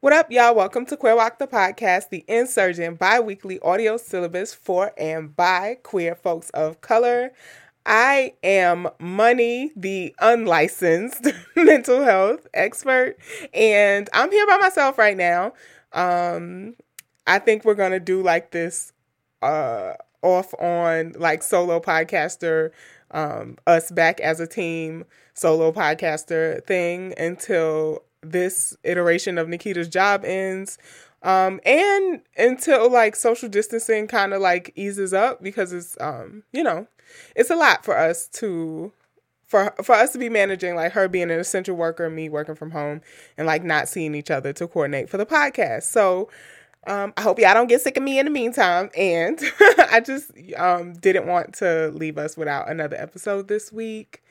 What 0.00 0.12
up, 0.12 0.30
y'all? 0.30 0.54
Welcome 0.54 0.86
to 0.86 0.96
Queer 0.96 1.16
WOC 1.16 1.38
the 1.38 1.48
Podcast, 1.48 2.10
the 2.10 2.24
insurgent 2.28 3.00
bi 3.00 3.18
weekly 3.18 3.58
audio 3.58 3.96
syllabus 3.96 4.54
for 4.54 4.92
and 4.96 5.34
by 5.34 5.78
queer 5.82 6.14
folks 6.14 6.50
of 6.50 6.80
color. 6.80 7.32
I 7.84 8.34
am 8.44 8.86
Money, 9.00 9.72
the 9.74 10.14
unlicensed 10.20 11.26
mental 11.56 12.04
health 12.04 12.46
expert, 12.54 13.16
and 13.52 14.08
I'm 14.12 14.30
here 14.30 14.46
by 14.46 14.58
myself 14.58 14.98
right 14.98 15.16
now. 15.16 15.54
Um, 15.92 16.76
I 17.26 17.40
think 17.40 17.64
we're 17.64 17.74
gonna 17.74 17.98
do 17.98 18.22
like 18.22 18.52
this 18.52 18.92
uh, 19.42 19.94
off 20.22 20.54
on 20.60 21.14
like 21.18 21.42
solo 21.42 21.80
podcaster, 21.80 22.70
um, 23.10 23.56
us 23.66 23.90
back 23.90 24.20
as 24.20 24.38
a 24.38 24.46
team 24.46 25.06
solo 25.34 25.72
podcaster 25.72 26.64
thing 26.66 27.14
until 27.18 28.04
this 28.22 28.76
iteration 28.84 29.38
of 29.38 29.48
Nikita's 29.48 29.88
job 29.88 30.24
ends. 30.24 30.78
Um, 31.22 31.60
and 31.64 32.20
until 32.36 32.90
like 32.90 33.16
social 33.16 33.48
distancing 33.48 34.06
kind 34.06 34.32
of 34.32 34.40
like 34.40 34.72
eases 34.76 35.12
up 35.12 35.42
because 35.42 35.72
it's 35.72 35.96
um, 36.00 36.44
you 36.52 36.62
know, 36.62 36.86
it's 37.34 37.50
a 37.50 37.56
lot 37.56 37.84
for 37.84 37.96
us 37.96 38.28
to 38.34 38.92
for 39.44 39.74
for 39.82 39.94
us 39.94 40.12
to 40.12 40.18
be 40.18 40.28
managing 40.28 40.76
like 40.76 40.92
her 40.92 41.08
being 41.08 41.30
an 41.30 41.40
essential 41.40 41.76
worker, 41.76 42.08
me 42.08 42.28
working 42.28 42.54
from 42.54 42.70
home, 42.70 43.00
and 43.36 43.46
like 43.46 43.64
not 43.64 43.88
seeing 43.88 44.14
each 44.14 44.30
other 44.30 44.52
to 44.52 44.68
coordinate 44.68 45.08
for 45.10 45.16
the 45.16 45.26
podcast. 45.26 45.84
So 45.84 46.28
um, 46.86 47.12
I 47.16 47.22
hope 47.22 47.38
y'all 47.38 47.54
don't 47.54 47.66
get 47.66 47.80
sick 47.80 47.96
of 47.96 48.02
me 48.02 48.18
in 48.18 48.26
the 48.26 48.30
meantime. 48.30 48.90
And 48.96 49.40
I 49.90 50.00
just 50.00 50.30
um, 50.56 50.94
didn't 50.94 51.26
want 51.26 51.54
to 51.54 51.90
leave 51.94 52.18
us 52.18 52.36
without 52.36 52.70
another 52.70 52.96
episode 52.96 53.48
this 53.48 53.72
week. 53.72 54.22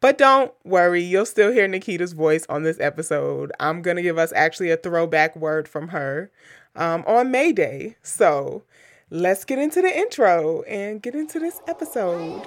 But 0.00 0.16
don't 0.16 0.52
worry, 0.64 1.02
you'll 1.02 1.26
still 1.26 1.52
hear 1.52 1.68
Nikita's 1.68 2.14
voice 2.14 2.46
on 2.48 2.62
this 2.62 2.80
episode. 2.80 3.52
I'm 3.60 3.82
going 3.82 3.96
to 3.96 4.02
give 4.02 4.16
us 4.16 4.32
actually 4.34 4.70
a 4.70 4.78
throwback 4.78 5.36
word 5.36 5.68
from 5.68 5.88
her 5.88 6.30
um, 6.74 7.04
on 7.06 7.30
May 7.30 7.52
Day. 7.52 7.96
So 8.02 8.62
let's 9.10 9.44
get 9.44 9.58
into 9.58 9.82
the 9.82 9.94
intro 9.94 10.62
and 10.62 11.02
get 11.02 11.14
into 11.14 11.38
this 11.38 11.60
episode. 11.68 12.46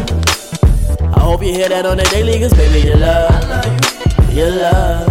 I 1.13 1.19
hope 1.19 1.43
you 1.43 1.53
hear 1.53 1.69
that 1.69 1.85
on 1.85 1.97
the 1.97 2.03
daily, 2.05 2.39
cause 2.39 2.53
baby, 2.53 2.87
you 2.87 2.95
love. 2.95 3.31
You 4.33 4.45
love. 4.45 5.07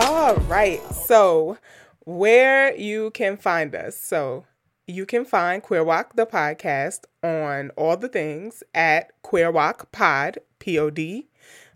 All 0.00 0.36
right. 0.46 0.80
So, 0.92 1.58
where 2.00 2.76
you 2.76 3.10
can 3.10 3.36
find 3.36 3.74
us. 3.74 3.96
So, 3.96 4.44
you 4.86 5.06
can 5.06 5.24
find 5.24 5.62
Queer 5.62 5.84
WOC 5.84 6.14
the 6.14 6.26
podcast 6.26 7.00
on 7.22 7.70
all 7.76 7.96
the 7.96 8.08
things 8.08 8.62
at 8.74 9.10
Queer 9.22 9.52
WOC 9.52 9.90
Pod, 9.92 10.38
P 10.58 10.78
O 10.78 10.90
D. 10.90 11.28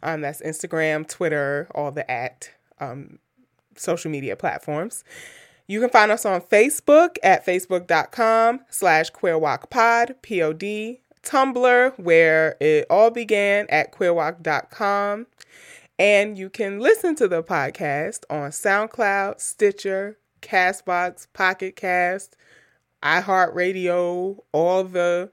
Um, 0.03 0.21
that's 0.21 0.41
Instagram, 0.43 1.09
Twitter, 1.09 1.69
all 1.75 1.91
the 1.91 2.09
at 2.11 2.51
um, 2.81 3.19
social 3.77 4.11
media 4.11 4.37
platforms. 4.37 5.05
You 5.67 5.81
can 5.81 5.91
find 5.91 6.11
us 6.11 6.25
on 6.25 6.41
Facebook 6.41 7.17
at 7.23 7.45
facebook.com 7.45 8.61
slash 8.71 9.11
queerwalkpod, 9.13 10.15
P-O-D, 10.23 11.03
Tumblr, 11.29 11.99
where 11.99 12.57
it 12.59 12.87
all 12.89 13.11
began 13.11 13.67
at 13.69 13.93
queerwalk.com. 13.93 15.27
And 15.99 16.39
you 16.39 16.49
can 16.49 16.81
listen 16.81 17.15
to 17.17 17.29
the 17.29 17.43
podcast 17.43 18.21
on 18.31 18.51
SoundCloud, 18.51 19.41
Stitcher, 19.41 20.17
Castbox, 20.41 21.27
Pocket 21.33 21.77
Cast, 21.77 22.37
iHeartRadio, 23.03 24.39
all 24.53 24.85
the 24.85 25.31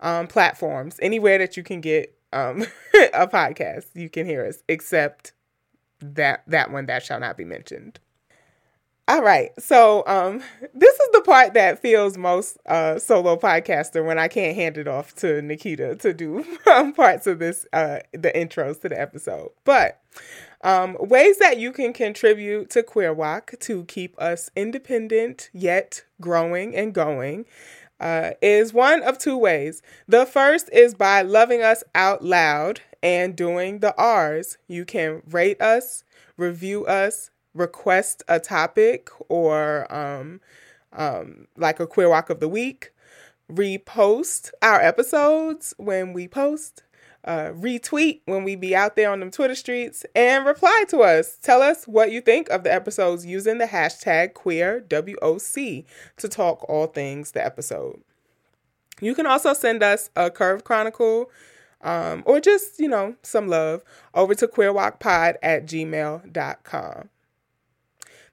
um, 0.00 0.26
platforms, 0.26 0.98
anywhere 1.00 1.38
that 1.38 1.56
you 1.56 1.62
can 1.62 1.80
get 1.80 2.18
um, 2.32 2.62
a 3.14 3.28
podcast, 3.28 3.86
you 3.94 4.08
can 4.08 4.26
hear 4.26 4.44
us, 4.44 4.62
except 4.68 5.32
that 6.00 6.42
that 6.46 6.72
one 6.72 6.86
that 6.86 7.02
shall 7.02 7.20
not 7.20 7.36
be 7.36 7.44
mentioned. 7.44 8.00
All 9.08 9.22
right. 9.22 9.50
So 9.60 10.02
um 10.06 10.42
this 10.74 10.94
is 10.98 11.08
the 11.12 11.22
part 11.22 11.54
that 11.54 11.80
feels 11.80 12.18
most 12.18 12.58
uh 12.66 12.98
solo 12.98 13.36
podcaster 13.36 14.04
when 14.04 14.18
I 14.18 14.28
can't 14.28 14.56
hand 14.56 14.78
it 14.78 14.88
off 14.88 15.14
to 15.16 15.40
Nikita 15.42 15.96
to 15.96 16.12
do 16.12 16.44
um, 16.72 16.92
parts 16.92 17.26
of 17.26 17.38
this 17.38 17.66
uh 17.72 18.00
the 18.12 18.32
intros 18.34 18.80
to 18.80 18.88
the 18.88 19.00
episode. 19.00 19.50
But 19.64 20.00
um 20.62 20.96
ways 20.98 21.38
that 21.38 21.58
you 21.58 21.72
can 21.72 21.92
contribute 21.92 22.70
to 22.70 22.82
Queer 22.82 23.14
WOC 23.14 23.58
to 23.60 23.84
keep 23.84 24.20
us 24.20 24.50
independent 24.56 25.50
yet 25.52 26.04
growing 26.20 26.74
and 26.74 26.92
going 26.92 27.46
uh, 27.98 28.32
is 28.42 28.74
one 28.74 29.02
of 29.02 29.16
two 29.16 29.38
ways. 29.38 29.80
The 30.06 30.26
first 30.26 30.68
is 30.70 30.94
by 30.94 31.22
loving 31.22 31.62
us 31.62 31.82
out 31.94 32.22
loud 32.22 32.80
and 33.02 33.34
doing 33.34 33.78
the 33.78 33.96
R's. 33.96 34.58
You 34.68 34.84
can 34.84 35.22
rate 35.30 35.60
us, 35.62 36.04
review 36.36 36.84
us, 36.84 37.30
request 37.56 38.22
a 38.28 38.38
topic 38.38 39.08
or 39.28 39.92
um, 39.92 40.40
um, 40.92 41.46
like 41.56 41.80
a 41.80 41.86
queer 41.86 42.08
WOC 42.08 42.30
of 42.30 42.40
the 42.40 42.48
week, 42.48 42.92
repost 43.50 44.50
our 44.62 44.80
episodes 44.80 45.74
when 45.76 46.12
we 46.12 46.26
post, 46.26 46.82
uh, 47.24 47.50
retweet 47.50 48.20
when 48.26 48.44
we 48.44 48.56
be 48.56 48.74
out 48.74 48.96
there 48.96 49.10
on 49.10 49.20
them 49.20 49.30
Twitter 49.30 49.54
streets, 49.54 50.04
and 50.14 50.44
reply 50.44 50.84
to 50.88 51.00
us. 51.00 51.38
Tell 51.38 51.62
us 51.62 51.86
what 51.86 52.12
you 52.12 52.20
think 52.20 52.48
of 52.50 52.64
the 52.64 52.72
episodes 52.72 53.26
using 53.26 53.58
the 53.58 53.66
hashtag 53.66 54.34
queer 54.34 54.84
WOC 54.88 55.84
to 56.16 56.28
talk 56.28 56.64
all 56.68 56.86
things 56.86 57.32
the 57.32 57.44
episode. 57.44 58.00
You 59.00 59.14
can 59.14 59.26
also 59.26 59.52
send 59.52 59.82
us 59.82 60.10
a 60.16 60.30
curve 60.30 60.64
chronicle 60.64 61.30
um, 61.82 62.22
or 62.26 62.40
just, 62.40 62.80
you 62.80 62.88
know, 62.88 63.14
some 63.22 63.48
love 63.48 63.84
over 64.14 64.34
to 64.34 64.48
queerwalkpod 64.48 65.34
at 65.42 65.66
gmail.com. 65.66 67.10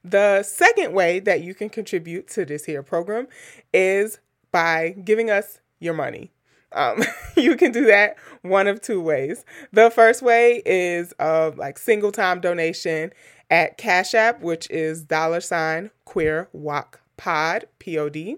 The 0.04 0.44
second 0.44 0.94
way 0.94 1.20
that 1.20 1.42
you 1.42 1.54
can 1.54 1.70
contribute 1.70 2.28
to 2.30 2.46
this 2.46 2.66
here 2.66 2.84
program 2.84 3.28
is 3.74 4.20
by 4.52 4.90
giving 5.04 5.30
us 5.30 5.60
your 5.80 5.94
money. 5.94 6.32
Um, 6.74 7.04
you 7.38 7.56
can 7.56 7.72
do 7.72 7.86
that 7.86 8.18
one 8.42 8.68
of 8.68 8.82
two 8.82 9.02
ways. 9.02 9.46
The 9.72 9.90
first 9.90 10.22
way 10.22 10.62
is 10.66 11.14
uh, 11.20 11.52
like 11.56 11.78
single 11.78 12.12
time 12.12 12.42
donation 12.42 13.12
at 13.50 13.78
Cash 13.78 14.14
App, 14.14 14.42
which 14.42 14.70
is 14.70 15.04
dollar 15.04 15.40
sign 15.40 15.92
queer 16.06 16.50
walk 16.52 17.02
pod, 17.18 17.68
P 17.80 17.98
O 17.98 18.10
D. 18.10 18.38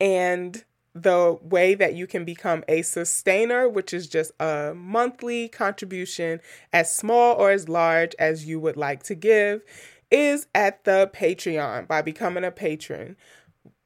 And 0.00 0.64
the 1.02 1.38
way 1.42 1.74
that 1.74 1.94
you 1.94 2.06
can 2.06 2.24
become 2.24 2.64
a 2.68 2.82
sustainer, 2.82 3.68
which 3.68 3.92
is 3.92 4.08
just 4.08 4.32
a 4.40 4.72
monthly 4.74 5.48
contribution 5.48 6.40
as 6.72 6.94
small 6.94 7.34
or 7.36 7.50
as 7.50 7.68
large 7.68 8.14
as 8.18 8.46
you 8.46 8.58
would 8.60 8.76
like 8.76 9.02
to 9.04 9.14
give, 9.14 9.62
is 10.10 10.46
at 10.54 10.84
the 10.84 11.10
Patreon 11.14 11.86
by 11.86 12.02
becoming 12.02 12.44
a 12.44 12.50
patron. 12.50 13.16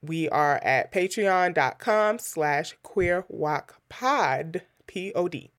We 0.02 0.28
are 0.30 0.58
at 0.62 0.92
patreon.com 0.92 2.18
slash 2.18 2.76
queerwalkpod, 2.84 4.62
P-O-D. 4.86 5.50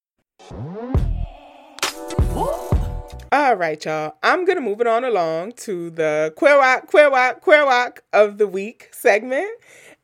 All 3.34 3.56
right, 3.56 3.84
y'all. 3.84 4.16
I'm 4.22 4.46
gonna 4.46 4.62
move 4.62 4.80
it 4.80 4.86
on 4.86 5.04
along 5.04 5.54
to 5.54 5.90
the 5.90 6.34
queer 6.36 6.56
WOC, 6.56 6.86
queer 6.88 7.10
WOC, 7.10 7.42
queer 7.42 7.66
WOC 7.66 7.98
of 8.14 8.38
the 8.38 8.46
week 8.48 8.90
segment. 8.92 9.50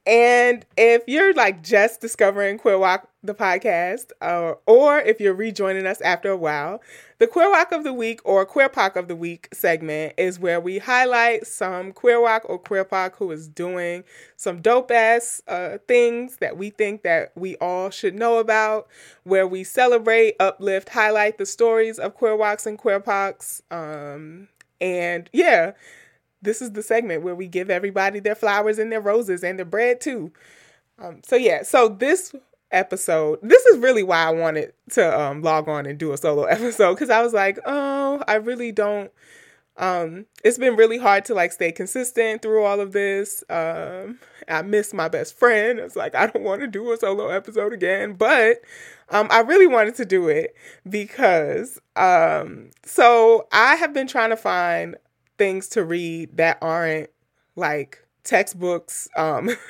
And 0.06 0.66
if 0.78 1.04
you're 1.08 1.34
like 1.34 1.62
just 1.62 2.02
discovering 2.02 2.58
Queer 2.58 2.78
WOC 2.78 3.06
the 3.22 3.36
podcast, 3.36 4.12
uh, 4.22 4.54
or 4.66 5.00
if 5.00 5.20
you're 5.20 5.34
rejoining 5.34 5.86
us 5.86 6.02
after 6.02 6.30
a 6.30 6.38
while, 6.38 6.82
the 7.20 7.28
Queer 7.28 7.54
WOC 7.54 7.72
of 7.74 7.84
the 7.84 7.94
Week 7.94 8.22
or 8.24 8.46
Queer 8.46 8.70
POC 8.70 8.96
of 8.96 9.08
the 9.08 9.16
Week 9.16 9.50
segment 9.54 10.14
is 10.18 10.40
where 10.40 10.60
we 10.60 10.80
highlight 10.80 11.46
some 11.46 11.92
Queer 11.92 12.18
WOC 12.18 12.42
or 12.46 12.58
Queer 12.58 12.86
POC 12.86 13.16
who 13.18 13.32
is 13.32 13.48
doing 13.50 14.04
some 14.38 14.62
dope 14.62 14.90
ass 14.90 15.42
uh, 15.48 15.78
things 15.88 16.38
that 16.38 16.58
we 16.58 16.70
think 16.70 17.04
that 17.04 17.32
we 17.36 17.56
all 17.58 17.90
should 17.90 18.16
know 18.16 18.40
about, 18.40 18.88
where 19.26 19.46
we 19.46 19.64
celebrate, 19.66 20.36
uplift, 20.40 20.90
highlight 20.90 21.38
the 21.38 21.46
stories 21.46 22.00
of 22.00 22.16
Queer 22.16 22.38
WOCs 22.38 22.66
and 22.66 22.78
Queer 22.78 23.02
POCs. 23.02 23.62
Um, 23.70 24.48
and 24.82 25.30
yeah, 25.34 25.74
this 26.42 26.62
is 26.62 26.72
the 26.72 26.84
segment 26.84 27.24
where 27.24 27.36
we 27.36 27.48
give 27.48 27.70
everybody 27.70 28.20
their 28.20 28.36
flowers 28.36 28.80
and 28.80 28.92
their 28.92 29.02
roses 29.02 29.44
and 29.44 29.60
their 29.60 29.66
bread 29.66 30.02
too. 30.02 30.32
Um, 30.98 31.22
so 31.26 31.36
yeah, 31.36 31.64
so 31.64 31.88
this 31.88 32.36
episode, 32.72 33.40
this 33.42 33.66
is 33.66 33.78
really 33.80 34.04
why 34.04 34.24
I 34.24 34.32
wanted 34.32 34.74
to 34.92 35.20
um, 35.20 35.42
log 35.42 35.68
on 35.68 35.86
and 35.86 35.98
do 35.98 36.12
a 36.12 36.18
solo 36.18 36.44
episode 36.46 36.96
because 36.96 37.10
I 37.10 37.22
was 37.22 37.34
like, 37.34 37.60
oh, 37.66 38.24
I 38.28 38.36
really 38.36 38.72
don't. 38.72 39.12
Um, 39.78 40.26
it's 40.44 40.58
been 40.58 40.76
really 40.76 40.98
hard 40.98 41.24
to 41.26 41.34
like 41.34 41.54
stay 41.54 41.72
consistent 41.72 42.42
through 42.42 42.66
all 42.66 42.82
of 42.82 42.92
this. 42.92 43.44
Um, 43.50 44.20
I 44.50 44.62
miss 44.62 44.94
my 44.94 45.08
best 45.08 45.38
friend. 45.38 45.80
It's 45.80 45.96
like 45.96 46.16
I 46.16 46.28
don't 46.28 46.44
want 46.44 46.62
to 46.62 46.68
do 46.68 46.92
a 46.92 46.98
solo 46.98 47.30
episode 47.30 47.72
again, 47.72 48.14
but 48.14 48.58
um, 49.10 49.28
I 49.32 49.40
really 49.40 49.68
wanted 49.68 49.96
to 49.96 50.06
do 50.06 50.28
it 50.28 50.54
because 50.88 51.80
um, 51.96 52.72
so 52.84 53.48
I 53.54 53.76
have 53.76 53.94
been 53.94 54.08
trying 54.08 54.32
to 54.32 54.38
find 54.38 54.98
things 55.40 55.68
to 55.70 55.84
read 55.84 56.38
that 56.38 56.60
aren't 56.62 57.10
like 57.56 58.06
textbooks, 58.24 59.08
um, 59.18 59.50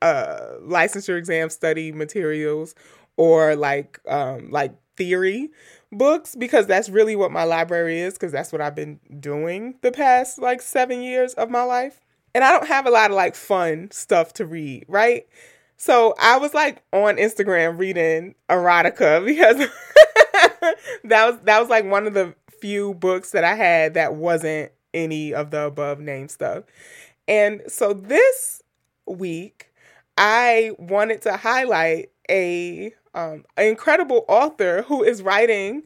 uh, 0.00 0.40
licensure 0.62 1.18
exam 1.18 1.50
study 1.50 1.92
materials, 1.92 2.74
or 3.18 3.54
like 3.56 4.00
um, 4.08 4.50
like 4.50 4.72
theory 4.96 5.50
books 5.92 6.36
because 6.36 6.66
that's 6.66 6.88
really 6.88 7.16
what 7.16 7.32
my 7.32 7.44
library 7.44 8.00
is 8.00 8.14
because 8.14 8.32
that's 8.32 8.52
what 8.52 8.60
I've 8.60 8.74
been 8.74 9.00
doing 9.18 9.74
the 9.82 9.90
past 9.90 10.38
like 10.38 10.62
seven 10.62 11.02
years 11.02 11.34
of 11.34 11.50
my 11.50 11.62
life. 11.62 12.00
And 12.34 12.44
I 12.44 12.52
don't 12.52 12.68
have 12.68 12.86
a 12.86 12.90
lot 12.90 13.10
of 13.10 13.16
like 13.16 13.34
fun 13.34 13.90
stuff 13.90 14.32
to 14.34 14.46
read, 14.46 14.84
right? 14.88 15.26
So 15.76 16.14
I 16.20 16.38
was 16.38 16.54
like 16.54 16.82
on 16.92 17.16
Instagram 17.16 17.78
reading 17.78 18.34
erotica 18.48 19.24
because 19.26 19.56
that 21.04 21.26
was 21.30 21.38
that 21.44 21.60
was 21.60 21.68
like 21.68 21.84
one 21.84 22.06
of 22.06 22.14
the 22.14 22.34
few 22.60 22.94
books 22.94 23.32
that 23.32 23.44
I 23.44 23.54
had 23.54 23.94
that 23.94 24.14
wasn't 24.14 24.72
any 24.94 25.32
of 25.34 25.50
the 25.50 25.66
above 25.66 26.00
named 26.00 26.30
stuff. 26.30 26.64
And 27.28 27.62
so 27.68 27.92
this 27.92 28.62
week, 29.06 29.70
I 30.18 30.72
wanted 30.78 31.22
to 31.22 31.36
highlight 31.36 32.10
a 32.28 32.92
um, 33.14 33.44
an 33.56 33.66
incredible 33.66 34.24
author 34.28 34.82
who 34.82 35.02
is 35.02 35.22
writing, 35.22 35.82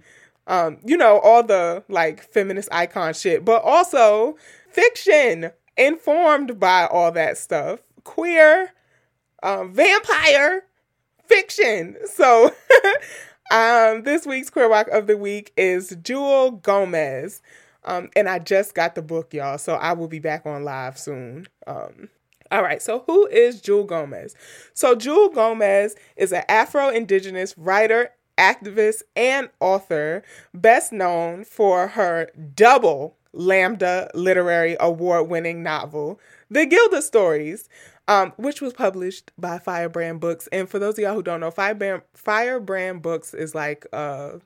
um, 0.47 0.79
you 0.85 0.97
know, 0.97 1.21
all 1.21 1.43
the 1.43 1.85
like 1.89 2.23
feminist 2.23 2.69
icon 2.73 3.15
shit, 3.15 3.45
but 3.45 3.63
also 3.63 4.37
fiction 4.71 5.51
informed 5.77 6.61
by 6.61 6.87
all 6.87 7.13
that 7.13 7.39
stuff, 7.39 7.81
queer, 8.05 8.73
um, 9.43 9.73
vampire 9.73 10.65
fiction. 11.27 11.97
So, 12.07 12.47
um, 13.51 14.03
this 14.03 14.27
week's 14.27 14.51
queer 14.51 14.69
WOC 14.69 14.89
of 14.89 15.07
the 15.07 15.17
week 15.17 15.53
is 15.57 15.91
Jewelle 16.03 16.63
Gomez. 16.63 17.41
Um, 17.85 18.11
and 18.17 18.29
I 18.29 18.39
just 18.39 18.75
got 18.75 18.95
the 18.95 19.03
book, 19.03 19.35
y'all, 19.35 19.59
so 19.59 19.75
I 19.75 19.93
will 19.93 20.09
be 20.09 20.19
back 20.19 20.47
on 20.47 20.65
live 20.65 20.99
soon. 20.99 21.47
Um, 21.67 22.09
all 22.51 22.63
right, 22.63 22.81
so 22.81 23.05
who 23.07 23.27
is 23.27 23.61
Jewelle 23.61 23.87
Gomez? 23.87 24.35
So, 24.75 24.95
Jewelle 24.95 25.35
Gomez 25.35 25.97
is 26.17 26.33
an 26.33 26.45
Afro 26.49 26.89
Indigenous 26.89 27.57
writer, 27.59 28.11
activist, 28.39 29.03
and 29.17 29.49
author, 29.61 30.23
best 30.53 30.93
known 30.93 31.45
for 31.45 31.89
her 31.89 32.31
double 32.55 33.17
Lambda 33.33 34.11
Literary 34.15 34.77
Award 34.79 35.29
winning 35.29 35.63
novel, 35.63 36.21
The 36.51 36.67
Gilda 36.67 37.03
Stories, 37.03 37.69
um, 38.07 38.33
which 38.37 38.61
was 38.61 38.73
published 38.73 39.33
by 39.39 39.59
Firebrand 39.59 40.21
Books. 40.21 40.47
And 40.53 40.69
for 40.69 40.79
those 40.79 40.95
of 40.95 41.01
y'all 41.01 41.15
who 41.15 41.23
don't 41.23 41.41
know, 41.41 41.51
Firebrand, 41.51 42.03
Firebrand 42.13 43.03
Books 43.03 43.35
is 43.35 43.55
like 43.55 43.87
a 43.93 44.41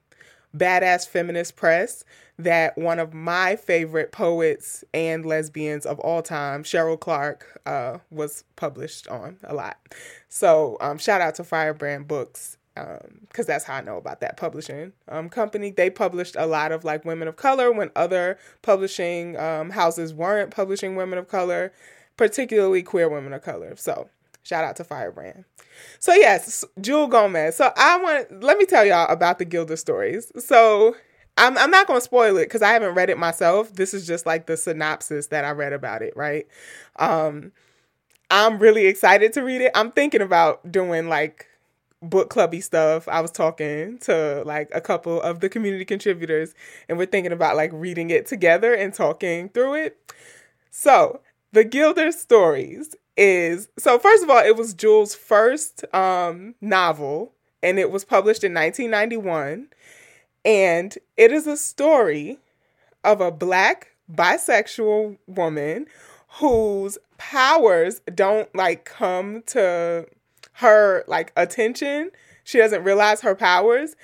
badass 0.57 1.07
feminist 1.07 1.57
press 1.57 2.05
that 2.39 2.79
one 2.79 2.99
of 3.01 3.13
my 3.13 3.57
favorite 3.57 4.13
poets 4.13 4.85
and 4.95 5.27
lesbians 5.27 5.85
of 5.85 5.99
all 6.01 6.23
time, 6.23 6.63
Cheryl 6.63 6.99
Clarke, 6.99 7.61
uh, 7.67 7.99
was 8.11 8.45
published 8.57 9.09
on 9.09 9.39
a 9.43 9.55
lot. 9.55 9.77
So 10.29 10.77
um, 10.81 10.99
shout 10.99 11.21
out 11.21 11.35
to 11.37 11.45
Firebrand 11.45 12.07
Books 12.07 12.59
because 12.75 13.45
um, 13.45 13.45
that's 13.47 13.65
how 13.65 13.75
I 13.75 13.81
know 13.81 13.97
about 13.97 14.21
that 14.21 14.37
publishing 14.37 14.93
um, 15.09 15.29
company. 15.29 15.71
They 15.71 15.91
published 15.91 16.37
a 16.39 16.47
lot 16.47 16.71
of 16.71 16.85
like 16.85 17.05
women 17.05 17.27
of 17.29 17.37
color 17.37 17.73
when 17.73 17.91
other 17.97 18.39
publishing 18.63 19.37
um, 19.37 19.71
houses 19.71 20.15
weren't 20.15 20.51
publishing 20.51 20.95
women 20.95 21.19
of 21.19 21.29
color, 21.29 21.73
particularly 22.17 22.83
queer 22.83 23.09
women 23.09 23.33
of 23.33 23.43
color. 23.43 23.75
So 23.77 24.11
shout 24.45 24.65
out 24.65 24.77
to 24.77 24.85
Firebrand. 24.85 25.45
So 25.99 26.15
yes, 26.15 26.65
Jewelle 26.81 27.11
Gomez. 27.11 27.57
So 27.57 27.73
I 27.77 28.01
want 28.01 28.43
let 28.43 28.59
me 28.59 28.65
tell 28.65 28.85
y'all 28.85 29.11
about 29.11 29.39
the 29.39 29.45
Gilda 29.45 29.77
stories. 29.77 30.31
So 30.39 30.95
I'm 31.39 31.57
I'm 31.59 31.71
not 31.71 31.87
gonna 31.87 32.01
spoil 32.01 32.37
it 32.39 32.45
because 32.45 32.63
I 32.63 32.73
haven't 32.73 32.95
read 32.95 33.11
it 33.11 33.19
myself. 33.19 33.73
This 33.75 33.95
is 33.95 34.07
just 34.07 34.27
like 34.27 34.47
the 34.47 34.57
synopsis 34.57 35.29
that 35.29 35.45
I 35.45 35.51
read 35.53 35.73
about 35.73 36.03
it, 36.03 36.17
right? 36.17 36.47
Um, 36.97 37.53
I'm 38.31 38.59
really 38.59 38.87
excited 38.87 39.33
to 39.35 39.43
read 39.43 39.63
it. 39.63 39.73
I'm 39.75 39.93
thinking 39.93 40.23
about 40.23 40.71
doing 40.71 41.09
like 41.09 41.47
book 42.03 42.31
clubby 42.31 42.61
stuff. 42.61 43.09
I 43.09 43.21
was 43.21 43.31
talking 43.31 43.99
to 44.01 44.43
like 44.45 44.71
a 44.75 44.81
couple 44.81 45.21
of 45.23 45.41
the 45.41 45.49
community 45.49 45.85
contributors, 45.85 46.55
and 46.89 46.99
we're 46.99 47.07
thinking 47.07 47.33
about 47.33 47.57
like 47.57 47.71
reading 47.73 48.11
it 48.11 48.27
together 48.27 48.75
and 48.75 48.93
talking 48.95 49.49
through 49.51 49.75
it. 49.75 50.15
So 50.71 51.21
the 51.53 51.65
Gilda 51.65 52.13
stories 52.13 52.95
is 53.17 53.69
so 53.79 53.99
first 53.99 54.23
of 54.23 54.31
all, 54.31 54.39
it 54.45 54.57
was 54.57 54.75
Jewelle's 54.75 55.15
first 55.15 55.85
um, 55.95 56.55
novel, 56.61 57.33
and 57.63 57.79
it 57.79 57.91
was 57.91 58.05
published 58.05 58.45
in 58.45 58.55
1991. 58.55 59.69
And 60.49 60.97
it 61.19 61.31
is 61.31 61.47
a 61.47 61.59
story 61.59 62.39
of 63.05 63.21
a 63.21 63.31
black 63.31 63.89
bisexual 64.11 65.19
woman 65.27 65.85
whose 66.41 66.97
powers 67.19 68.01
don't 68.15 68.53
like 68.55 68.87
come 68.87 69.43
to 69.49 70.07
her 70.55 71.05
like 71.07 71.35
attention. 71.37 72.13
She 72.45 72.57
doesn't 72.57 72.83
realize 72.83 73.21
her 73.21 73.35
powers 73.35 73.95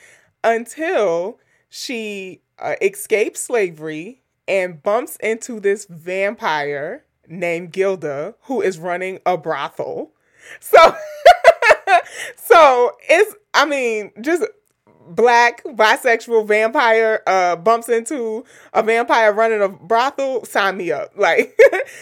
until 0.45 1.39
she 1.71 2.43
uh, 2.59 2.75
escapes 2.83 3.41
slavery 3.41 4.21
and 4.47 4.83
bumps 4.83 5.17
into 5.23 5.61
this 5.61 5.87
vampire 5.89 7.05
named 7.27 7.73
Gilda 7.73 8.35
who 8.43 8.61
is 8.61 8.79
running 8.79 9.19
a 9.25 9.39
brothel. 9.39 10.11
So 10.61 10.79
so 12.37 12.93
it's 13.09 13.35
I 13.55 13.65
mean 13.65 14.13
just 14.21 14.45
black 15.09 15.63
bisexual 15.65 16.47
vampire 16.47 17.23
uh 17.27 17.57
bumps 17.57 17.89
into 17.89 18.45
a 18.73 18.83
vampire 18.83 19.33
running 19.33 19.63
a 19.63 19.69
brothel 19.69 20.45
sign 20.45 20.77
me 20.77 20.91
up. 20.93 21.13
Like 21.25 21.59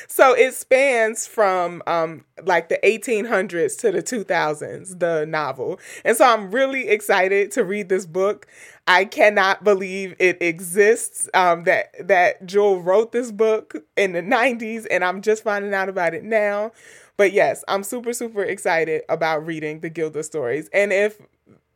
so 0.08 0.34
it 0.34 0.54
spans 0.54 1.26
from 1.26 1.82
um 1.86 2.24
like 2.44 2.68
the 2.68 2.78
1800s 2.82 3.78
to 3.80 3.92
the 3.92 4.02
2000s 4.02 4.98
the 4.98 5.24
novel. 5.26 5.78
And 6.04 6.16
so 6.16 6.24
i'm 6.24 6.50
really 6.50 6.88
excited 6.88 7.52
to 7.52 7.64
read 7.64 7.88
this 7.88 8.06
book. 8.06 8.46
I 8.88 9.04
cannot 9.04 9.62
believe 9.62 10.16
it 10.18 10.42
exists 10.42 11.28
um 11.34 11.64
that 11.64 11.90
that 12.06 12.44
Jewelle 12.46 12.84
wrote 12.84 13.12
this 13.12 13.30
book 13.30 13.76
in 13.96 14.12
the 14.12 14.22
90s 14.22 14.86
and 14.90 15.04
i'm 15.04 15.22
just 15.22 15.44
finding 15.44 15.72
out 15.74 15.88
about 15.88 16.14
it 16.14 16.24
now. 16.24 16.72
But 17.16 17.32
yes, 17.32 17.62
I'm 17.68 17.82
super, 17.82 18.12
super 18.12 18.42
excited 18.42 19.02
about 19.08 19.46
reading 19.46 19.80
the 19.80 19.90
Gilda 19.90 20.22
stories. 20.22 20.68
And 20.72 20.92
if 20.92 21.20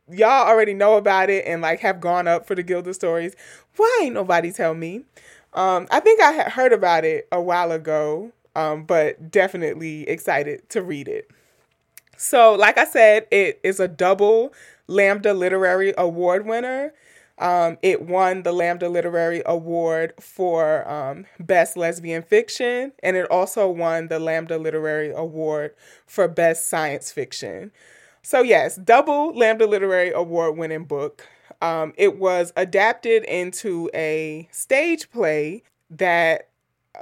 y'all 0.09 0.47
already 0.47 0.73
know 0.73 0.95
about 0.95 1.29
it 1.29 1.45
and 1.45 1.61
like 1.61 1.79
have 1.81 1.99
gone 1.99 2.27
up 2.27 2.45
for 2.45 2.55
the 2.55 2.63
Gilda 2.63 2.93
stories. 2.93 3.35
Why 3.75 3.99
ain't 4.03 4.13
nobody 4.15 4.51
tell 4.51 4.73
me? 4.73 5.03
Um, 5.53 5.87
I 5.91 5.99
think 5.99 6.21
I 6.21 6.31
had 6.31 6.51
heard 6.51 6.73
about 6.73 7.05
it 7.05 7.27
a 7.31 7.41
while 7.41 7.71
ago, 7.71 8.31
um, 8.55 8.83
but 8.83 9.31
definitely 9.31 10.07
excited 10.07 10.69
to 10.69 10.81
read 10.81 11.07
it. 11.07 11.29
So, 12.17 12.55
like 12.55 12.77
I 12.77 12.85
said, 12.85 13.27
it 13.31 13.59
is 13.63 13.79
a 13.79 13.87
double 13.87 14.53
Lambda 14.87 15.33
Literary 15.33 15.93
Award 15.97 16.45
winner. 16.45 16.93
Um, 17.39 17.77
it 17.83 18.01
won 18.01 18.41
the 18.41 18.51
Lambda 18.51 18.89
Literary 18.89 19.43
Award 19.45 20.13
for 20.19 20.89
um, 20.89 21.25
Best 21.39 21.77
Lesbian 21.77 22.23
Fiction, 22.23 22.93
and 23.03 23.15
it 23.15 23.29
also 23.29 23.69
won 23.69 24.07
the 24.07 24.17
Lambda 24.17 24.57
Literary 24.57 25.11
Award 25.11 25.75
for 26.07 26.27
Best 26.27 26.67
Science 26.67 27.11
Fiction. 27.11 27.71
So, 28.27 28.41
yes, 28.41 28.75
double 28.75 29.33
Lambda 29.33 29.65
Literary 29.65 30.11
Award 30.11 30.57
winning 30.57 30.83
book. 30.83 31.25
Um, 31.61 31.93
it 31.95 32.19
was 32.19 32.51
adapted 32.57 33.23
into 33.23 33.89
a 33.93 34.49
stage 34.51 35.09
play 35.11 35.63
that 35.89 36.49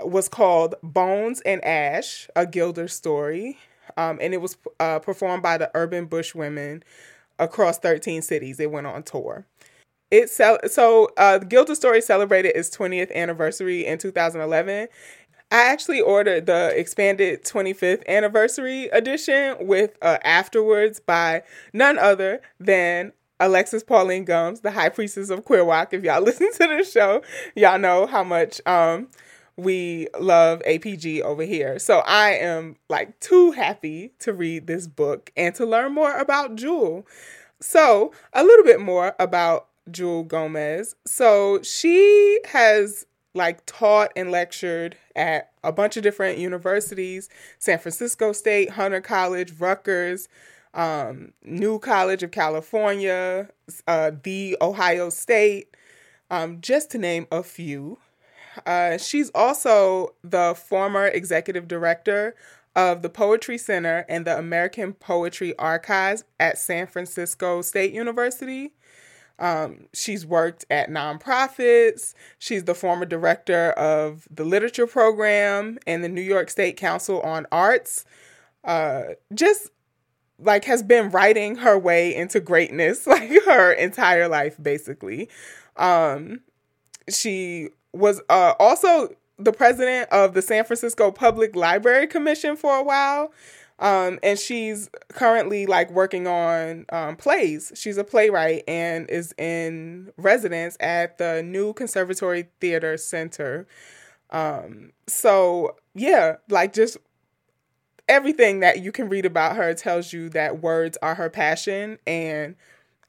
was 0.04 0.30
called 0.30 0.76
Bones 0.84 1.42
and 1.42 1.66
Ash, 1.66 2.30
a 2.36 2.46
Gilda 2.46 2.88
story. 2.90 3.58
um, 3.98 4.20
and 4.22 4.36
it 4.36 4.38
was 4.40 4.56
uh, 4.80 5.00
performed 5.00 5.42
by 5.42 5.58
the 5.58 5.72
Urban 5.74 6.06
Bush 6.06 6.36
Women 6.36 6.84
across 7.40 7.80
13 7.80 8.22
cities. 8.22 8.60
It 8.60 8.70
went 8.70 8.86
on 8.86 9.02
tour. 9.02 9.48
It 10.12 10.30
so 10.30 10.60
so 10.70 11.10
uh, 11.18 11.40
Gilda 11.40 11.76
Story 11.76 12.02
celebrated 12.02 12.56
its 12.56 12.70
20th 12.70 13.12
anniversary 13.16 13.84
in 13.84 13.98
2011. 13.98 14.90
I 15.56 15.70
actually 15.72 16.02
ordered 16.02 16.48
the 16.48 16.78
expanded 16.78 17.46
25th 17.46 18.06
anniversary 18.10 18.88
edition 18.88 19.56
with 19.62 19.98
uh, 20.02 20.18
afterwards 20.26 21.00
by 21.00 21.44
none 21.72 21.98
other 21.98 22.42
than 22.60 23.14
Alexis 23.40 23.82
Pauline 23.82 24.26
Gumbs, 24.26 24.60
the 24.60 24.72
high 24.72 24.90
priestess 24.90 25.30
of 25.30 25.46
queer 25.46 25.64
WOC. 25.64 25.94
If 25.94 26.04
y'all 26.04 26.22
listen 26.26 26.52
to 26.52 26.68
the 26.68 26.84
show, 26.84 27.22
y'all 27.56 27.80
know 27.80 28.06
how 28.06 28.22
much 28.22 28.60
um, 28.66 29.08
we 29.56 30.10
love 30.20 30.62
APG 30.68 31.22
over 31.22 31.44
here. 31.44 31.80
So 31.80 32.00
I 32.00 32.32
am 32.32 32.76
like 32.90 33.18
too 33.22 33.52
happy 33.52 34.12
to 34.20 34.34
read 34.34 34.68
this 34.68 34.88
book 34.88 35.32
and 35.38 35.56
to 35.56 35.66
learn 35.66 35.94
more 35.94 36.18
about 36.18 36.58
Jewelle. 36.58 37.06
So, 37.62 38.12
a 38.34 38.44
little 38.44 38.66
bit 38.66 38.82
more 38.82 39.16
about 39.18 39.70
Jewelle 39.90 40.28
Gomez. 40.28 40.98
So, 41.08 41.62
she 41.64 42.42
has 42.44 43.06
like 43.36 43.66
taught 43.66 44.12
and 44.16 44.32
lectured 44.32 44.98
at 45.16 45.52
a 45.64 45.72
bunch 45.72 45.98
of 45.98 46.04
different 46.04 46.40
universities 46.40 47.30
San 47.60 47.78
Francisco 47.78 48.32
State, 48.32 48.72
Hunter 48.72 49.02
College, 49.02 49.54
Rutgers, 49.60 50.28
um, 50.74 51.34
New 51.44 51.80
College 51.80 52.24
of 52.24 52.32
California, 52.32 53.50
uh, 53.88 54.12
The 54.24 54.58
Ohio 54.62 55.10
State, 55.10 55.76
um, 56.32 56.62
just 56.62 56.92
to 56.92 56.98
name 56.98 57.28
a 57.32 57.44
few. 57.44 57.98
Uh, 58.66 58.98
she's 58.98 59.30
also 59.32 60.16
the 60.24 60.56
former 60.56 61.08
executive 61.08 61.68
director 61.68 62.36
of 62.76 63.02
the 63.02 63.10
Poetry 63.10 63.58
Center 63.58 64.06
and 64.10 64.26
the 64.26 64.38
American 64.38 64.94
Poetry 64.94 65.58
Archives 65.58 66.24
at 66.40 66.58
San 66.58 66.88
Francisco 66.88 67.62
State 67.62 67.94
University. 67.94 68.74
Um, 69.38 69.88
she's 69.94 70.26
worked 70.26 70.66
at 70.70 70.90
nonprofits. 70.90 72.14
She's 72.40 72.64
the 72.64 72.76
former 72.76 73.06
director 73.06 73.72
of 73.72 74.28
the 74.32 74.46
literature 74.46 74.88
program 74.88 75.78
and 75.86 76.04
the 76.04 76.10
New 76.10 76.22
York 76.22 76.50
State 76.50 76.78
Council 76.78 77.22
on 77.22 77.46
Arts. 77.52 78.06
Uh, 78.64 79.04
just 79.34 79.70
like 80.40 80.66
has 80.66 80.84
been 80.84 81.10
writing 81.10 81.56
her 81.58 81.78
way 81.78 82.14
into 82.14 82.40
greatness 82.40 83.08
like 83.08 83.30
her 83.46 83.72
entire 83.72 84.28
life 84.28 84.56
basically. 84.62 85.30
Um, 85.78 86.42
she 87.10 87.70
was 87.94 88.22
uh, 88.30 88.54
also 88.60 89.10
the 89.38 89.52
president 89.52 90.10
of 90.12 90.34
the 90.34 90.42
San 90.42 90.64
Francisco 90.64 91.12
Public 91.12 91.56
Library 91.56 92.08
Commission 92.08 92.56
for 92.56 92.78
a 92.78 92.84
while. 92.84 93.32
Um, 93.78 94.20
and 94.24 94.40
she's 94.40 94.90
currently 95.10 95.66
like 95.66 95.92
working 95.92 96.28
on 96.28 96.86
um, 96.92 97.16
plays. 97.18 97.72
She's 97.76 97.98
a 97.98 98.04
playwright 98.04 98.64
and 98.68 99.10
is 99.10 99.34
in 99.38 100.12
residence 100.18 100.78
at 100.80 101.18
the 101.18 101.44
new 101.44 101.74
Conservatory 101.74 102.48
Theater 102.62 102.98
Center. 102.98 103.68
Um, 104.30 104.92
so 105.08 105.76
yeah, 105.94 106.38
like 106.50 106.74
just 106.74 106.98
everything 108.08 108.62
that 108.62 108.82
you 108.82 108.92
can 108.92 109.10
read 109.10 109.26
about 109.26 109.56
her 109.56 109.74
tells 109.74 110.14
you 110.14 110.30
that 110.30 110.62
words 110.62 110.98
are 111.02 111.16
her 111.16 111.30
passion 111.30 111.98
and 112.08 112.56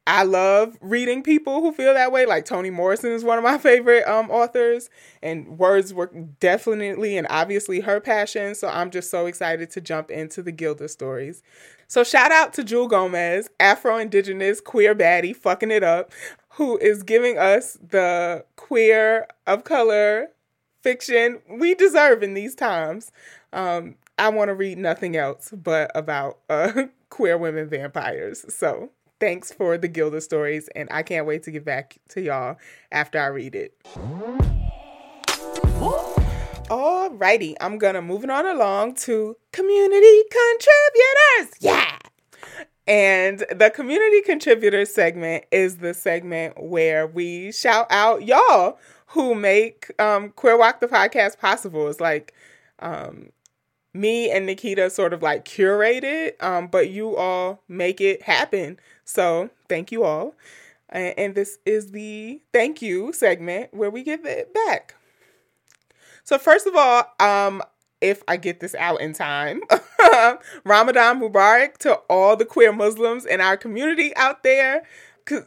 I 0.06 0.22
love 0.22 0.76
reading 0.80 1.22
people 1.22 1.60
who 1.60 1.72
feel 1.72 1.92
that 1.94 2.12
way. 2.12 2.26
Like 2.26 2.44
Toni 2.44 2.70
Morrison 2.70 3.12
is 3.12 3.24
one 3.24 3.38
of 3.38 3.44
my 3.44 3.58
favorite 3.58 4.06
um, 4.06 4.30
authors, 4.30 4.88
and 5.22 5.58
words 5.58 5.92
were 5.92 6.10
definitely 6.40 7.16
and 7.16 7.26
obviously 7.28 7.80
her 7.80 8.00
passion. 8.00 8.54
So 8.54 8.68
I'm 8.68 8.90
just 8.90 9.10
so 9.10 9.26
excited 9.26 9.70
to 9.70 9.80
jump 9.80 10.10
into 10.10 10.42
the 10.42 10.52
Gilda 10.52 10.88
stories. 10.88 11.42
So 11.88 12.04
shout 12.04 12.32
out 12.32 12.52
to 12.54 12.62
Jewelle 12.64 12.88
Gomez, 12.88 13.48
Afro 13.60 13.96
Indigenous 13.96 14.60
queer 14.60 14.94
baddie, 14.94 15.34
fucking 15.34 15.70
it 15.70 15.82
up, 15.84 16.12
who 16.50 16.78
is 16.78 17.02
giving 17.02 17.38
us 17.38 17.78
the 17.86 18.44
queer 18.56 19.26
of 19.46 19.64
color 19.64 20.28
fiction 20.82 21.40
we 21.48 21.74
deserve 21.74 22.22
in 22.22 22.34
these 22.34 22.54
times. 22.54 23.10
Um, 23.52 23.96
I 24.18 24.30
want 24.30 24.48
to 24.48 24.54
read 24.54 24.78
nothing 24.78 25.16
else 25.16 25.52
but 25.52 25.90
about 25.94 26.38
uh, 26.48 26.84
queer 27.10 27.36
women 27.36 27.68
vampires. 27.68 28.44
So 28.54 28.90
thanks 29.20 29.52
for 29.52 29.78
the 29.78 29.88
Gilda 29.88 30.20
stories, 30.20 30.68
and 30.74 30.88
I 30.90 31.02
can't 31.02 31.26
wait 31.26 31.42
to 31.44 31.50
get 31.50 31.64
back 31.64 31.98
to 32.10 32.20
y'all 32.20 32.56
after 32.92 33.20
I 33.20 33.26
read 33.26 33.54
it. 33.54 33.74
Alrighty, 36.68 37.54
I'm 37.60 37.78
gonna 37.78 38.02
move 38.02 38.24
it 38.24 38.30
on 38.30 38.46
along 38.46 38.94
to 38.96 39.36
community 39.52 40.22
contributors. 40.30 41.56
Yeah. 41.60 41.98
And 42.88 43.44
the 43.50 43.70
community 43.74 44.22
contributors 44.22 44.92
segment 44.92 45.44
is 45.50 45.78
the 45.78 45.92
segment 45.92 46.62
where 46.62 47.06
we 47.06 47.50
shout 47.52 47.86
out 47.90 48.24
y'all 48.24 48.78
who 49.06 49.34
make 49.34 49.92
um, 50.00 50.30
Queer 50.30 50.58
WOC 50.58 50.80
the 50.80 50.86
podcast 50.86 51.38
possible. 51.38 51.88
It's 51.88 52.00
like 52.00 52.32
um, 52.78 53.30
me 54.00 54.30
and 54.30 54.46
Nikita 54.46 54.90
sort 54.90 55.12
of 55.12 55.22
like 55.22 55.44
curate 55.44 56.04
it, 56.04 56.36
um, 56.42 56.68
but 56.68 56.90
you 56.90 57.16
all 57.16 57.62
make 57.68 58.00
it 58.00 58.22
happen. 58.22 58.78
So 59.04 59.50
thank 59.68 59.90
you 59.90 60.04
all. 60.04 60.34
And 60.88 61.34
this 61.34 61.58
is 61.66 61.90
the 61.90 62.40
thank 62.52 62.80
you 62.80 63.12
segment 63.12 63.74
where 63.74 63.90
we 63.90 64.02
give 64.02 64.24
it 64.24 64.54
back. 64.54 64.94
So 66.22 66.38
first 66.38 66.66
of 66.66 66.74
all, 66.76 67.04
um, 67.18 67.62
if 68.00 68.22
I 68.28 68.36
get 68.36 68.60
this 68.60 68.74
out 68.74 69.00
in 69.00 69.12
time, 69.12 69.62
Ramadan 70.64 71.20
Mubarak 71.20 71.78
to 71.78 71.94
all 72.08 72.36
the 72.36 72.44
queer 72.44 72.72
Muslims 72.72 73.24
in 73.24 73.40
our 73.40 73.56
community 73.56 74.14
out 74.16 74.42
there 74.42 74.84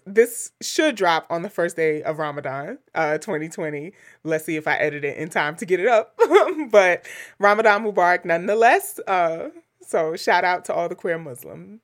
this 0.05 0.51
should 0.61 0.95
drop 0.95 1.25
on 1.29 1.41
the 1.41 1.49
first 1.49 1.75
day 1.75 2.03
of 2.03 2.19
Ramadan, 2.19 2.79
uh, 2.95 3.17
2020. 3.17 3.93
Let's 4.23 4.45
see 4.45 4.55
if 4.55 4.67
I 4.67 4.75
edit 4.75 5.03
it 5.03 5.17
in 5.17 5.29
time 5.29 5.55
to 5.57 5.65
get 5.65 5.79
it 5.79 5.87
up. 5.87 6.17
but 6.69 7.05
Ramadan 7.39 7.83
Mubarak 7.83 8.25
nonetheless. 8.25 8.99
Uh, 9.07 9.49
so 9.81 10.15
shout 10.15 10.43
out 10.43 10.65
to 10.65 10.73
all 10.73 10.89
the 10.89 10.95
queer 10.95 11.17
Muslims. 11.17 11.79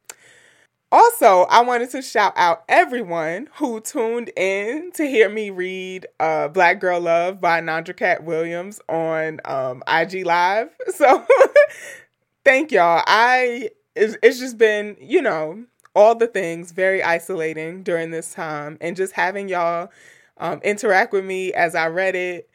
Also, 0.92 1.42
I 1.50 1.62
wanted 1.62 1.90
to 1.90 2.02
shout 2.02 2.34
out 2.38 2.64
everyone 2.70 3.50
who 3.56 3.82
tuned 3.82 4.32
in 4.38 4.92
to 4.94 5.06
hear 5.06 5.28
me 5.28 5.50
read 5.50 6.08
uh, 6.20 6.48
Black 6.48 6.80
Girl 6.80 7.02
Love 7.02 7.42
by 7.42 7.60
Nandra 7.60 7.98
Cat 7.98 8.24
Williams 8.24 8.80
on 8.88 9.42
um, 9.46 9.84
IG 9.88 10.26
Live. 10.26 10.70
So 10.94 11.26
thank 12.46 12.72
y'all. 12.72 13.04
I 13.08 13.72
it's, 13.96 14.16
it's 14.24 14.40
just 14.40 14.58
been, 14.58 14.96
you 15.02 15.22
know, 15.22 15.66
all 15.96 16.16
the 16.16 16.28
things, 16.28 16.72
very 16.72 17.02
isolating 17.02 17.84
during 17.84 18.12
this 18.12 18.34
time. 18.34 18.78
And 18.82 18.96
just 18.96 19.14
having 19.14 19.48
y'all 19.50 19.90
um, 20.38 20.60
interact 20.64 21.14
with 21.14 21.26
me 21.26 21.54
as 21.54 21.76
I 21.76 21.88
read 21.88 22.16
it. 22.16 22.50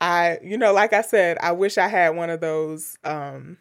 I, 0.00 0.38
you 0.42 0.58
know, 0.58 0.72
like 0.72 0.92
I 0.92 1.02
said, 1.02 1.38
I 1.40 1.52
wish 1.52 1.78
I 1.78 1.88
had 1.88 2.16
one 2.16 2.30
of 2.30 2.40
those, 2.40 2.98
um, 3.04 3.58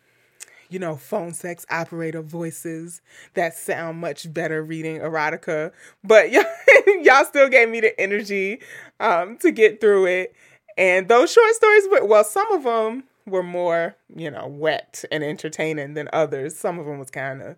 you 0.70 0.80
know, 0.80 0.96
phone 0.96 1.34
sex 1.34 1.66
operator 1.70 2.22
voices 2.22 3.02
that 3.36 3.56
sound 3.56 4.00
much 4.00 4.32
better 4.34 4.64
reading 4.64 5.00
erotica. 5.00 5.72
But 6.04 6.32
y- 6.32 6.44
y'all 7.04 7.26
still 7.26 7.50
gave 7.50 7.70
me 7.70 7.82
the 7.82 8.00
energy 8.00 8.62
um, 9.00 9.38
to 9.38 9.52
get 9.52 9.82
through 9.82 10.08
it. 10.08 10.36
And 10.78 11.08
those 11.08 11.32
short 11.32 11.54
stories, 11.54 11.84
well, 12.04 12.24
some 12.24 12.52
of 12.54 12.64
them 12.64 13.04
were 13.26 13.44
more, 13.44 13.96
you 14.16 14.32
know, 14.32 14.48
wet 14.48 15.04
and 15.12 15.24
entertaining 15.24 15.94
than 15.94 16.10
others. 16.14 16.58
Some 16.58 16.80
of 16.80 16.86
them 16.86 17.00
was 17.00 17.12
kind 17.12 17.42
of 17.42 17.56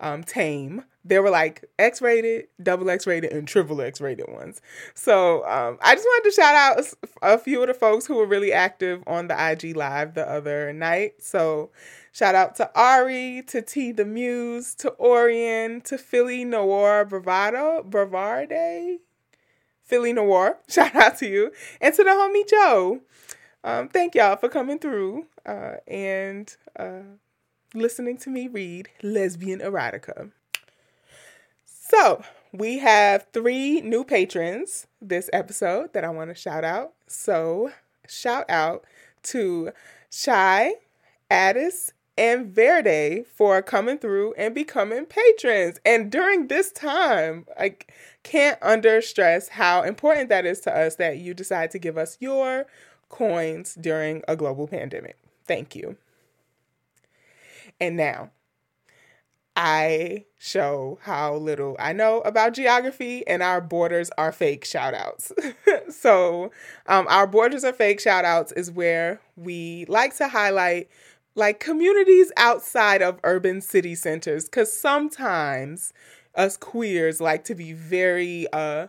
um, 0.00 0.24
tame. 0.24 0.84
There 1.04 1.22
were 1.22 1.30
like 1.30 1.64
X 1.78 2.02
rated, 2.02 2.48
double 2.62 2.90
X 2.90 3.06
rated, 3.06 3.32
and 3.32 3.46
triple 3.46 3.80
X 3.80 4.00
rated 4.00 4.28
ones. 4.28 4.60
So 4.94 5.46
um, 5.46 5.78
I 5.80 5.94
just 5.94 6.06
wanted 6.06 6.30
to 6.30 6.34
shout 6.34 6.54
out 6.54 6.94
a 7.22 7.38
few 7.38 7.60
of 7.62 7.68
the 7.68 7.74
folks 7.74 8.06
who 8.06 8.16
were 8.16 8.26
really 8.26 8.52
active 8.52 9.02
on 9.06 9.28
the 9.28 9.50
IG 9.52 9.76
Live 9.76 10.14
the 10.14 10.28
other 10.28 10.72
night. 10.72 11.22
So 11.22 11.70
shout 12.12 12.34
out 12.34 12.56
to 12.56 12.70
Ari, 12.78 13.44
to 13.48 13.62
T 13.62 13.92
the 13.92 14.04
Muse, 14.04 14.74
to 14.76 14.94
Orion, 14.98 15.80
to 15.82 15.96
Philly 15.96 16.44
Noir 16.44 17.04
Bravado, 17.04 17.84
Bravarde, 17.88 18.98
Philly 19.86 20.12
Noir. 20.12 20.58
Shout 20.68 20.94
out 20.96 21.18
to 21.18 21.28
you. 21.28 21.52
And 21.80 21.94
to 21.94 22.02
the 22.02 22.10
homie 22.10 22.48
Joe. 22.48 23.00
Um, 23.66 23.88
thank 23.88 24.14
y'all 24.14 24.36
for 24.36 24.48
coming 24.48 24.78
through 24.78 25.26
uh, 25.44 25.78
and 25.88 26.56
uh, 26.78 27.00
listening 27.74 28.16
to 28.18 28.30
me 28.30 28.46
read 28.46 28.88
lesbian 29.02 29.58
erotica. 29.58 30.30
So, 31.64 32.22
we 32.52 32.78
have 32.78 33.26
three 33.32 33.80
new 33.80 34.04
patrons 34.04 34.86
this 35.02 35.28
episode 35.32 35.92
that 35.94 36.04
I 36.04 36.10
want 36.10 36.30
to 36.30 36.36
shout 36.36 36.62
out. 36.62 36.92
So, 37.08 37.72
shout 38.06 38.48
out 38.48 38.84
to 39.24 39.72
Shy, 40.12 40.74
Addis, 41.28 41.92
and 42.16 42.46
Verde 42.46 43.24
for 43.34 43.62
coming 43.62 43.98
through 43.98 44.34
and 44.34 44.54
becoming 44.54 45.06
patrons. 45.06 45.80
And 45.84 46.12
during 46.12 46.46
this 46.46 46.70
time, 46.70 47.46
I 47.58 47.74
can't 48.22 48.60
under 48.62 49.02
stress 49.02 49.48
how 49.48 49.82
important 49.82 50.28
that 50.28 50.46
is 50.46 50.60
to 50.60 50.76
us 50.76 50.94
that 50.96 51.18
you 51.18 51.34
decide 51.34 51.72
to 51.72 51.80
give 51.80 51.98
us 51.98 52.16
your 52.20 52.66
coins 53.08 53.74
during 53.74 54.22
a 54.28 54.36
global 54.36 54.66
pandemic. 54.66 55.16
Thank 55.46 55.74
you. 55.74 55.96
And 57.80 57.96
now, 57.96 58.30
I 59.56 60.26
show 60.38 60.98
how 61.02 61.34
little 61.36 61.76
I 61.78 61.94
know 61.94 62.20
about 62.20 62.52
geography, 62.52 63.26
and 63.26 63.42
our 63.42 63.60
borders 63.62 64.10
are 64.18 64.30
fake 64.30 64.66
shout 64.66 64.92
outs. 64.92 65.32
so, 65.90 66.50
um, 66.86 67.06
our 67.08 67.26
borders 67.26 67.64
are 67.64 67.72
fake 67.72 68.00
shout 68.00 68.26
outs 68.26 68.52
is 68.52 68.70
where 68.70 69.20
we 69.34 69.86
like 69.88 70.14
to 70.16 70.28
highlight 70.28 70.90
like 71.34 71.60
communities 71.60 72.32
outside 72.36 73.02
of 73.02 73.18
urban 73.24 73.60
city 73.60 73.94
centers 73.94 74.44
because 74.44 74.72
sometimes 74.72 75.92
us 76.34 76.56
queers 76.56 77.20
like 77.20 77.44
to 77.44 77.54
be 77.54 77.72
very 77.72 78.46
uh, 78.52 78.86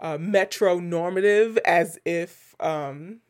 uh 0.00 0.18
metro 0.18 0.78
normative 0.80 1.56
as 1.64 1.98
if 2.04 2.54
um 2.60 3.20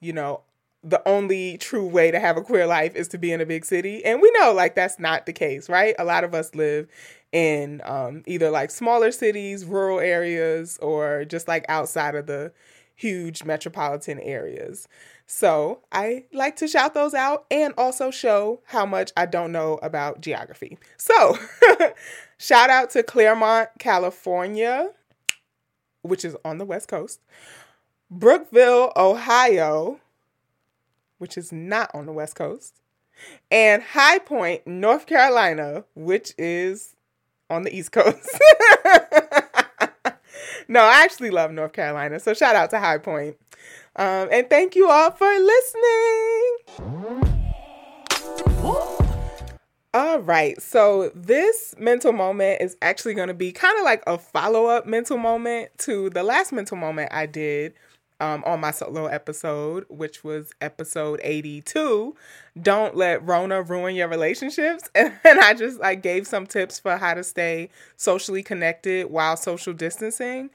you 0.00 0.12
know 0.12 0.42
the 0.86 1.06
only 1.08 1.58
true 1.58 1.86
way 1.86 2.12
to 2.12 2.20
have 2.20 2.36
a 2.36 2.42
queer 2.42 2.66
life 2.66 2.94
is 2.94 3.08
to 3.08 3.18
be 3.18 3.32
in 3.32 3.40
a 3.40 3.46
big 3.46 3.64
city. 3.64 4.04
And 4.04 4.22
we 4.22 4.30
know 4.38 4.52
like 4.52 4.76
that's 4.76 5.00
not 5.00 5.26
the 5.26 5.32
case, 5.32 5.68
right? 5.68 5.96
A 5.98 6.04
lot 6.04 6.22
of 6.22 6.32
us 6.32 6.54
live 6.54 6.88
in 7.32 7.82
um, 7.84 8.22
either 8.26 8.50
like 8.50 8.70
smaller 8.70 9.10
cities, 9.10 9.64
rural 9.64 9.98
areas, 9.98 10.78
or 10.80 11.24
just 11.24 11.48
like 11.48 11.64
outside 11.68 12.14
of 12.14 12.26
the 12.26 12.52
huge 12.94 13.44
metropolitan 13.44 14.20
areas. 14.20 14.86
So 15.26 15.80
I 15.90 16.24
like 16.32 16.54
to 16.56 16.68
shout 16.68 16.94
those 16.94 17.14
out 17.14 17.46
and 17.50 17.74
also 17.76 18.12
show 18.12 18.60
how 18.66 18.86
much 18.86 19.12
I 19.16 19.26
don't 19.26 19.50
know 19.50 19.80
about 19.82 20.20
geography. 20.20 20.78
So 20.96 21.36
shout 22.38 22.70
out 22.70 22.90
to 22.90 23.02
Claremont, 23.02 23.70
California, 23.80 24.90
which 26.02 26.24
is 26.24 26.36
on 26.44 26.58
the 26.58 26.64
West 26.64 26.86
Coast, 26.86 27.20
Brookville, 28.10 28.92
Ohio, 28.96 30.00
which 31.18 31.36
is 31.36 31.52
not 31.52 31.90
on 31.94 32.06
the 32.06 32.12
West 32.12 32.36
Coast, 32.36 32.80
and 33.50 33.82
High 33.82 34.18
Point, 34.18 34.66
North 34.66 35.06
Carolina, 35.06 35.84
which 35.94 36.32
is 36.38 36.94
on 37.50 37.62
the 37.64 37.76
East 37.76 37.92
Coast. 37.92 38.40
no, 40.68 40.80
I 40.80 41.02
actually 41.02 41.30
love 41.30 41.50
North 41.50 41.72
Carolina. 41.72 42.20
So 42.20 42.34
shout 42.34 42.54
out 42.54 42.70
to 42.70 42.78
High 42.78 42.98
Point. 42.98 43.36
Um, 43.96 44.28
and 44.30 44.48
thank 44.48 44.76
you 44.76 44.88
all 44.90 45.10
for 45.10 45.26
listening. 45.26 46.56
All 49.94 50.20
right. 50.20 50.60
So 50.60 51.10
this 51.14 51.74
mental 51.78 52.12
moment 52.12 52.60
is 52.60 52.76
actually 52.82 53.14
going 53.14 53.28
to 53.28 53.34
be 53.34 53.50
kind 53.50 53.78
of 53.78 53.84
like 53.84 54.02
a 54.06 54.18
follow 54.18 54.66
up 54.66 54.86
mental 54.86 55.16
moment 55.16 55.70
to 55.78 56.10
the 56.10 56.22
last 56.22 56.52
mental 56.52 56.76
moment 56.76 57.10
I 57.12 57.24
did 57.24 57.72
um, 58.20 58.42
on 58.46 58.60
my 58.60 58.70
solo 58.70 59.06
episode, 59.06 59.84
which 59.88 60.24
was 60.24 60.52
episode 60.60 61.20
82. 61.22 62.14
Don't 62.60 62.96
let 62.96 63.24
Rona 63.26 63.62
ruin 63.62 63.94
your 63.94 64.08
relationships. 64.08 64.88
And 64.94 65.40
I 65.40 65.54
just 65.54 65.80
like 65.80 66.02
gave 66.02 66.26
some 66.26 66.46
tips 66.46 66.78
for 66.78 66.96
how 66.96 67.14
to 67.14 67.24
stay 67.24 67.70
socially 67.96 68.42
connected 68.42 69.10
while 69.10 69.36
social 69.36 69.72
distancing. 69.72 70.50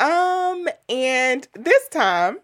Um, 0.00 0.68
and 0.88 1.46
this 1.54 1.88
time, 1.88 2.38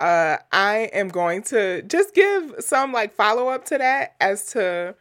uh, 0.00 0.38
I 0.52 0.90
am 0.92 1.08
going 1.08 1.42
to 1.44 1.82
just 1.82 2.14
give 2.14 2.54
some 2.60 2.92
like 2.92 3.14
follow 3.14 3.48
up 3.48 3.64
to 3.66 3.78
that 3.78 4.14
as 4.20 4.46
to 4.52 4.94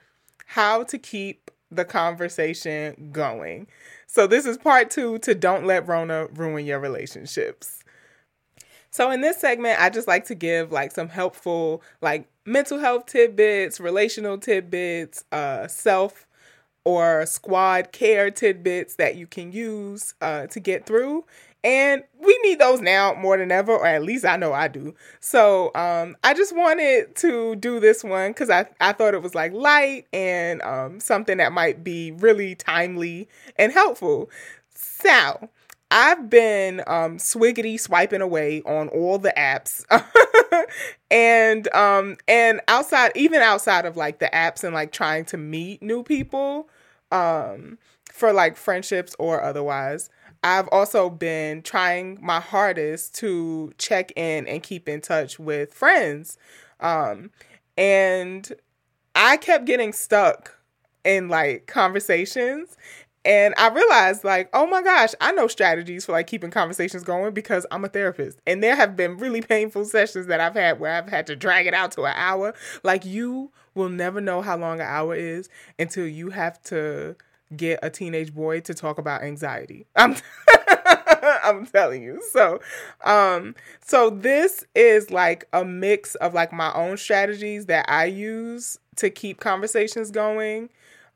how 0.46 0.84
to 0.86 0.98
keep 0.98 1.52
the 1.72 1.86
conversation 1.86 3.10
going. 3.12 3.68
So 4.08 4.26
this 4.28 4.46
is 4.46 4.58
part 4.58 4.90
two 4.90 5.20
to 5.20 5.36
don't 5.36 5.66
let 5.66 5.88
Rona 5.88 6.28
ruin 6.28 6.66
your 6.66 6.80
relationships. 6.80 7.76
So 8.98 9.12
in 9.12 9.22
this 9.22 9.38
segment, 9.38 9.80
I 9.80 9.92
just 9.92 10.08
like 10.08 10.25
to 10.25 10.34
give 10.34 10.72
like 10.72 10.92
some 10.92 11.08
helpful 11.08 11.84
like 12.01 12.27
mental 12.46 12.80
health 12.80 13.06
tidbits, 13.06 13.80
relational 13.80 14.39
tidbits, 14.39 15.24
uh, 15.32 15.68
self 15.68 16.25
or 16.84 17.27
squad 17.27 17.92
care 17.92 18.32
tidbits 18.32 18.96
that 18.96 19.16
you 19.16 19.27
can 19.27 19.51
use 19.51 20.16
uh, 20.20 20.48
to 20.48 20.60
get 20.60 20.88
through. 20.88 21.25
And 21.63 22.06
we 22.20 22.39
need 22.42 22.58
those 22.58 22.82
now 22.82 23.13
more 23.13 23.38
than 23.38 23.51
ever, 23.51 23.72
or 23.72 23.86
at 23.86 24.01
least 24.01 24.25
I 24.25 24.36
know 24.36 24.51
I 24.51 24.68
do. 24.68 24.96
So 25.20 25.70
um, 25.75 26.18
I 26.24 26.34
just 26.34 26.56
wanted 26.56 27.16
to 27.18 27.56
do 27.58 27.80
this 27.80 28.04
one 28.04 28.32
because 28.32 28.50
I, 28.50 28.66
I 28.82 28.94
thought 28.94 29.13
it 29.13 29.22
was 29.22 29.36
like 29.36 29.54
light 29.54 30.08
and 30.12 30.60
um, 30.63 31.00
something 31.00 31.38
that 31.38 31.51
might 31.51 31.84
be 31.84 32.13
really 32.13 32.56
timely 32.56 33.30
and 33.58 33.72
helpful. 33.72 34.32
So 34.74 35.50
I've 35.89 36.29
been 36.29 36.82
um, 36.86 37.18
swiggity 37.18 37.79
swiping 37.79 38.22
away 38.22 38.62
on 38.66 38.90
all 38.90 39.20
the 39.20 39.33
apps, 39.38 39.85
and 41.12 41.74
um, 41.74 42.18
and 42.27 42.59
outside, 42.68 43.14
even 43.16 43.42
outside 43.42 43.85
of 43.85 43.96
like 43.96 44.20
the 44.20 44.29
apps 44.33 44.64
and 44.64 44.74
like 44.74 44.92
trying 44.92 45.24
to 45.25 45.38
meet 45.38 45.81
new 45.81 46.03
people, 46.03 46.70
um, 47.12 47.77
for 48.12 48.33
like 48.33 48.57
friendships 48.57 49.16
or 49.18 49.42
otherwise. 49.42 50.09
I've 50.44 50.68
also 50.72 51.09
been 51.09 51.62
trying 51.64 52.20
my 52.22 52.40
hardest 52.40 53.16
to 53.16 53.74
check 53.77 54.12
in 54.16 54.48
and 54.48 54.62
keep 54.62 54.88
in 54.88 55.01
touch 55.01 55.40
with 55.40 55.74
friends, 55.74 56.38
um, 56.81 57.31
and 57.77 58.51
I 59.16 59.38
kept 59.38 59.66
getting 59.66 59.94
stuck 59.94 60.59
in 61.05 61.29
like 61.29 61.66
conversations 61.68 62.75
and 63.27 63.53
I 63.57 63.68
realized, 63.68 64.24
like, 64.24 64.50
oh 64.53 64.66
my 64.66 64.81
gosh, 64.81 65.13
I 65.20 65.33
know 65.33 65.48
strategies 65.48 66.05
for 66.05 66.13
like 66.13 66.27
keeping 66.27 66.50
conversations 66.50 67.03
going 67.03 67.33
because 67.33 67.66
I'm 67.72 67.83
a 67.83 67.90
therapist. 67.90 68.40
And 68.48 68.63
there 68.63 68.75
have 68.75 68.96
been 68.96 69.18
really 69.18 69.42
painful 69.42 69.83
sessions 69.83 70.27
that 70.27 70.40
I've 70.40 70.53
had 70.53 70.79
where 70.79 70.94
I've 70.94 71.09
had 71.09 71.27
to 71.27 71.35
drag 71.35 71.68
it 71.68 71.74
out 71.74 71.92
to 71.94 72.03
an 72.03 72.13
hour. 72.16 72.53
Like, 72.83 73.03
you 73.05 73.51
will 73.75 73.90
never 73.90 74.22
know 74.22 74.42
how 74.42 74.55
long 74.57 74.79
an 74.79 74.87
hour 74.87 75.13
is 75.13 75.50
until 75.77 76.07
you 76.07 76.29
have 76.29 76.61
to 76.63 77.18
get 77.55 77.79
a 77.83 77.90
teenage 77.90 78.33
boy 78.33 78.61
to 78.61 78.74
talk 78.74 78.98
about 78.98 79.24
anxiety. 79.24 79.85
I'm 79.98 80.16
I'm 81.44 81.66
telling 81.66 82.03
you. 82.03 82.22
So, 82.31 82.59
um 83.03 83.55
so 83.85 84.09
this 84.09 84.66
is 84.74 85.11
like 85.11 85.48
a 85.53 85.63
mix 85.63 86.16
of 86.16 86.33
like 86.33 86.51
my 86.53 86.74
own 86.74 86.98
strategies 86.98 87.66
that 87.68 87.85
I 87.90 88.05
use 88.05 88.79
to 88.98 89.09
keep 89.09 89.40
conversations 89.40 90.11
going 90.11 90.70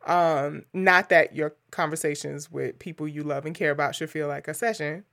um, 0.06 0.64
not 0.74 1.10
that 1.10 1.36
your 1.36 1.56
conversations 1.72 2.52
with 2.52 2.80
people 2.80 3.08
you 3.08 3.24
love 3.24 3.46
and 3.46 3.56
care 3.56 3.72
about 3.72 3.96
should 3.96 4.10
feel 4.10 4.28
like 4.28 4.48
a 4.48 4.54
session, 4.54 5.04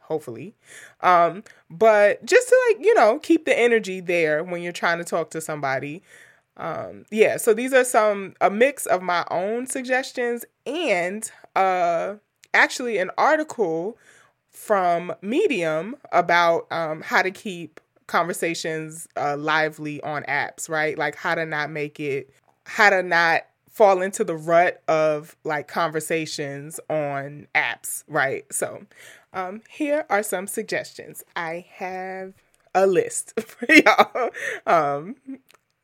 hopefully. 0.00 0.54
Um, 1.00 1.44
but 1.70 2.24
just 2.24 2.48
to 2.48 2.58
like, 2.68 2.84
you 2.84 2.94
know, 2.94 3.18
keep 3.18 3.44
the 3.44 3.58
energy 3.58 4.00
there 4.00 4.42
when 4.44 4.62
you're 4.62 4.72
trying 4.72 4.98
to 4.98 5.04
talk 5.04 5.30
to 5.30 5.40
somebody. 5.40 6.02
Um, 6.56 7.04
yeah, 7.10 7.36
so 7.38 7.54
these 7.54 7.72
are 7.72 7.84
some 7.84 8.34
a 8.40 8.50
mix 8.50 8.86
of 8.86 9.02
my 9.02 9.24
own 9.30 9.66
suggestions 9.66 10.44
and 10.66 11.30
uh 11.56 12.14
actually 12.54 12.98
an 12.98 13.10
article 13.18 13.96
from 14.50 15.12
Medium 15.22 15.96
about 16.12 16.70
um 16.70 17.00
how 17.02 17.22
to 17.22 17.30
keep 17.30 17.80
conversations 18.06 19.08
uh 19.16 19.36
lively 19.36 20.00
on 20.02 20.22
apps, 20.24 20.68
right? 20.68 20.98
Like 20.98 21.16
how 21.16 21.34
to 21.34 21.46
not 21.46 21.70
make 21.70 21.98
it 21.98 22.30
how 22.66 22.90
to 22.90 23.02
not 23.02 23.42
fall 23.72 24.02
into 24.02 24.22
the 24.22 24.36
rut 24.36 24.82
of 24.86 25.34
like 25.44 25.66
conversations 25.66 26.78
on 26.88 27.48
apps, 27.54 28.04
right? 28.06 28.44
So, 28.52 28.84
um, 29.32 29.62
here 29.68 30.04
are 30.10 30.22
some 30.22 30.46
suggestions. 30.46 31.24
I 31.34 31.66
have 31.76 32.34
a 32.74 32.86
list 32.86 33.40
for 33.40 33.66
y'all. 33.72 34.30
Um, 34.66 35.16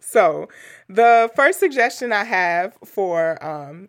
so, 0.01 0.49
the 0.89 1.31
first 1.35 1.59
suggestion 1.59 2.13
I 2.13 2.25
have 2.25 2.77
for 2.85 3.43
um, 3.45 3.89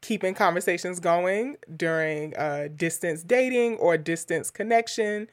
keeping 0.00 0.34
conversations 0.34 0.98
going 0.98 1.56
during 1.76 2.36
uh, 2.36 2.68
distance 2.74 3.22
dating 3.22 3.76
or 3.76 3.96
distance 3.96 4.50
connection 4.50 5.28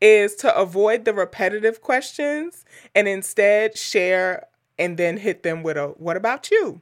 is 0.00 0.34
to 0.36 0.54
avoid 0.56 1.04
the 1.04 1.12
repetitive 1.12 1.82
questions 1.82 2.64
and 2.94 3.06
instead 3.06 3.76
share 3.76 4.46
and 4.78 4.96
then 4.96 5.18
hit 5.18 5.42
them 5.42 5.62
with 5.62 5.76
a 5.76 5.88
what 5.98 6.16
about 6.16 6.50
you? 6.50 6.80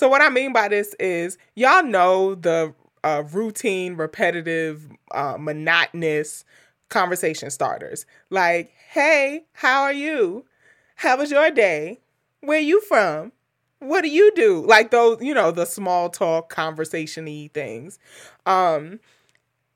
So 0.00 0.08
what 0.08 0.22
I 0.22 0.30
mean 0.30 0.54
by 0.54 0.68
this 0.68 0.94
is 0.98 1.36
y'all 1.56 1.82
know 1.82 2.34
the 2.34 2.72
uh, 3.04 3.22
routine, 3.32 3.96
repetitive, 3.96 4.88
uh, 5.10 5.36
monotonous 5.38 6.46
conversation 6.88 7.50
starters. 7.50 8.06
Like, 8.30 8.72
hey, 8.92 9.44
how 9.52 9.82
are 9.82 9.92
you? 9.92 10.46
How 10.94 11.18
was 11.18 11.30
your 11.30 11.50
day? 11.50 12.00
Where 12.40 12.60
you 12.60 12.80
from? 12.80 13.32
What 13.80 14.00
do 14.00 14.08
you 14.08 14.32
do? 14.34 14.64
Like 14.64 14.90
those, 14.90 15.20
you 15.20 15.34
know, 15.34 15.50
the 15.50 15.66
small 15.66 16.08
talk 16.08 16.48
conversation-y 16.48 17.50
things. 17.52 17.98
Um, 18.46 19.00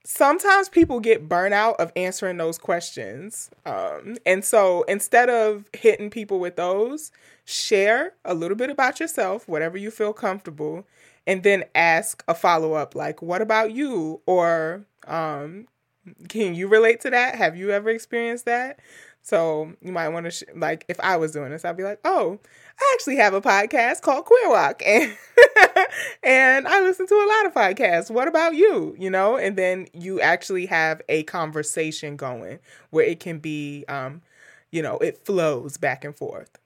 sometimes 0.04 0.68
people 0.68 1.00
get 1.00 1.28
burnout 1.28 1.76
of 1.76 1.90
answering 1.96 2.36
those 2.36 2.58
questions. 2.58 3.50
Um, 3.66 4.16
and 4.26 4.44
so 4.44 4.82
instead 4.82 5.30
of 5.30 5.64
hitting 5.72 6.10
people 6.10 6.38
with 6.38 6.56
those, 6.56 7.10
share 7.44 8.14
a 8.24 8.34
little 8.34 8.56
bit 8.56 8.70
about 8.70 9.00
yourself, 9.00 9.48
whatever 9.48 9.76
you 9.78 9.90
feel 9.90 10.12
comfortable, 10.12 10.86
and 11.26 11.42
then 11.42 11.64
ask 11.74 12.22
a 12.28 12.34
follow 12.34 12.74
up 12.74 12.94
like, 12.94 13.22
what 13.22 13.40
about 13.40 13.72
you? 13.72 14.20
Or 14.26 14.84
um, 15.06 15.66
can 16.28 16.54
you 16.54 16.68
relate 16.68 17.00
to 17.00 17.10
that? 17.10 17.34
Have 17.36 17.56
you 17.56 17.70
ever 17.70 17.88
experienced 17.90 18.44
that? 18.44 18.80
So 19.24 19.72
you 19.80 19.90
might 19.90 20.10
want 20.10 20.26
to 20.26 20.30
sh- 20.30 20.44
like 20.54 20.84
if 20.88 21.00
I 21.00 21.16
was 21.16 21.32
doing 21.32 21.50
this, 21.50 21.64
I'd 21.64 21.78
be 21.78 21.82
like, 21.82 21.98
"Oh, 22.04 22.38
I 22.78 22.92
actually 22.94 23.16
have 23.16 23.34
a 23.34 23.40
podcast 23.40 24.02
called 24.02 24.26
Queer 24.26 24.50
WOC, 24.50 24.82
and 24.86 25.16
and 26.22 26.68
I 26.68 26.82
listen 26.82 27.06
to 27.06 27.14
a 27.14 27.28
lot 27.28 27.46
of 27.46 27.54
podcasts. 27.54 28.10
What 28.10 28.28
about 28.28 28.54
you? 28.54 28.94
You 28.98 29.10
know?" 29.10 29.36
And 29.38 29.56
then 29.56 29.88
you 29.94 30.20
actually 30.20 30.66
have 30.66 31.00
a 31.08 31.22
conversation 31.24 32.16
going 32.16 32.58
where 32.90 33.06
it 33.06 33.18
can 33.18 33.38
be, 33.38 33.86
um, 33.88 34.20
you 34.70 34.82
know, 34.82 34.98
it 34.98 35.24
flows 35.24 35.78
back 35.78 36.04
and 36.04 36.14
forth. 36.14 36.58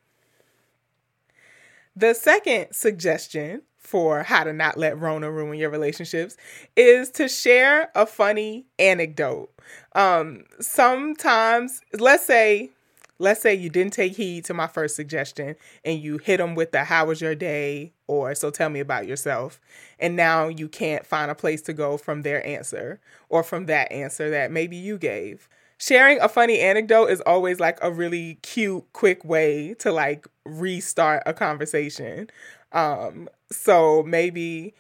The 1.96 2.14
second 2.14 2.68
suggestion 2.72 3.62
for 3.88 4.22
how 4.22 4.44
to 4.44 4.52
not 4.52 4.76
let 4.76 4.98
Rona 4.98 5.30
ruin 5.30 5.58
your 5.58 5.70
relationships 5.70 6.36
is 6.76 7.10
to 7.12 7.26
share 7.26 7.90
a 7.94 8.04
funny 8.04 8.66
anecdote. 8.78 9.50
Um, 9.94 10.44
sometimes, 10.60 11.80
let's 11.98 12.26
say, 12.26 12.68
let's 13.18 13.40
say 13.40 13.54
you 13.54 13.70
didn't 13.70 13.94
take 13.94 14.14
heed 14.14 14.44
to 14.44 14.52
my 14.52 14.66
first 14.66 14.94
suggestion 14.94 15.56
and 15.86 16.00
you 16.00 16.18
hit 16.18 16.36
them 16.36 16.54
with 16.54 16.72
the 16.72 16.84
"How 16.84 17.06
was 17.06 17.22
your 17.22 17.34
day?" 17.34 17.94
or 18.06 18.34
"So 18.34 18.50
tell 18.50 18.68
me 18.68 18.80
about 18.80 19.06
yourself," 19.06 19.58
and 19.98 20.14
now 20.14 20.48
you 20.48 20.68
can't 20.68 21.06
find 21.06 21.30
a 21.30 21.34
place 21.34 21.62
to 21.62 21.72
go 21.72 21.96
from 21.96 22.20
their 22.22 22.46
answer 22.46 23.00
or 23.30 23.42
from 23.42 23.64
that 23.66 23.90
answer 23.90 24.28
that 24.28 24.52
maybe 24.52 24.76
you 24.76 24.98
gave 24.98 25.48
sharing 25.80 26.20
a 26.20 26.28
funny 26.28 26.58
anecdote 26.58 27.06
is 27.06 27.20
always 27.20 27.60
like 27.60 27.78
a 27.80 27.90
really 27.90 28.34
cute 28.42 28.84
quick 28.92 29.24
way 29.24 29.74
to 29.74 29.92
like 29.92 30.26
restart 30.44 31.22
a 31.24 31.32
conversation 31.32 32.28
um 32.72 33.28
so 33.50 34.02
maybe 34.04 34.74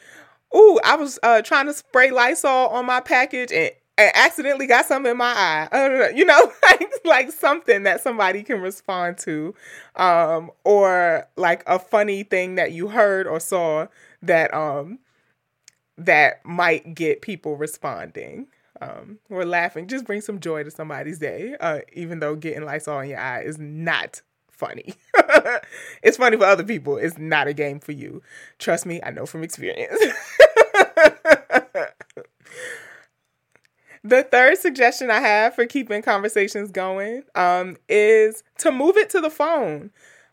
ooh 0.54 0.78
i 0.84 0.96
was 0.96 1.18
uh 1.22 1.42
trying 1.42 1.66
to 1.66 1.72
spray 1.74 2.10
lysol 2.10 2.68
on 2.68 2.86
my 2.86 3.00
package 3.00 3.52
and 3.52 3.70
and 3.98 4.12
accidentally 4.14 4.66
got 4.68 4.86
something 4.86 5.10
in 5.10 5.16
my 5.16 5.34
eye. 5.36 5.68
Uh, 5.72 6.08
you 6.14 6.24
know, 6.24 6.52
like 6.70 6.90
like 7.04 7.32
something 7.32 7.82
that 7.82 8.00
somebody 8.00 8.42
can 8.42 8.60
respond 8.60 9.18
to, 9.18 9.54
um, 9.96 10.50
or 10.64 11.26
like 11.36 11.64
a 11.66 11.78
funny 11.78 12.22
thing 12.22 12.54
that 12.54 12.72
you 12.72 12.88
heard 12.88 13.26
or 13.26 13.40
saw 13.40 13.86
that 14.22 14.54
um 14.54 15.00
that 15.96 16.44
might 16.44 16.94
get 16.94 17.22
people 17.22 17.56
responding 17.56 18.46
um, 18.80 19.18
or 19.30 19.44
laughing. 19.44 19.88
Just 19.88 20.04
bring 20.04 20.20
some 20.20 20.40
joy 20.40 20.62
to 20.62 20.70
somebody's 20.70 21.18
day, 21.18 21.56
uh, 21.60 21.80
even 21.92 22.20
though 22.20 22.36
getting 22.36 22.64
Lysol 22.64 23.00
in 23.00 23.10
your 23.10 23.18
eye 23.18 23.42
is 23.42 23.58
not 23.58 24.22
funny. 24.58 24.94
it's 26.02 26.16
funny 26.16 26.36
for 26.36 26.44
other 26.44 26.64
people. 26.64 26.96
It's 26.96 27.16
not 27.16 27.46
a 27.46 27.54
game 27.54 27.80
for 27.80 27.92
you. 27.92 28.22
Trust 28.58 28.84
me, 28.86 29.00
I 29.02 29.10
know 29.10 29.24
from 29.26 29.44
experience. 29.44 29.98
the 34.04 34.22
third 34.24 34.58
suggestion 34.58 35.10
I 35.10 35.20
have 35.20 35.54
for 35.54 35.66
keeping 35.66 36.02
conversations 36.02 36.70
going 36.70 37.22
um, 37.34 37.76
is 37.88 38.42
to 38.58 38.72
move 38.72 38.96
it 38.96 39.10
to 39.10 39.20
the 39.20 39.30
phone. 39.30 39.90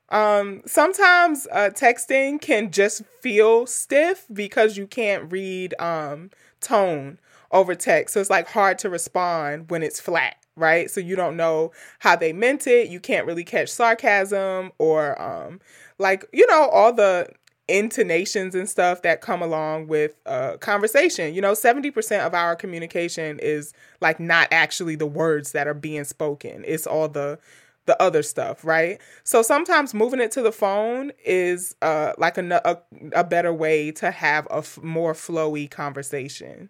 Um, 0.10 0.62
sometimes 0.66 1.48
uh, 1.52 1.72
texting 1.74 2.40
can 2.40 2.72
just 2.72 3.04
feel 3.22 3.66
stiff 3.66 4.26
because 4.32 4.78
you 4.78 4.88
can't 4.88 5.32
read 5.32 5.74
um, 5.80 6.30
tone 6.62 7.20
over 7.52 7.76
text. 7.76 8.14
So 8.14 8.22
it's 8.22 8.30
like 8.30 8.48
hard 8.50 8.78
to 8.80 8.90
respond 8.90 9.70
when 9.72 9.84
it's 9.84 10.00
flat, 10.00 10.36
right? 10.56 10.90
So 10.90 11.00
you 11.02 11.16
don't 11.16 11.38
know 11.38 11.72
how 12.00 12.16
they 12.16 12.34
meant 12.34 12.68
it. 12.68 12.90
You 12.90 13.00
can't 13.00 13.26
really 13.26 13.44
catch 13.44 13.70
sarcasm 13.70 14.72
or 14.78 15.20
um 15.22 15.60
like, 15.98 16.26
you 16.34 16.46
know, 16.48 16.70
all 16.70 16.94
the 16.94 17.28
intonations 17.68 18.54
and 18.54 18.70
stuff 18.70 19.02
that 19.02 19.22
come 19.22 19.42
along 19.42 19.88
with 19.88 20.14
uh 20.26 20.58
conversation. 20.58 21.34
You 21.34 21.42
know, 21.42 21.54
70% 21.54 22.26
of 22.26 22.34
our 22.34 22.56
communication 22.56 23.40
is 23.40 23.74
like 24.02 24.20
not 24.20 24.48
actually 24.52 24.96
the 24.96 25.08
words 25.08 25.52
that 25.54 25.68
are 25.68 25.74
being 25.74 26.04
spoken. 26.04 26.64
It's 26.68 26.88
all 26.88 27.08
the 27.08 27.40
the 27.86 28.02
other 28.02 28.24
stuff, 28.24 28.66
right? 28.66 29.00
So 29.24 29.42
sometimes 29.44 29.94
moving 29.94 30.20
it 30.20 30.32
to 30.32 30.42
the 30.42 30.52
phone 30.52 31.12
is 31.24 31.76
uh, 31.84 32.14
like 32.18 32.38
a, 32.38 32.62
a, 32.66 32.78
a 33.20 33.24
better 33.24 33.54
way 33.54 33.92
to 33.94 34.10
have 34.10 34.48
a 34.48 34.58
f- 34.58 34.80
more 34.82 35.14
flowy 35.14 35.70
conversation. 35.70 36.70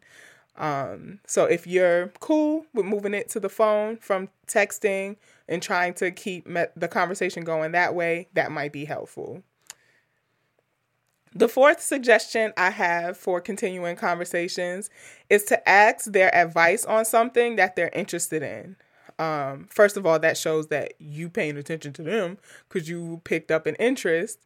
Um, 0.58 1.20
so 1.28 1.46
if 1.46 1.68
you're 1.68 2.14
cool 2.20 2.66
with 2.74 2.86
moving 2.86 3.14
it 3.14 3.30
to 3.30 3.40
the 3.40 3.50
phone 3.50 3.98
from 3.98 4.30
texting 4.48 5.18
and 5.48 5.62
trying 5.62 5.94
to 5.96 6.12
keep 6.12 6.48
me- 6.48 6.66
the 6.76 6.88
conversation 6.88 7.44
going 7.44 7.74
that 7.74 7.94
way, 7.94 8.30
that 8.34 8.52
might 8.52 8.72
be 8.72 8.86
helpful. 8.86 9.44
The 11.38 11.50
fourth 11.50 11.82
suggestion 11.82 12.54
I 12.56 12.70
have 12.70 13.18
for 13.18 13.42
continuing 13.42 13.98
conversations 13.98 14.90
is 15.30 15.44
to 15.46 15.68
ask 15.68 16.06
their 16.06 16.34
advice 16.34 16.86
on 16.86 17.04
something 17.04 17.58
that 17.58 17.76
they're 17.76 17.90
interested 17.90 18.42
in. 18.42 18.78
Um, 19.20 19.68
first 19.70 19.98
of 19.98 20.06
all, 20.06 20.18
that 20.20 20.38
shows 20.38 20.68
that 20.68 20.94
you 20.98 21.30
paying 21.30 21.58
attention 21.58 21.92
to 21.94 22.04
them 22.04 22.38
because 22.70 22.88
you 22.88 23.22
picked 23.26 23.52
up 23.52 23.66
an 23.66 23.76
interest 23.76 24.40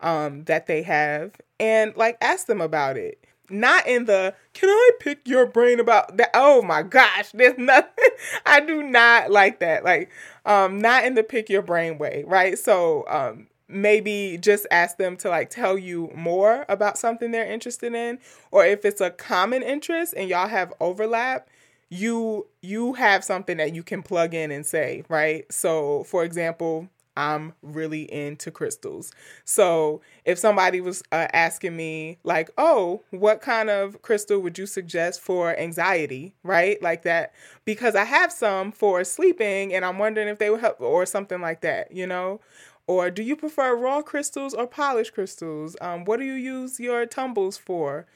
um, 0.00 0.42
that 0.44 0.66
they 0.66 0.82
have, 0.82 1.32
and 1.60 1.94
like 1.96 2.18
ask 2.20 2.46
them 2.46 2.60
about 2.60 2.96
it 2.96 3.24
not 3.50 3.86
in 3.86 4.06
the 4.06 4.34
can 4.54 4.68
I 4.68 4.90
pick 5.00 5.26
your 5.26 5.46
brain 5.46 5.80
about 5.80 6.16
that? 6.16 6.30
Oh 6.34 6.62
my 6.62 6.82
gosh, 6.82 7.32
there's 7.32 7.58
nothing. 7.58 8.10
I 8.46 8.60
do 8.60 8.82
not 8.82 9.30
like 9.30 9.60
that. 9.60 9.84
Like, 9.84 10.10
um, 10.44 10.80
not 10.80 11.04
in 11.04 11.14
the 11.14 11.22
pick 11.22 11.48
your 11.48 11.62
brain 11.62 11.98
way, 11.98 12.24
right? 12.26 12.58
So, 12.58 13.04
um, 13.08 13.48
maybe 13.68 14.38
just 14.40 14.66
ask 14.70 14.98
them 14.98 15.16
to 15.16 15.30
like 15.30 15.48
tell 15.50 15.78
you 15.78 16.10
more 16.14 16.64
about 16.68 16.98
something 16.98 17.30
they're 17.30 17.50
interested 17.50 17.94
in, 17.94 18.18
or 18.50 18.64
if 18.64 18.84
it's 18.84 19.00
a 19.00 19.10
common 19.10 19.62
interest 19.62 20.14
and 20.16 20.28
y'all 20.28 20.48
have 20.48 20.72
overlap, 20.80 21.48
you 21.88 22.46
you 22.60 22.94
have 22.94 23.24
something 23.24 23.56
that 23.58 23.74
you 23.74 23.82
can 23.82 24.02
plug 24.02 24.34
in 24.34 24.50
and 24.50 24.64
say, 24.64 25.04
right? 25.08 25.50
So, 25.52 26.04
for 26.04 26.24
example, 26.24 26.88
I'm 27.16 27.52
really 27.62 28.10
into 28.12 28.50
crystals. 28.50 29.12
So 29.44 30.00
if 30.24 30.38
somebody 30.38 30.80
was 30.80 31.02
uh, 31.12 31.28
asking 31.32 31.76
me, 31.76 32.18
like, 32.24 32.50
oh, 32.56 33.02
what 33.10 33.40
kind 33.40 33.68
of 33.68 34.00
crystal 34.02 34.40
would 34.40 34.56
you 34.56 34.66
suggest 34.66 35.20
for 35.20 35.56
anxiety, 35.58 36.34
right? 36.42 36.82
Like 36.82 37.02
that, 37.02 37.34
because 37.64 37.94
I 37.94 38.04
have 38.04 38.32
some 38.32 38.72
for 38.72 39.04
sleeping 39.04 39.74
and 39.74 39.84
I'm 39.84 39.98
wondering 39.98 40.28
if 40.28 40.38
they 40.38 40.50
would 40.50 40.60
help, 40.60 40.80
or 40.80 41.04
something 41.04 41.40
like 41.40 41.60
that, 41.60 41.92
you 41.92 42.06
know? 42.06 42.40
Or 42.86 43.10
do 43.10 43.22
you 43.22 43.36
prefer 43.36 43.76
raw 43.76 44.02
crystals 44.02 44.54
or 44.54 44.66
polished 44.66 45.14
crystals? 45.14 45.76
Um, 45.80 46.04
what 46.04 46.18
do 46.18 46.24
you 46.24 46.34
use 46.34 46.80
your 46.80 47.06
tumbles 47.06 47.56
for? 47.56 48.06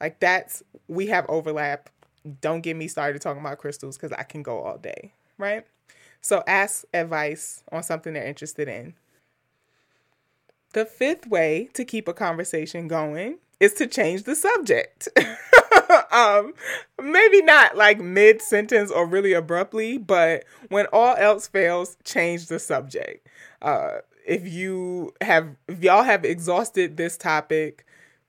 Like 0.00 0.20
that's, 0.20 0.62
we 0.88 1.06
have 1.08 1.26
overlap. 1.28 1.88
Don't 2.40 2.60
get 2.60 2.76
me 2.76 2.86
started 2.86 3.20
talking 3.20 3.40
about 3.40 3.58
crystals 3.58 3.96
because 3.96 4.12
I 4.12 4.22
can 4.22 4.42
go 4.42 4.60
all 4.60 4.78
day, 4.78 5.12
right? 5.38 5.66
So 6.22 6.42
ask 6.46 6.84
advice 6.94 7.64
on 7.70 7.82
something 7.82 8.14
they're 8.14 8.24
interested 8.24 8.68
in. 8.68 8.94
The 10.72 10.86
fifth 10.86 11.26
way 11.26 11.68
to 11.74 11.84
keep 11.84 12.08
a 12.08 12.14
conversation 12.14 12.88
going 12.88 13.38
is 13.60 13.74
to 13.74 13.86
change 13.86 14.22
the 14.22 14.34
subject. 14.34 15.08
um, 16.12 16.54
maybe 17.02 17.42
not 17.42 17.76
like 17.76 18.00
mid 18.00 18.40
sentence 18.40 18.90
or 18.90 19.06
really 19.06 19.32
abruptly, 19.32 19.98
but 19.98 20.44
when 20.68 20.86
all 20.92 21.16
else 21.16 21.46
fails, 21.48 21.96
change 22.04 22.46
the 22.46 22.58
subject. 22.58 23.28
Uh, 23.60 23.98
if 24.26 24.46
you 24.46 25.12
have, 25.20 25.56
if 25.68 25.82
y'all 25.82 26.04
have 26.04 26.24
exhausted 26.24 26.96
this 26.96 27.16
topic, 27.16 27.84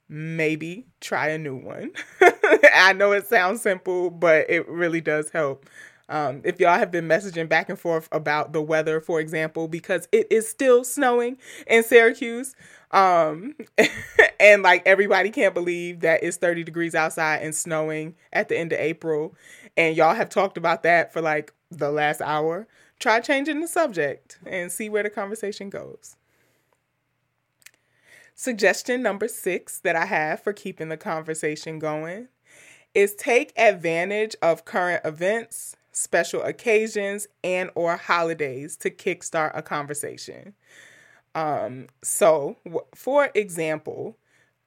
maybe 0.09 0.85
try 0.99 1.29
a 1.29 1.37
new 1.37 1.55
one. 1.55 1.91
I 2.73 2.93
know 2.93 3.11
it 3.11 3.27
sounds 3.27 3.61
simple, 3.61 4.09
but 4.09 4.49
it 4.49 4.67
really 4.67 5.01
does 5.01 5.29
help. 5.29 5.67
Um, 6.13 6.41
if 6.43 6.59
y'all 6.59 6.77
have 6.77 6.91
been 6.91 7.07
messaging 7.07 7.49
back 7.49 7.69
and 7.69 7.79
forth 7.79 8.07
about 8.11 8.53
the 8.53 8.61
weather, 8.61 9.01
for 9.01 9.19
example, 9.19 9.67
because 9.67 10.07
it 10.11 10.27
is 10.29 10.47
still 10.47 10.83
snowing 10.83 11.39
in 11.65 11.83
Syracuse, 11.83 12.55
um, 12.91 13.55
and 14.39 14.61
like 14.61 14.83
everybody 14.85 15.31
can't 15.31 15.55
believe 15.55 16.01
that 16.01 16.23
it's 16.23 16.37
30 16.37 16.65
degrees 16.65 16.93
outside 16.93 17.37
and 17.37 17.55
snowing 17.55 18.13
at 18.31 18.47
the 18.47 18.55
end 18.55 18.71
of 18.71 18.79
April, 18.79 19.33
and 19.75 19.97
y'all 19.97 20.13
have 20.13 20.29
talked 20.29 20.55
about 20.55 20.83
that 20.83 21.11
for 21.11 21.19
like 21.19 21.51
the 21.71 21.89
last 21.89 22.21
hour, 22.21 22.67
try 22.99 23.19
changing 23.19 23.61
the 23.61 23.67
subject 23.67 24.37
and 24.45 24.71
see 24.71 24.89
where 24.89 25.01
the 25.01 25.09
conversation 25.09 25.71
goes. 25.71 26.15
Suggestion 28.35 29.01
number 29.01 29.27
six 29.27 29.79
that 29.79 29.95
I 29.95 30.05
have 30.05 30.43
for 30.43 30.53
keeping 30.53 30.89
the 30.89 30.97
conversation 30.97 31.79
going 31.79 32.27
is 32.93 33.15
take 33.15 33.51
advantage 33.57 34.35
of 34.43 34.63
current 34.63 35.01
events 35.03 35.75
special 35.93 36.41
occasions 36.43 37.27
and 37.43 37.69
or 37.75 37.97
holidays 37.97 38.75
to 38.77 38.89
kickstart 38.89 39.51
a 39.55 39.61
conversation. 39.61 40.53
Um, 41.35 41.87
so, 42.03 42.57
w- 42.65 42.85
for 42.95 43.29
example, 43.33 44.17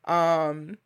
um, 0.07 0.79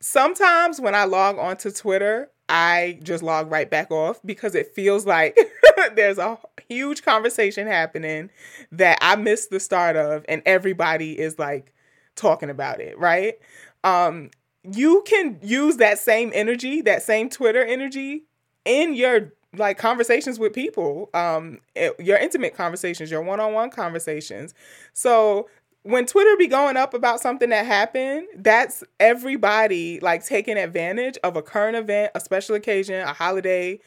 sometimes 0.00 0.80
when 0.80 0.94
I 0.94 1.04
log 1.04 1.38
onto 1.38 1.70
Twitter, 1.70 2.30
I 2.48 2.98
just 3.02 3.22
log 3.22 3.50
right 3.50 3.68
back 3.68 3.90
off 3.90 4.20
because 4.24 4.54
it 4.54 4.74
feels 4.74 5.06
like 5.06 5.38
there's 5.94 6.18
a 6.18 6.38
huge 6.68 7.02
conversation 7.02 7.66
happening 7.66 8.30
that 8.72 8.98
I 9.00 9.16
missed 9.16 9.50
the 9.50 9.60
start 9.60 9.96
of, 9.96 10.24
and 10.28 10.42
everybody 10.44 11.18
is 11.18 11.38
like 11.38 11.72
talking 12.16 12.50
about 12.50 12.80
it, 12.80 12.98
right? 12.98 13.34
Um, 13.82 14.30
you 14.62 15.02
can 15.06 15.38
use 15.42 15.76
that 15.78 15.98
same 15.98 16.30
energy, 16.34 16.80
that 16.82 17.02
same 17.02 17.28
Twitter 17.28 17.64
energy 17.64 18.24
in 18.64 18.94
your 18.94 19.32
like 19.56 19.78
conversations 19.78 20.38
with 20.38 20.52
people, 20.52 21.10
um, 21.14 21.60
it- 21.74 21.98
your 21.98 22.16
intimate 22.18 22.54
conversations, 22.54 23.10
your 23.10 23.22
one-on-one 23.22 23.70
conversations. 23.70 24.54
So 24.92 25.48
when 25.82 26.06
Twitter 26.06 26.36
be 26.36 26.46
going 26.46 26.76
up 26.76 26.94
about 26.94 27.20
something 27.20 27.50
that 27.50 27.66
happened, 27.66 28.26
that's 28.36 28.82
everybody 28.98 30.00
like 30.00 30.24
taking 30.24 30.56
advantage 30.56 31.18
of 31.22 31.36
a 31.36 31.42
current 31.42 31.76
event, 31.76 32.10
a 32.14 32.20
special 32.20 32.54
occasion, 32.54 33.00
a 33.02 33.12
holiday, 33.12 33.78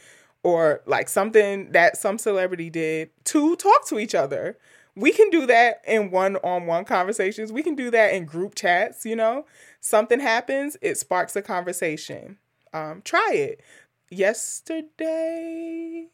or 0.43 0.81
like 0.85 1.09
something 1.09 1.71
that 1.71 1.97
some 1.97 2.17
celebrity 2.17 2.69
did 2.69 3.09
to 3.25 3.55
talk 3.55 3.87
to 3.87 3.97
each 3.99 4.13
other. 4.13 4.57
We 4.95 5.11
can 5.11 5.29
do 5.29 5.45
that 5.47 5.81
in 5.87 6.11
one 6.11 6.37
on 6.37 6.65
one 6.65 6.85
conversations. 6.85 7.51
We 7.51 7.63
can 7.63 7.75
do 7.75 7.91
that 7.91 8.13
in 8.13 8.25
group 8.25 8.55
chats, 8.55 9.05
you 9.05 9.15
know? 9.15 9.45
Something 9.79 10.19
happens, 10.19 10.77
it 10.81 10.97
sparks 10.97 11.35
a 11.35 11.41
conversation. 11.41 12.37
Um, 12.73 13.01
try 13.03 13.31
it. 13.33 13.61
Yesterday, 14.09 16.07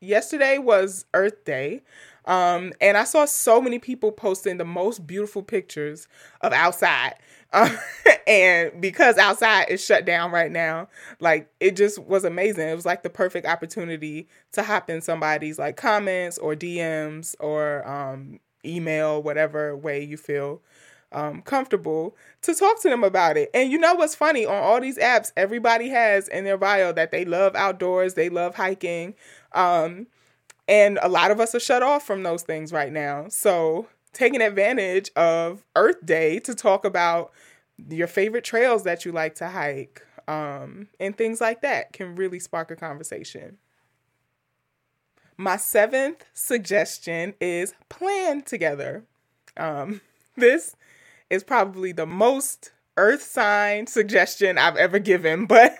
yesterday 0.00 0.58
was 0.58 1.06
Earth 1.14 1.44
Day. 1.44 1.82
Um, 2.26 2.72
and 2.80 2.96
I 2.96 3.04
saw 3.04 3.24
so 3.24 3.60
many 3.60 3.78
people 3.78 4.12
posting 4.12 4.58
the 4.58 4.64
most 4.64 5.06
beautiful 5.06 5.42
pictures 5.42 6.08
of 6.42 6.52
outside. 6.52 7.14
Uh, 7.54 7.74
and 8.26 8.80
because 8.80 9.16
outside 9.16 9.70
is 9.70 9.82
shut 9.82 10.04
down 10.04 10.30
right 10.30 10.50
now, 10.52 10.88
like 11.20 11.48
it 11.58 11.74
just 11.74 11.98
was 11.98 12.24
amazing. 12.24 12.68
It 12.68 12.76
was 12.76 12.86
like 12.86 13.02
the 13.02 13.10
perfect 13.10 13.46
opportunity 13.46 14.28
to 14.52 14.62
hop 14.62 14.90
in 14.90 15.00
somebody's 15.00 15.58
like 15.58 15.76
comments 15.76 16.36
or 16.36 16.54
DMs 16.54 17.34
or 17.40 17.88
um, 17.88 18.40
email, 18.64 19.22
whatever 19.22 19.74
way 19.76 20.04
you 20.04 20.18
feel 20.18 20.60
um, 21.12 21.42
comfortable 21.42 22.16
to 22.42 22.54
talk 22.54 22.80
to 22.82 22.88
them 22.88 23.04
about 23.04 23.36
it. 23.36 23.50
And 23.54 23.70
you 23.70 23.78
know 23.78 23.94
what's 23.94 24.14
funny? 24.14 24.46
On 24.46 24.54
all 24.54 24.80
these 24.80 24.98
apps, 24.98 25.32
everybody 25.36 25.88
has 25.88 26.28
in 26.28 26.44
their 26.44 26.58
bio 26.58 26.92
that 26.92 27.10
they 27.10 27.24
love 27.24 27.54
outdoors, 27.54 28.14
they 28.14 28.28
love 28.28 28.54
hiking. 28.54 29.14
Um, 29.52 30.06
and 30.68 30.98
a 31.02 31.08
lot 31.08 31.30
of 31.30 31.40
us 31.40 31.54
are 31.54 31.60
shut 31.60 31.82
off 31.82 32.06
from 32.06 32.22
those 32.22 32.42
things 32.42 32.72
right 32.72 32.92
now. 32.92 33.26
So, 33.28 33.88
taking 34.12 34.40
advantage 34.40 35.10
of 35.16 35.64
Earth 35.76 36.04
Day 36.04 36.38
to 36.40 36.54
talk 36.54 36.84
about 36.84 37.32
your 37.88 38.06
favorite 38.06 38.44
trails 38.44 38.84
that 38.84 39.04
you 39.04 39.12
like 39.12 39.34
to 39.36 39.48
hike 39.48 40.02
um, 40.28 40.88
and 41.00 41.16
things 41.16 41.40
like 41.40 41.62
that 41.62 41.92
can 41.92 42.14
really 42.14 42.38
spark 42.38 42.70
a 42.70 42.76
conversation. 42.76 43.58
My 45.36 45.56
seventh 45.56 46.24
suggestion 46.32 47.34
is 47.40 47.74
plan 47.88 48.42
together. 48.42 49.04
Um, 49.56 50.00
this 50.36 50.76
is 51.32 51.42
probably 51.42 51.92
the 51.92 52.04
most 52.04 52.72
earth 52.98 53.22
sign 53.22 53.86
suggestion 53.86 54.58
I've 54.58 54.76
ever 54.76 54.98
given, 54.98 55.46
but 55.46 55.78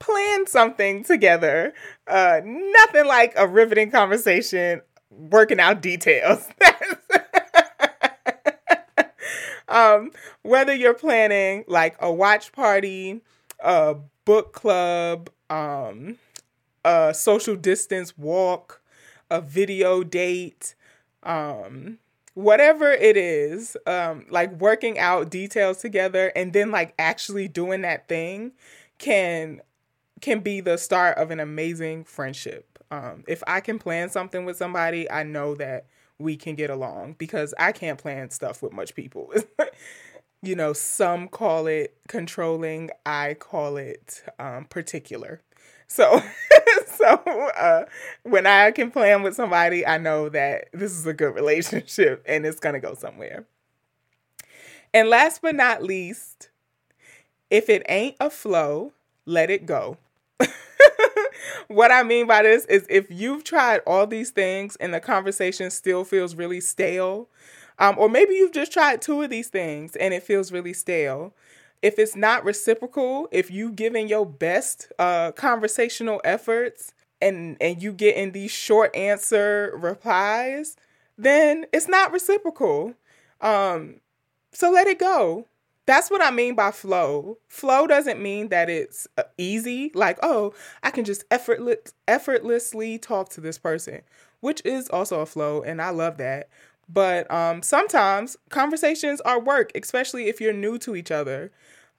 plan 0.00 0.48
something 0.48 1.04
together. 1.04 1.72
Uh, 2.08 2.40
nothing 2.44 3.06
like 3.06 3.32
a 3.36 3.46
riveting 3.46 3.92
conversation 3.92 4.82
working 5.10 5.60
out 5.60 5.80
details. 5.80 6.48
um, 9.68 10.10
whether 10.42 10.74
you're 10.74 10.92
planning 10.92 11.64
like 11.68 11.94
a 12.00 12.12
watch 12.12 12.50
party, 12.50 13.20
a 13.60 13.94
book 14.24 14.52
club, 14.52 15.30
um, 15.50 16.18
a 16.84 17.14
social 17.14 17.54
distance 17.54 18.18
walk, 18.18 18.82
a 19.30 19.40
video 19.40 20.02
date, 20.02 20.74
um, 21.22 21.98
whatever 22.40 22.90
it 22.90 23.16
is, 23.16 23.76
um, 23.86 24.26
like 24.30 24.52
working 24.60 24.98
out 24.98 25.30
details 25.30 25.78
together 25.78 26.32
and 26.34 26.52
then 26.52 26.70
like 26.70 26.94
actually 26.98 27.48
doing 27.48 27.82
that 27.82 28.08
thing 28.08 28.52
can 28.98 29.60
can 30.20 30.40
be 30.40 30.60
the 30.60 30.76
start 30.76 31.16
of 31.16 31.30
an 31.30 31.40
amazing 31.40 32.04
friendship. 32.04 32.78
Um, 32.90 33.24
if 33.26 33.42
I 33.46 33.60
can 33.60 33.78
plan 33.78 34.10
something 34.10 34.44
with 34.44 34.56
somebody, 34.56 35.10
I 35.10 35.22
know 35.22 35.54
that 35.54 35.86
we 36.18 36.36
can 36.36 36.54
get 36.54 36.68
along 36.68 37.14
because 37.18 37.54
I 37.58 37.72
can't 37.72 37.98
plan 37.98 38.30
stuff 38.30 38.62
with 38.62 38.72
much 38.72 38.94
people. 38.94 39.32
you 40.42 40.54
know, 40.54 40.72
some 40.72 41.28
call 41.28 41.66
it 41.66 41.96
controlling, 42.08 42.90
I 43.06 43.34
call 43.34 43.76
it 43.76 44.22
um, 44.38 44.66
particular. 44.66 45.40
So, 45.86 46.20
so 47.00 47.50
uh, 47.56 47.84
when 48.22 48.46
I 48.46 48.70
can 48.70 48.90
plan 48.90 49.22
with 49.22 49.34
somebody, 49.34 49.86
I 49.86 49.98
know 49.98 50.28
that 50.28 50.68
this 50.72 50.92
is 50.92 51.06
a 51.06 51.12
good 51.12 51.34
relationship 51.34 52.22
and 52.28 52.46
it's 52.46 52.60
gonna 52.60 52.80
go 52.80 52.94
somewhere. 52.94 53.46
And 54.92 55.08
last 55.08 55.42
but 55.42 55.54
not 55.54 55.82
least, 55.82 56.50
if 57.50 57.68
it 57.68 57.84
ain't 57.88 58.16
a 58.20 58.30
flow, 58.30 58.92
let 59.24 59.50
it 59.50 59.66
go. 59.66 59.98
what 61.68 61.92
I 61.92 62.02
mean 62.02 62.26
by 62.26 62.42
this 62.42 62.64
is 62.66 62.86
if 62.90 63.06
you've 63.10 63.44
tried 63.44 63.80
all 63.86 64.06
these 64.06 64.30
things 64.30 64.76
and 64.76 64.92
the 64.92 65.00
conversation 65.00 65.70
still 65.70 66.04
feels 66.04 66.34
really 66.34 66.60
stale, 66.60 67.28
um, 67.78 67.96
or 67.98 68.08
maybe 68.08 68.34
you've 68.34 68.52
just 68.52 68.72
tried 68.72 69.00
two 69.00 69.22
of 69.22 69.30
these 69.30 69.48
things 69.48 69.96
and 69.96 70.12
it 70.12 70.22
feels 70.22 70.52
really 70.52 70.72
stale. 70.72 71.32
If 71.82 71.98
it's 71.98 72.14
not 72.16 72.44
reciprocal, 72.44 73.28
if 73.32 73.50
you 73.50 73.72
giving 73.72 74.08
your 74.08 74.26
best 74.26 74.92
uh, 74.98 75.32
conversational 75.32 76.20
efforts 76.24 76.92
and 77.22 77.56
and 77.60 77.82
you 77.82 77.92
get 77.92 78.16
in 78.16 78.32
these 78.32 78.50
short 78.50 78.94
answer 78.94 79.72
replies, 79.76 80.76
then 81.16 81.66
it's 81.72 81.88
not 81.88 82.12
reciprocal. 82.12 82.94
Um, 83.40 84.00
so 84.52 84.70
let 84.70 84.86
it 84.86 84.98
go. 84.98 85.46
That's 85.86 86.10
what 86.10 86.22
I 86.22 86.30
mean 86.30 86.54
by 86.54 86.70
flow. 86.70 87.38
Flow 87.48 87.86
doesn't 87.86 88.20
mean 88.22 88.48
that 88.50 88.70
it's 88.70 89.08
uh, 89.18 89.24
easy, 89.38 89.90
like, 89.94 90.18
oh, 90.22 90.54
I 90.82 90.90
can 90.90 91.04
just 91.04 91.24
effortless, 91.30 91.94
effortlessly 92.06 92.98
talk 92.98 93.30
to 93.30 93.40
this 93.40 93.58
person, 93.58 94.02
which 94.40 94.62
is 94.64 94.88
also 94.90 95.20
a 95.20 95.26
flow, 95.26 95.62
and 95.62 95.82
I 95.82 95.90
love 95.90 96.18
that. 96.18 96.48
But 96.92 97.30
um, 97.30 97.62
sometimes 97.62 98.36
conversations 98.48 99.20
are 99.22 99.40
work, 99.40 99.70
especially 99.74 100.28
if 100.28 100.40
you're 100.40 100.52
new 100.52 100.78
to 100.78 100.96
each 100.96 101.10
other. 101.10 101.52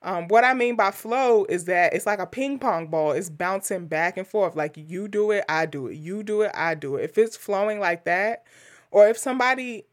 Um, 0.03 0.27
what 0.27 0.43
I 0.43 0.53
mean 0.53 0.75
by 0.75 0.91
flow 0.91 1.45
is 1.45 1.65
that 1.65 1.93
it's 1.93 2.07
like 2.07 2.19
a 2.19 2.25
ping 2.25 2.57
pong 2.59 2.87
ball. 2.87 3.11
It's 3.11 3.29
bouncing 3.29 3.85
back 3.87 4.17
and 4.17 4.27
forth. 4.27 4.55
Like 4.55 4.73
you 4.75 5.07
do 5.07 5.31
it, 5.31 5.45
I 5.47 5.65
do 5.67 5.87
it. 5.87 5.95
You 5.95 6.23
do 6.23 6.41
it, 6.41 6.51
I 6.55 6.73
do 6.73 6.95
it. 6.95 7.03
If 7.03 7.17
it's 7.17 7.37
flowing 7.37 7.79
like 7.79 8.05
that, 8.05 8.43
or 8.89 9.07
if 9.07 9.17
somebody 9.17 9.85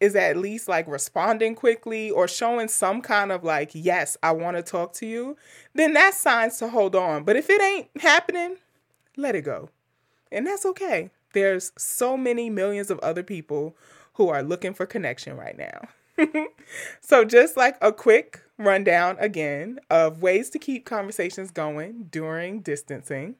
is 0.00 0.14
at 0.14 0.36
least 0.36 0.68
like 0.68 0.86
responding 0.86 1.56
quickly 1.56 2.10
or 2.10 2.28
showing 2.28 2.68
some 2.68 3.02
kind 3.02 3.32
of 3.32 3.42
like, 3.42 3.70
yes, 3.74 4.16
I 4.22 4.30
want 4.30 4.56
to 4.56 4.62
talk 4.62 4.92
to 4.94 5.06
you, 5.06 5.36
then 5.74 5.92
that's 5.92 6.18
signs 6.18 6.58
to 6.58 6.68
hold 6.68 6.94
on. 6.94 7.24
But 7.24 7.36
if 7.36 7.50
it 7.50 7.60
ain't 7.60 7.88
happening, 8.00 8.56
let 9.16 9.34
it 9.34 9.42
go. 9.42 9.70
And 10.30 10.46
that's 10.46 10.64
okay. 10.64 11.10
There's 11.32 11.72
so 11.76 12.16
many 12.16 12.48
millions 12.48 12.90
of 12.90 12.98
other 13.00 13.22
people 13.24 13.76
who 14.18 14.28
are 14.28 14.42
looking 14.42 14.74
for 14.74 14.84
connection 14.84 15.36
right 15.36 15.56
now. 15.56 15.88
so, 17.00 17.24
just 17.24 17.56
like 17.56 17.76
a 17.80 17.92
quick 17.92 18.42
rundown 18.58 19.16
again 19.20 19.78
of 19.88 20.20
ways 20.20 20.50
to 20.50 20.58
keep 20.58 20.84
conversations 20.84 21.52
going 21.52 22.08
during 22.10 22.60
distancing, 22.60 23.36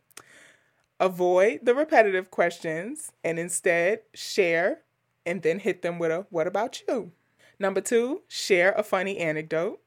avoid 1.01 1.59
the 1.64 1.75
repetitive 1.75 2.31
questions 2.31 3.11
and 3.25 3.41
instead 3.41 4.03
share 4.14 4.83
and 5.27 5.43
then 5.43 5.59
hit 5.59 5.83
them 5.83 5.99
with 5.99 6.12
a 6.12 6.27
what 6.31 6.47
about 6.47 6.81
you? 6.87 7.11
Number 7.59 7.81
two, 7.81 8.23
share 8.29 8.71
a 8.73 8.85
funny 8.85 9.19
anecdote. 9.19 9.81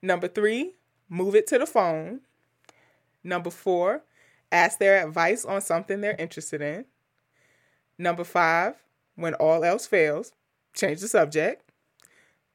Number 0.00 0.28
three, 0.28 0.74
move 1.08 1.34
it 1.34 1.48
to 1.48 1.58
the 1.58 1.66
phone. 1.66 2.20
Number 3.24 3.50
four, 3.50 4.04
ask 4.52 4.78
their 4.78 5.04
advice 5.04 5.44
on 5.44 5.60
something 5.62 6.00
they're 6.00 6.14
interested 6.16 6.62
in. 6.62 6.84
Number 7.98 8.22
five, 8.22 8.76
when 9.16 9.34
all 9.34 9.64
else 9.64 9.86
fails, 9.86 10.32
change 10.74 11.00
the 11.00 11.08
subject. 11.08 11.70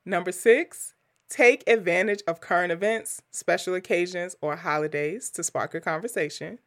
Number 0.05 0.31
six, 0.31 0.93
take 1.29 1.63
advantage 1.67 2.21
of 2.27 2.41
current 2.41 2.71
events, 2.71 3.21
special 3.31 3.73
occasions, 3.75 4.35
or 4.41 4.55
holidays 4.55 5.29
to 5.31 5.43
spark 5.43 5.73
a 5.73 5.81
conversation. 5.81 6.59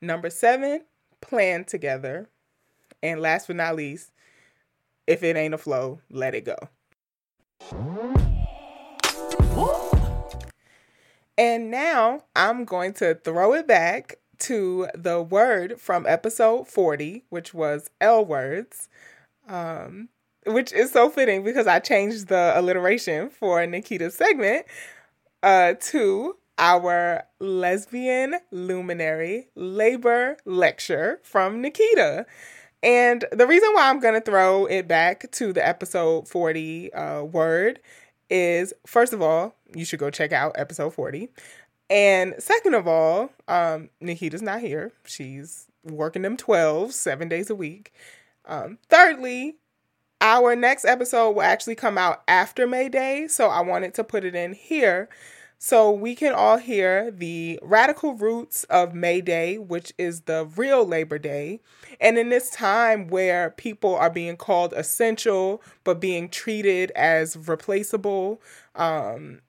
Number 0.00 0.30
seven, 0.30 0.82
plan 1.20 1.64
together. 1.64 2.28
And 3.02 3.20
last 3.20 3.46
but 3.46 3.56
not 3.56 3.76
least, 3.76 4.12
if 5.06 5.22
it 5.22 5.36
ain't 5.36 5.54
a 5.54 5.58
flow, 5.58 6.00
let 6.10 6.34
it 6.34 6.44
go. 6.44 6.56
And 11.36 11.70
now 11.70 12.24
I'm 12.36 12.64
going 12.64 12.92
to 12.94 13.14
throw 13.14 13.54
it 13.54 13.66
back 13.66 14.18
to 14.40 14.88
the 14.94 15.20
word 15.22 15.80
from 15.80 16.06
episode 16.06 16.68
40, 16.68 17.24
which 17.28 17.54
was 17.54 17.90
L 18.00 18.24
words, 18.24 18.88
um, 19.48 20.08
which 20.46 20.72
is 20.72 20.90
so 20.92 21.08
fitting 21.10 21.42
because 21.44 21.66
I 21.66 21.78
changed 21.78 22.28
the 22.28 22.52
alliteration 22.54 23.30
for 23.30 23.66
Nikita's 23.66 24.14
segment 24.14 24.66
uh, 25.42 25.74
to 25.80 26.36
our 26.58 27.24
lesbian 27.40 28.36
luminary 28.50 29.48
labor 29.54 30.36
lecture 30.44 31.20
from 31.22 31.60
Nikita. 31.60 32.26
And 32.82 33.24
the 33.32 33.46
reason 33.46 33.70
why 33.72 33.88
I'm 33.88 34.00
going 34.00 34.14
to 34.14 34.20
throw 34.20 34.66
it 34.66 34.86
back 34.86 35.30
to 35.32 35.52
the 35.52 35.66
episode 35.66 36.28
40 36.28 36.92
uh, 36.92 37.22
word 37.22 37.80
is 38.30 38.72
first 38.86 39.12
of 39.12 39.22
all, 39.22 39.54
you 39.74 39.84
should 39.84 39.98
go 39.98 40.10
check 40.10 40.32
out 40.32 40.52
episode 40.56 40.92
40. 40.94 41.28
And 41.94 42.34
second 42.40 42.74
of 42.74 42.88
all, 42.88 43.30
um, 43.46 43.88
Nikita's 44.00 44.42
not 44.42 44.60
here. 44.60 44.90
She's 45.04 45.68
working 45.84 46.22
them 46.22 46.36
12, 46.36 46.92
seven 46.92 47.28
days 47.28 47.50
a 47.50 47.54
week. 47.54 47.92
Um, 48.46 48.78
thirdly, 48.88 49.58
our 50.20 50.56
next 50.56 50.86
episode 50.86 51.30
will 51.30 51.42
actually 51.42 51.76
come 51.76 51.96
out 51.96 52.24
after 52.26 52.66
May 52.66 52.88
Day. 52.88 53.28
So 53.28 53.46
I 53.46 53.60
wanted 53.60 53.94
to 53.94 54.02
put 54.02 54.24
it 54.24 54.34
in 54.34 54.54
here 54.54 55.08
so 55.56 55.88
we 55.92 56.16
can 56.16 56.32
all 56.32 56.56
hear 56.56 57.12
the 57.12 57.60
radical 57.62 58.14
roots 58.14 58.64
of 58.64 58.92
May 58.92 59.20
Day, 59.20 59.56
which 59.56 59.92
is 59.96 60.22
the 60.22 60.46
real 60.56 60.84
Labor 60.84 61.20
Day. 61.20 61.60
And 62.00 62.18
in 62.18 62.28
this 62.28 62.50
time 62.50 63.06
where 63.06 63.50
people 63.50 63.94
are 63.94 64.10
being 64.10 64.36
called 64.36 64.72
essential, 64.72 65.62
but 65.84 66.00
being 66.00 66.28
treated 66.28 66.90
as 66.96 67.36
replaceable, 67.36 68.42
um, 68.74 69.42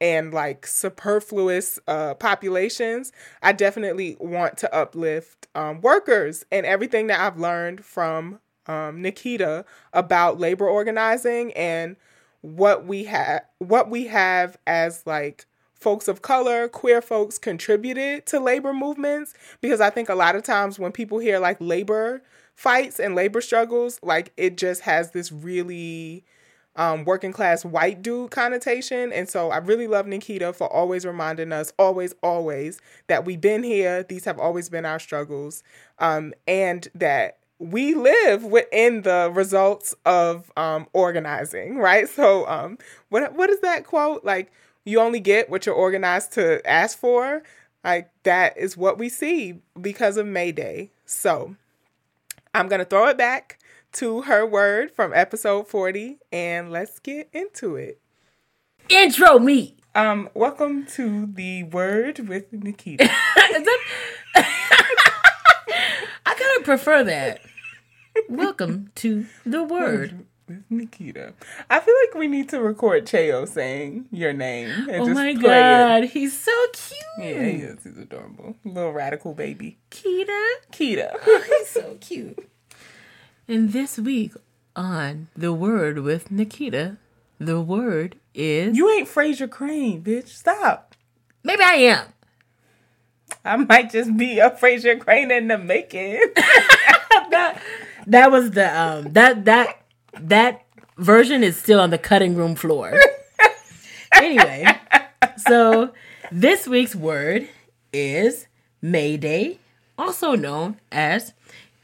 and 0.00 0.32
like 0.32 0.66
superfluous 0.66 1.78
uh, 1.86 2.14
populations, 2.14 3.12
I 3.42 3.52
definitely 3.52 4.16
want 4.18 4.56
to 4.58 4.74
uplift 4.74 5.48
um, 5.54 5.80
workers. 5.80 6.44
And 6.50 6.64
everything 6.64 7.08
that 7.08 7.20
I've 7.20 7.38
learned 7.38 7.84
from 7.84 8.40
um, 8.66 9.02
Nikita 9.02 9.64
about 9.92 10.38
labor 10.38 10.68
organizing 10.68 11.52
and 11.54 11.96
what 12.42 12.86
we 12.86 13.04
have 13.04 13.42
what 13.58 13.90
we 13.90 14.06
have 14.06 14.56
as 14.66 15.06
like 15.06 15.46
folks 15.74 16.08
of 16.08 16.22
color, 16.22 16.68
queer 16.68 17.00
folks 17.02 17.38
contributed 17.38 18.26
to 18.26 18.38
labor 18.38 18.72
movements. 18.72 19.34
Because 19.60 19.80
I 19.80 19.90
think 19.90 20.08
a 20.08 20.14
lot 20.14 20.36
of 20.36 20.42
times 20.42 20.78
when 20.78 20.92
people 20.92 21.18
hear 21.18 21.38
like 21.38 21.56
labor 21.60 22.22
fights 22.54 23.00
and 23.00 23.14
labor 23.14 23.40
struggles, 23.40 23.98
like 24.02 24.32
it 24.36 24.56
just 24.56 24.82
has 24.82 25.10
this 25.10 25.32
really 25.32 26.24
um, 26.76 27.04
working 27.04 27.32
class 27.32 27.64
white 27.64 28.02
dude 28.02 28.30
connotation. 28.30 29.12
And 29.12 29.28
so 29.28 29.50
I 29.50 29.58
really 29.58 29.86
love 29.86 30.06
Nikita 30.06 30.52
for 30.52 30.72
always 30.72 31.04
reminding 31.04 31.52
us, 31.52 31.72
always, 31.78 32.14
always, 32.22 32.80
that 33.08 33.24
we've 33.24 33.40
been 33.40 33.62
here. 33.62 34.02
These 34.02 34.24
have 34.24 34.38
always 34.38 34.68
been 34.68 34.84
our 34.84 34.98
struggles. 34.98 35.62
Um, 35.98 36.32
and 36.46 36.88
that 36.94 37.38
we 37.58 37.94
live 37.94 38.44
within 38.44 39.02
the 39.02 39.30
results 39.32 39.94
of 40.06 40.50
um, 40.56 40.86
organizing, 40.94 41.76
right? 41.76 42.08
So, 42.08 42.48
um, 42.48 42.78
what 43.10 43.34
what 43.34 43.50
is 43.50 43.60
that 43.60 43.84
quote? 43.84 44.24
Like, 44.24 44.50
you 44.84 44.98
only 44.98 45.20
get 45.20 45.50
what 45.50 45.66
you're 45.66 45.74
organized 45.74 46.32
to 46.32 46.66
ask 46.68 46.98
for. 46.98 47.42
Like 47.84 48.10
that 48.24 48.56
is 48.58 48.76
what 48.76 48.98
we 48.98 49.08
see 49.08 49.60
because 49.80 50.16
of 50.16 50.26
May 50.26 50.52
Day. 50.52 50.90
So, 51.04 51.56
I'm 52.54 52.68
gonna 52.68 52.86
throw 52.86 53.08
it 53.08 53.18
back 53.18 53.59
to 53.92 54.22
her 54.22 54.46
word 54.46 54.90
from 54.90 55.12
episode 55.14 55.68
40 55.68 56.18
and 56.32 56.70
let's 56.70 56.98
get 57.00 57.28
into 57.32 57.76
it. 57.76 58.00
Intro 58.88 59.38
me. 59.38 59.76
Um, 59.94 60.28
welcome 60.34 60.86
to 60.94 61.26
the 61.26 61.64
word 61.64 62.28
with 62.28 62.52
Nikita. 62.52 63.10
I 64.34 64.44
kind 66.26 66.58
of 66.58 66.64
prefer 66.64 67.04
that. 67.04 67.40
Welcome 68.28 68.90
to 68.96 69.26
the 69.44 69.62
word. 69.70 70.26
with 70.48 70.62
Nikita. 70.70 71.34
I 71.68 71.80
feel 71.80 71.94
like 72.06 72.14
we 72.14 72.28
need 72.28 72.48
to 72.50 72.60
record 72.60 73.06
Cheo 73.06 73.48
saying 73.48 74.06
your 74.12 74.32
name. 74.32 74.86
Oh 74.90 75.08
my 75.08 75.32
god, 75.32 76.04
It. 76.04 76.10
he's 76.10 76.38
so 76.38 76.52
cute. 76.72 77.00
Yeah, 77.18 77.42
he 77.44 77.50
is. 77.62 77.82
He's 77.84 77.98
adorable. 77.98 78.56
Little 78.64 78.92
radical 78.92 79.34
baby. 79.34 79.78
Kita. 79.90 80.48
Kita. 80.72 81.12
He's 81.46 81.68
so 81.68 81.96
cute. 82.00 82.38
And 83.50 83.72
this 83.72 83.98
week 83.98 84.34
on 84.76 85.26
The 85.36 85.52
Word 85.52 85.98
with 85.98 86.30
Nikita, 86.30 86.98
the 87.40 87.60
word 87.60 88.14
is. 88.32 88.76
you 88.76 88.88
ain't 88.88 89.08
Frasier 89.08 89.50
Crane, 89.50 90.04
bitch. 90.04 90.28
Stop. 90.28 90.94
Maybe 91.42 91.64
I 91.64 91.72
am. 91.72 92.12
I 93.44 93.56
might 93.56 93.90
just 93.90 94.16
be 94.16 94.38
a 94.38 94.52
Frasier 94.52 95.00
Crane 95.00 95.32
in 95.32 95.48
the 95.48 95.58
making. 95.58 96.20
that, 96.36 97.60
that 98.06 98.30
was 98.30 98.52
the 98.52 98.80
um 98.80 99.14
that 99.14 99.44
that 99.46 99.82
that 100.20 100.64
version 100.96 101.42
is 101.42 101.56
still 101.56 101.80
on 101.80 101.90
the 101.90 101.98
cutting 101.98 102.36
room 102.36 102.54
floor. 102.54 102.96
anyway, 104.14 104.78
so 105.36 105.90
this 106.30 106.68
week's 106.68 106.94
word 106.94 107.48
is 107.92 108.46
May 108.80 109.16
Day, 109.16 109.58
also 109.98 110.36
known 110.36 110.76
as 110.92 111.32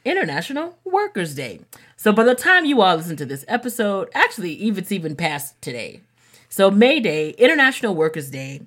International 0.07 0.77
Workers' 0.85 1.35
Day. 1.35 1.59
So 1.97 2.13
by 2.13 2.23
the 2.23 2.35
time 2.35 2.65
you 2.65 2.81
all 2.81 2.95
listen 2.95 3.17
to 3.17 3.25
this 3.25 3.43
episode, 3.47 4.09
actually, 4.13 4.53
even 4.53 4.83
it's 4.83 4.91
even 4.91 5.15
past 5.15 5.61
today. 5.61 6.01
So 6.47 6.71
May 6.71 6.99
Day, 7.01 7.31
International 7.31 7.93
Workers' 7.93 8.31
Day, 8.31 8.61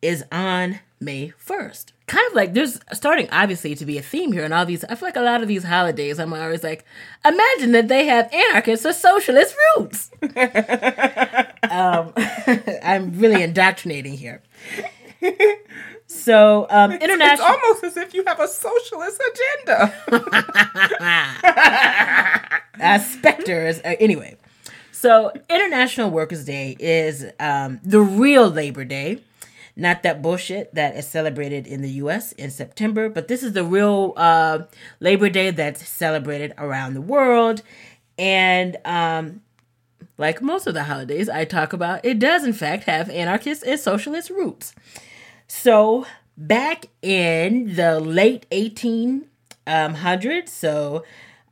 is 0.00 0.24
on 0.32 0.80
May 0.98 1.32
1st. 1.44 1.92
Kind 2.06 2.26
of 2.28 2.34
like 2.34 2.54
there's 2.54 2.80
starting 2.92 3.28
obviously 3.30 3.74
to 3.74 3.84
be 3.84 3.98
a 3.98 4.02
theme 4.02 4.32
here 4.32 4.44
and 4.44 4.54
all 4.54 4.64
these 4.64 4.82
I 4.84 4.94
feel 4.94 5.08
like 5.08 5.16
a 5.16 5.20
lot 5.20 5.42
of 5.42 5.48
these 5.48 5.64
holidays 5.64 6.18
I'm 6.18 6.32
always 6.32 6.64
like, 6.64 6.84
imagine 7.24 7.72
that 7.72 7.88
they 7.88 8.06
have 8.06 8.32
anarchist 8.32 8.86
or 8.86 8.94
socialist 8.94 9.54
roots. 9.76 10.10
um, 11.70 12.14
I'm 12.82 13.18
really 13.18 13.42
indoctrinating 13.42 14.14
here. 14.14 14.42
So 16.18 16.66
um 16.70 16.92
it's 16.92 17.04
international 17.04 17.48
almost 17.48 17.84
as 17.84 17.96
if 17.96 18.14
you 18.14 18.24
have 18.26 18.40
a 18.40 18.48
socialist 18.48 19.22
agenda. 19.30 19.94
uh, 22.80 22.98
specters. 22.98 23.78
Uh, 23.78 23.94
anyway, 24.00 24.36
so 24.92 25.32
International 25.48 26.10
Workers' 26.10 26.44
Day 26.44 26.76
is 26.78 27.24
um, 27.38 27.80
the 27.84 28.00
real 28.00 28.50
Labor 28.50 28.84
Day, 28.84 29.20
not 29.76 30.02
that 30.02 30.22
bullshit 30.22 30.74
that 30.74 30.96
is 30.96 31.06
celebrated 31.06 31.66
in 31.66 31.82
the 31.82 31.90
U.S. 32.02 32.32
in 32.32 32.50
September, 32.50 33.08
but 33.08 33.28
this 33.28 33.42
is 33.42 33.52
the 33.52 33.64
real 33.64 34.14
uh, 34.16 34.60
Labor 35.00 35.28
Day 35.28 35.50
that's 35.50 35.86
celebrated 35.88 36.52
around 36.58 36.94
the 36.94 37.00
world, 37.00 37.62
and 38.18 38.76
um, 38.84 39.42
like 40.16 40.42
most 40.42 40.66
of 40.66 40.74
the 40.74 40.84
holidays 40.84 41.28
I 41.28 41.44
talk 41.44 41.72
about, 41.72 42.04
it 42.04 42.18
does 42.18 42.44
in 42.44 42.52
fact 42.52 42.84
have 42.84 43.08
anarchist 43.08 43.62
and 43.64 43.78
socialist 43.78 44.30
roots. 44.30 44.74
So 45.48 46.06
back 46.36 46.86
in 47.02 47.74
the 47.74 47.98
late 47.98 48.46
1800s, 48.50 50.48
so 50.48 51.04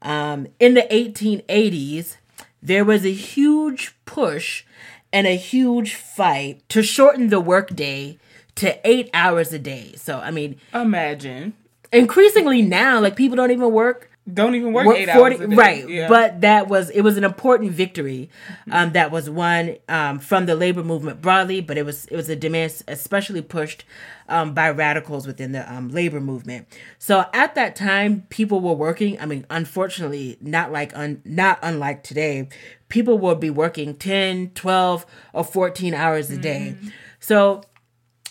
um, 0.03 0.47
in 0.61 0.75
the 0.75 0.83
1880s, 0.91 2.17
there 2.63 2.85
was 2.85 3.05
a 3.05 3.13
huge 3.13 3.97
push 4.05 4.65
and 5.13 5.27
a 5.27 5.37
huge 5.37 5.95
fight 5.95 6.63
to 6.69 6.83
shorten 6.83 7.31
the 7.31 7.41
workday 7.41 8.19
to 8.57 8.79
eight 8.89 9.09
hours 9.15 9.53
a 9.53 9.59
day. 9.59 9.95
So 9.97 10.19
I 10.19 10.31
mean, 10.31 10.57
Imagine. 10.75 11.55
increasingly 11.91 12.63
now, 12.63 13.01
like 13.01 13.17
people 13.17 13.37
don't 13.37 13.51
even 13.51 13.73
work 13.73 14.11
Don't 14.33 14.57
even 14.57 14.73
work 14.73 14.87
work 14.87 14.97
eight 14.97 15.09
40 15.09 15.37
hours 15.37 15.41
a 15.41 15.47
day. 15.49 15.55
right 15.57 15.89
Yeah. 15.89 16.09
but 16.09 16.41
that 16.41 16.67
was 16.67 16.91
it 16.91 17.03
was 17.03 17.17
an 17.17 17.23
important 17.23 17.71
victory 17.73 18.29
um, 18.73 18.91
that 18.93 19.13
was 19.13 19.31
won 19.31 19.77
um, 19.89 20.19
from 20.19 20.47
the 20.47 20.57
labor 20.57 20.83
movement 20.83 21.23
broadly 21.23 21.61
but 21.61 21.79
it 21.79 21.85
was 21.85 22.07
it 22.07 22.17
was 22.17 22.29
a 22.29 22.35
demand 22.35 22.83
especially 22.89 23.41
pushed 23.41 23.85
um, 24.29 24.53
by 24.53 24.69
radicals 24.71 25.29
within 25.29 25.53
the 25.53 25.73
um, 25.73 25.91
labor 25.91 26.21
movement 26.21 26.67
so 26.99 27.25
at 27.33 27.55
that 27.55 27.77
time 27.77 28.27
people 28.29 28.59
were 28.61 28.73
working 28.75 29.17
i 29.21 29.27
mean 29.27 29.47
unfortunately 29.49 30.37
not 30.41 30.73
like 30.73 30.97
un, 30.97 31.23
not 31.25 31.61
unlike 31.63 32.03
today 32.03 32.49
people 32.89 33.19
would 33.19 33.39
be 33.39 33.51
working 33.51 33.95
10 33.95 34.51
12 34.57 35.07
or 35.35 35.45
14 35.45 35.95
hours 35.95 36.31
a 36.33 36.37
day 36.37 36.75
Mm-hmm. 36.77 36.89
so 37.21 37.63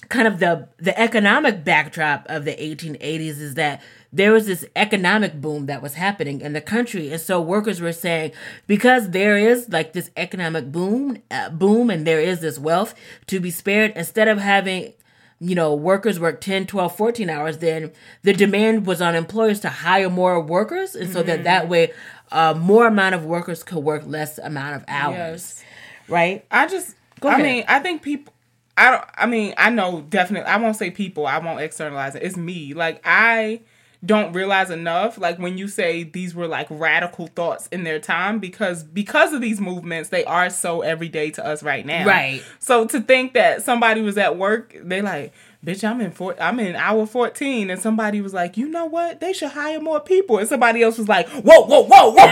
kind 0.09 0.27
of 0.27 0.39
the 0.39 0.67
the 0.77 0.97
economic 0.99 1.63
backdrop 1.63 2.25
of 2.29 2.45
the 2.45 2.51
1880s 2.51 3.39
is 3.39 3.53
that 3.55 3.81
there 4.15 4.31
was 4.31 4.45
this 4.47 4.65
economic 4.75 5.33
boom 5.41 5.65
that 5.65 5.81
was 5.81 5.95
happening 5.95 6.39
in 6.41 6.53
the 6.53 6.61
country 6.61 7.11
and 7.11 7.19
so 7.21 7.41
workers 7.41 7.81
were 7.81 7.91
saying 7.91 8.31
because 8.65 9.09
there 9.09 9.37
is 9.37 9.67
like 9.69 9.93
this 9.93 10.09
economic 10.15 10.71
boom 10.71 11.21
uh, 11.31 11.49
boom 11.49 11.89
and 11.89 12.07
there 12.07 12.21
is 12.21 12.39
this 12.39 12.57
wealth 12.57 12.95
to 13.27 13.39
be 13.39 13.51
spared 13.51 13.91
instead 13.95 14.27
of 14.27 14.37
having 14.37 14.93
you 15.39 15.53
know 15.53 15.73
workers 15.75 16.17
work 16.19 16.39
10 16.39 16.65
12 16.65 16.95
14 16.95 17.29
hours 17.29 17.57
then 17.57 17.91
the 18.23 18.31
demand 18.33 18.85
was 18.85 19.01
on 19.01 19.15
employers 19.15 19.59
to 19.59 19.69
hire 19.69 20.09
more 20.09 20.39
workers 20.39 20.95
and 20.95 21.11
so 21.11 21.21
that 21.21 21.43
that 21.43 21.67
way 21.67 21.91
uh, 22.31 22.53
more 22.53 22.87
amount 22.87 23.13
of 23.13 23.25
workers 23.25 23.63
could 23.63 23.83
work 23.83 24.03
less 24.05 24.37
amount 24.37 24.75
of 24.77 24.83
hours 24.87 25.15
Yes. 25.15 25.63
right 26.07 26.45
I 26.49 26.67
just, 26.67 26.95
Go 27.19 27.29
I 27.29 27.41
mean, 27.41 27.63
I 27.67 27.79
think 27.79 28.01
people, 28.01 28.33
I 28.77 28.91
don't, 28.91 29.03
I 29.15 29.25
mean, 29.25 29.53
I 29.57 29.69
know 29.69 30.01
definitely, 30.01 30.47
I 30.47 30.57
won't 30.57 30.75
say 30.75 30.91
people, 30.91 31.25
I 31.25 31.37
won't 31.39 31.61
externalize 31.61 32.13
it. 32.15 32.23
It's 32.23 32.35
me. 32.35 32.73
Like, 32.73 33.01
I 33.05 33.61
don't 34.03 34.33
realize 34.33 34.69
enough, 34.69 35.17
like, 35.17 35.37
when 35.39 35.57
you 35.57 35.67
say 35.67 36.03
these 36.03 36.33
were 36.33 36.47
like 36.47 36.67
radical 36.69 37.27
thoughts 37.27 37.67
in 37.67 37.83
their 37.83 37.99
time, 37.99 38.39
because, 38.39 38.83
because 38.83 39.33
of 39.33 39.41
these 39.41 39.61
movements, 39.61 40.09
they 40.09 40.25
are 40.25 40.49
so 40.49 40.81
everyday 40.81 41.31
to 41.31 41.45
us 41.45 41.63
right 41.63 41.85
now. 41.85 42.05
Right. 42.05 42.43
So 42.59 42.85
to 42.87 43.01
think 43.01 43.33
that 43.33 43.63
somebody 43.63 44.01
was 44.01 44.17
at 44.17 44.37
work, 44.37 44.75
they 44.81 45.01
like, 45.01 45.33
bitch, 45.65 45.87
I'm 45.87 46.01
in 46.01 46.11
four, 46.11 46.35
I'm 46.41 46.59
in 46.59 46.75
hour 46.75 47.05
14, 47.05 47.69
and 47.69 47.81
somebody 47.81 48.21
was 48.21 48.33
like, 48.33 48.57
you 48.57 48.67
know 48.67 48.85
what? 48.85 49.19
They 49.19 49.33
should 49.33 49.51
hire 49.51 49.79
more 49.79 49.99
people. 49.99 50.37
And 50.37 50.47
somebody 50.47 50.81
else 50.81 50.97
was 50.97 51.07
like, 51.07 51.27
whoa, 51.29 51.65
whoa, 51.65 51.81
whoa, 51.81 52.11
whoa. 52.11 52.31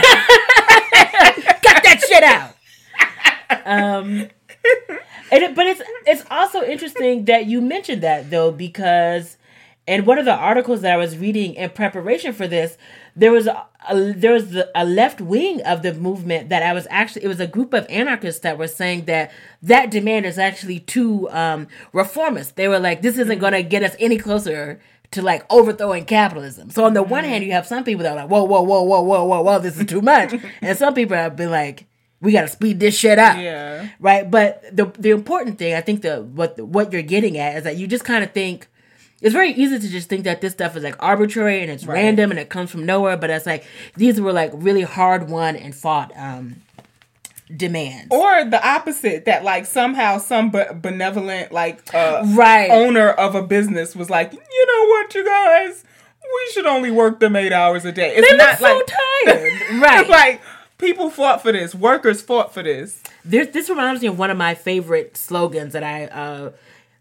cut 0.92 1.82
that 1.82 2.00
shit 2.08 2.22
out. 2.22 2.54
Um, 3.66 4.28
And 5.32 5.42
it, 5.42 5.54
but 5.56 5.66
it's 5.66 5.82
it's 6.06 6.24
also 6.30 6.62
interesting 6.62 7.24
that 7.24 7.46
you 7.46 7.60
mentioned 7.60 8.02
that 8.02 8.30
though 8.30 8.52
because 8.52 9.36
in 9.86 10.04
one 10.04 10.18
of 10.18 10.24
the 10.24 10.34
articles 10.34 10.80
that 10.80 10.92
I 10.92 10.96
was 10.96 11.18
reading 11.18 11.54
in 11.54 11.70
preparation 11.70 12.32
for 12.32 12.48
this, 12.48 12.78
there 13.14 13.32
was 13.32 13.46
a, 13.46 13.66
a 13.88 14.12
there 14.12 14.32
was 14.32 14.56
a 14.74 14.84
left 14.84 15.20
wing 15.20 15.62
of 15.62 15.82
the 15.82 15.92
movement 15.94 16.48
that 16.48 16.62
I 16.62 16.72
was 16.72 16.86
actually 16.90 17.24
it 17.24 17.28
was 17.28 17.40
a 17.40 17.46
group 17.46 17.74
of 17.74 17.86
anarchists 17.88 18.40
that 18.40 18.58
were 18.58 18.68
saying 18.68 19.04
that 19.04 19.30
that 19.62 19.90
demand 19.90 20.26
is 20.26 20.38
actually 20.38 20.80
too 20.80 21.28
um, 21.30 21.68
reformist. 21.92 22.56
They 22.56 22.68
were 22.68 22.78
like, 22.78 23.02
this 23.02 23.18
isn't 23.18 23.38
going 23.38 23.52
to 23.52 23.62
get 23.62 23.82
us 23.82 23.94
any 23.98 24.16
closer 24.16 24.80
to 25.10 25.22
like 25.22 25.44
overthrowing 25.52 26.06
capitalism. 26.06 26.70
So 26.70 26.84
on 26.84 26.94
the 26.94 27.02
one 27.02 27.24
hand, 27.24 27.44
you 27.44 27.52
have 27.52 27.66
some 27.66 27.84
people 27.84 28.02
that 28.04 28.12
are 28.12 28.22
like, 28.22 28.30
whoa, 28.30 28.44
whoa, 28.44 28.62
whoa, 28.62 28.82
whoa, 28.82 29.02
whoa, 29.02 29.24
whoa, 29.24 29.42
whoa, 29.42 29.58
this 29.58 29.78
is 29.78 29.86
too 29.86 30.02
much, 30.02 30.34
and 30.60 30.76
some 30.76 30.94
people 30.94 31.16
have 31.16 31.36
been 31.36 31.50
like, 31.50 31.86
we 32.20 32.32
got 32.32 32.42
to 32.42 32.48
speed 32.48 32.80
this 32.80 32.98
shit 32.98 33.18
up. 33.18 33.36
Yeah. 33.36 33.88
Right. 34.00 34.28
But 34.30 34.74
the 34.74 34.86
the 34.98 35.10
important 35.10 35.58
thing, 35.58 35.74
I 35.74 35.82
think, 35.82 36.00
the 36.00 36.22
what 36.22 36.58
what 36.58 36.90
you're 36.90 37.02
getting 37.02 37.36
at 37.36 37.58
is 37.58 37.64
that 37.64 37.76
you 37.76 37.86
just 37.86 38.04
kind 38.04 38.24
of 38.24 38.32
think. 38.32 38.68
It's 39.20 39.32
very 39.32 39.52
easy 39.52 39.78
to 39.78 39.88
just 39.88 40.08
think 40.08 40.24
that 40.24 40.40
this 40.40 40.52
stuff 40.52 40.76
is 40.76 40.82
like 40.84 40.96
arbitrary 41.02 41.62
and 41.62 41.70
it's 41.70 41.86
Right. 41.86 41.94
random 41.94 42.30
and 42.30 42.38
it 42.38 42.48
comes 42.50 42.70
from 42.70 42.84
nowhere, 42.84 43.16
but 43.16 43.30
it's 43.30 43.46
like 43.46 43.64
these 43.96 44.20
were 44.20 44.32
like 44.32 44.50
really 44.54 44.82
hard 44.82 45.30
won 45.30 45.56
and 45.56 45.74
fought 45.74 46.12
um 46.16 46.56
demands. 47.54 48.08
Or 48.10 48.44
the 48.44 48.66
opposite, 48.66 49.26
that 49.26 49.44
like 49.44 49.66
somehow 49.66 50.18
some 50.18 50.50
be- 50.50 50.64
benevolent 50.74 51.52
like 51.52 51.94
uh, 51.94 52.22
Right. 52.34 52.70
owner 52.70 53.10
of 53.10 53.34
a 53.34 53.42
business 53.42 53.94
was 53.94 54.10
like, 54.10 54.32
you 54.32 54.66
know 54.66 54.88
what, 54.88 55.14
you 55.14 55.24
guys, 55.24 55.84
we 56.22 56.52
should 56.52 56.66
only 56.66 56.90
work 56.90 57.20
them 57.20 57.36
eight 57.36 57.52
hours 57.52 57.84
a 57.84 57.92
day. 57.92 58.14
It's 58.16 58.28
They 58.28 58.36
look 58.36 58.46
not 58.46 58.58
so 58.58 58.64
like 58.64 58.86
tired. 58.86 59.52
Right. 59.80 60.00
It's 60.00 60.10
like 60.10 60.40
people 60.78 61.10
fought 61.10 61.42
for 61.42 61.52
this, 61.52 61.74
workers 61.74 62.22
fought 62.22 62.52
for 62.52 62.62
this. 62.62 63.02
There's, 63.24 63.48
this 63.48 63.68
reminds 63.70 64.02
me 64.02 64.08
of 64.08 64.18
one 64.18 64.30
of 64.30 64.36
my 64.36 64.54
favorite 64.54 65.16
slogans 65.16 65.72
that 65.74 65.82
I 65.84 66.06
uh, 66.06 66.50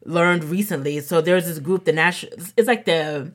learned 0.06 0.44
recently. 0.46 1.00
So 1.00 1.22
there's 1.22 1.46
this 1.46 1.60
group, 1.60 1.86
the 1.86 1.94
national. 1.94 2.34
It's 2.58 2.68
like 2.68 2.86
the 2.86 3.34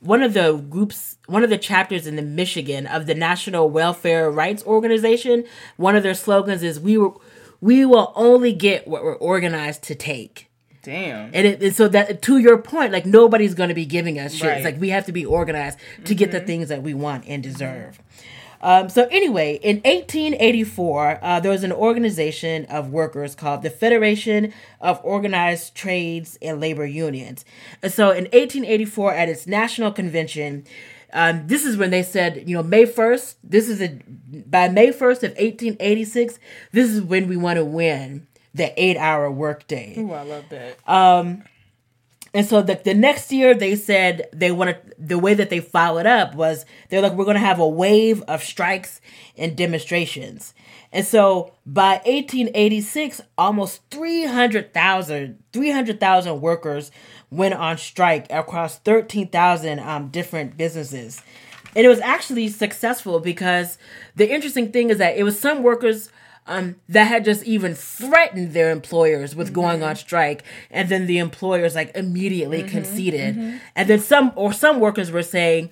one 0.00 0.22
of 0.22 0.32
the 0.34 0.54
groups, 0.56 1.18
one 1.26 1.44
of 1.44 1.50
the 1.50 1.58
chapters 1.58 2.06
in 2.06 2.16
the 2.16 2.22
Michigan 2.22 2.86
of 2.86 3.06
the 3.06 3.14
National 3.14 3.68
Welfare 3.68 4.30
Rights 4.30 4.64
Organization. 4.64 5.44
One 5.76 5.96
of 5.96 6.02
their 6.02 6.14
slogans 6.14 6.62
is 6.62 6.80
"We 6.80 6.98
will, 6.98 7.20
we 7.60 7.84
will 7.84 8.12
only 8.16 8.52
get 8.52 8.88
what 8.88 9.04
we're 9.04 9.16
organized 9.16 9.82
to 9.84 9.94
take." 9.94 10.48
Damn. 10.82 11.30
And, 11.34 11.46
it, 11.46 11.62
and 11.62 11.76
so 11.76 11.88
that 11.88 12.22
to 12.22 12.38
your 12.38 12.56
point, 12.56 12.92
like 12.92 13.04
nobody's 13.04 13.54
going 13.54 13.68
to 13.68 13.74
be 13.74 13.84
giving 13.84 14.18
us 14.18 14.34
shit. 14.34 14.48
Right. 14.48 14.56
It's 14.56 14.64
like 14.64 14.80
we 14.80 14.88
have 14.90 15.06
to 15.06 15.12
be 15.12 15.26
organized 15.26 15.78
to 16.04 16.14
get 16.14 16.30
the 16.30 16.38
mm-hmm. 16.38 16.46
things 16.46 16.68
that 16.68 16.82
we 16.82 16.94
want 16.94 17.24
and 17.28 17.42
deserve. 17.42 18.00
Um, 18.62 18.88
so 18.88 19.06
anyway, 19.10 19.58
in 19.62 19.76
1884, 19.76 21.18
uh, 21.22 21.40
there 21.40 21.50
was 21.50 21.64
an 21.64 21.72
organization 21.72 22.66
of 22.66 22.90
workers 22.90 23.34
called 23.34 23.62
the 23.62 23.70
Federation 23.70 24.52
of 24.80 25.00
Organized 25.02 25.74
Trades 25.74 26.38
and 26.42 26.60
Labor 26.60 26.86
Unions. 26.86 27.44
And 27.82 27.92
so 27.92 28.10
in 28.10 28.24
1884, 28.24 29.14
at 29.14 29.28
its 29.28 29.46
national 29.46 29.92
convention, 29.92 30.66
um, 31.12 31.46
this 31.46 31.64
is 31.64 31.76
when 31.76 31.90
they 31.90 32.02
said, 32.02 32.48
you 32.48 32.54
know, 32.54 32.62
May 32.62 32.84
1st, 32.84 33.36
this 33.42 33.68
is 33.68 33.80
a, 33.80 33.98
by 34.46 34.68
May 34.68 34.88
1st 34.88 35.22
of 35.22 35.30
1886, 35.32 36.38
this 36.72 36.90
is 36.90 37.02
when 37.02 37.28
we 37.28 37.36
want 37.36 37.56
to 37.56 37.64
win 37.64 38.26
the 38.54 38.72
eight 38.82 38.96
hour 38.96 39.30
workday. 39.30 39.94
Ooh, 39.98 40.12
I 40.12 40.22
love 40.22 40.44
that. 40.50 40.78
And 42.32 42.46
so 42.46 42.62
the, 42.62 42.80
the 42.82 42.94
next 42.94 43.32
year 43.32 43.54
they 43.54 43.74
said 43.74 44.28
they 44.32 44.52
wanted 44.52 44.94
the 44.98 45.18
way 45.18 45.34
that 45.34 45.50
they 45.50 45.60
followed 45.60 46.06
up 46.06 46.34
was 46.34 46.64
they're 46.88 47.02
like 47.02 47.12
we're 47.12 47.24
going 47.24 47.34
to 47.34 47.40
have 47.40 47.58
a 47.58 47.68
wave 47.68 48.22
of 48.22 48.42
strikes 48.42 49.00
and 49.36 49.56
demonstrations. 49.56 50.54
And 50.92 51.04
so 51.04 51.54
by 51.66 51.94
1886 52.06 53.20
almost 53.36 53.80
300,000 53.90 55.42
300,000 55.52 56.40
workers 56.40 56.90
went 57.30 57.54
on 57.54 57.78
strike 57.78 58.26
across 58.30 58.78
13,000 58.78 59.78
um, 59.80 60.08
different 60.08 60.56
businesses. 60.56 61.22
And 61.74 61.84
it 61.84 61.88
was 61.88 62.00
actually 62.00 62.48
successful 62.48 63.20
because 63.20 63.78
the 64.16 64.32
interesting 64.32 64.72
thing 64.72 64.90
is 64.90 64.98
that 64.98 65.16
it 65.16 65.22
was 65.22 65.38
some 65.38 65.62
workers 65.62 66.10
um, 66.50 66.76
that 66.88 67.04
had 67.04 67.24
just 67.24 67.44
even 67.44 67.74
threatened 67.74 68.52
their 68.52 68.70
employers 68.70 69.34
with 69.36 69.52
going 69.52 69.82
on 69.82 69.94
strike, 69.96 70.42
and 70.70 70.88
then 70.88 71.06
the 71.06 71.18
employers 71.18 71.74
like 71.74 71.90
immediately 71.96 72.62
conceded, 72.64 73.60
and 73.76 73.88
then 73.88 74.00
some 74.00 74.32
or 74.34 74.52
some 74.52 74.80
workers 74.80 75.10
were 75.10 75.22
saying, 75.22 75.70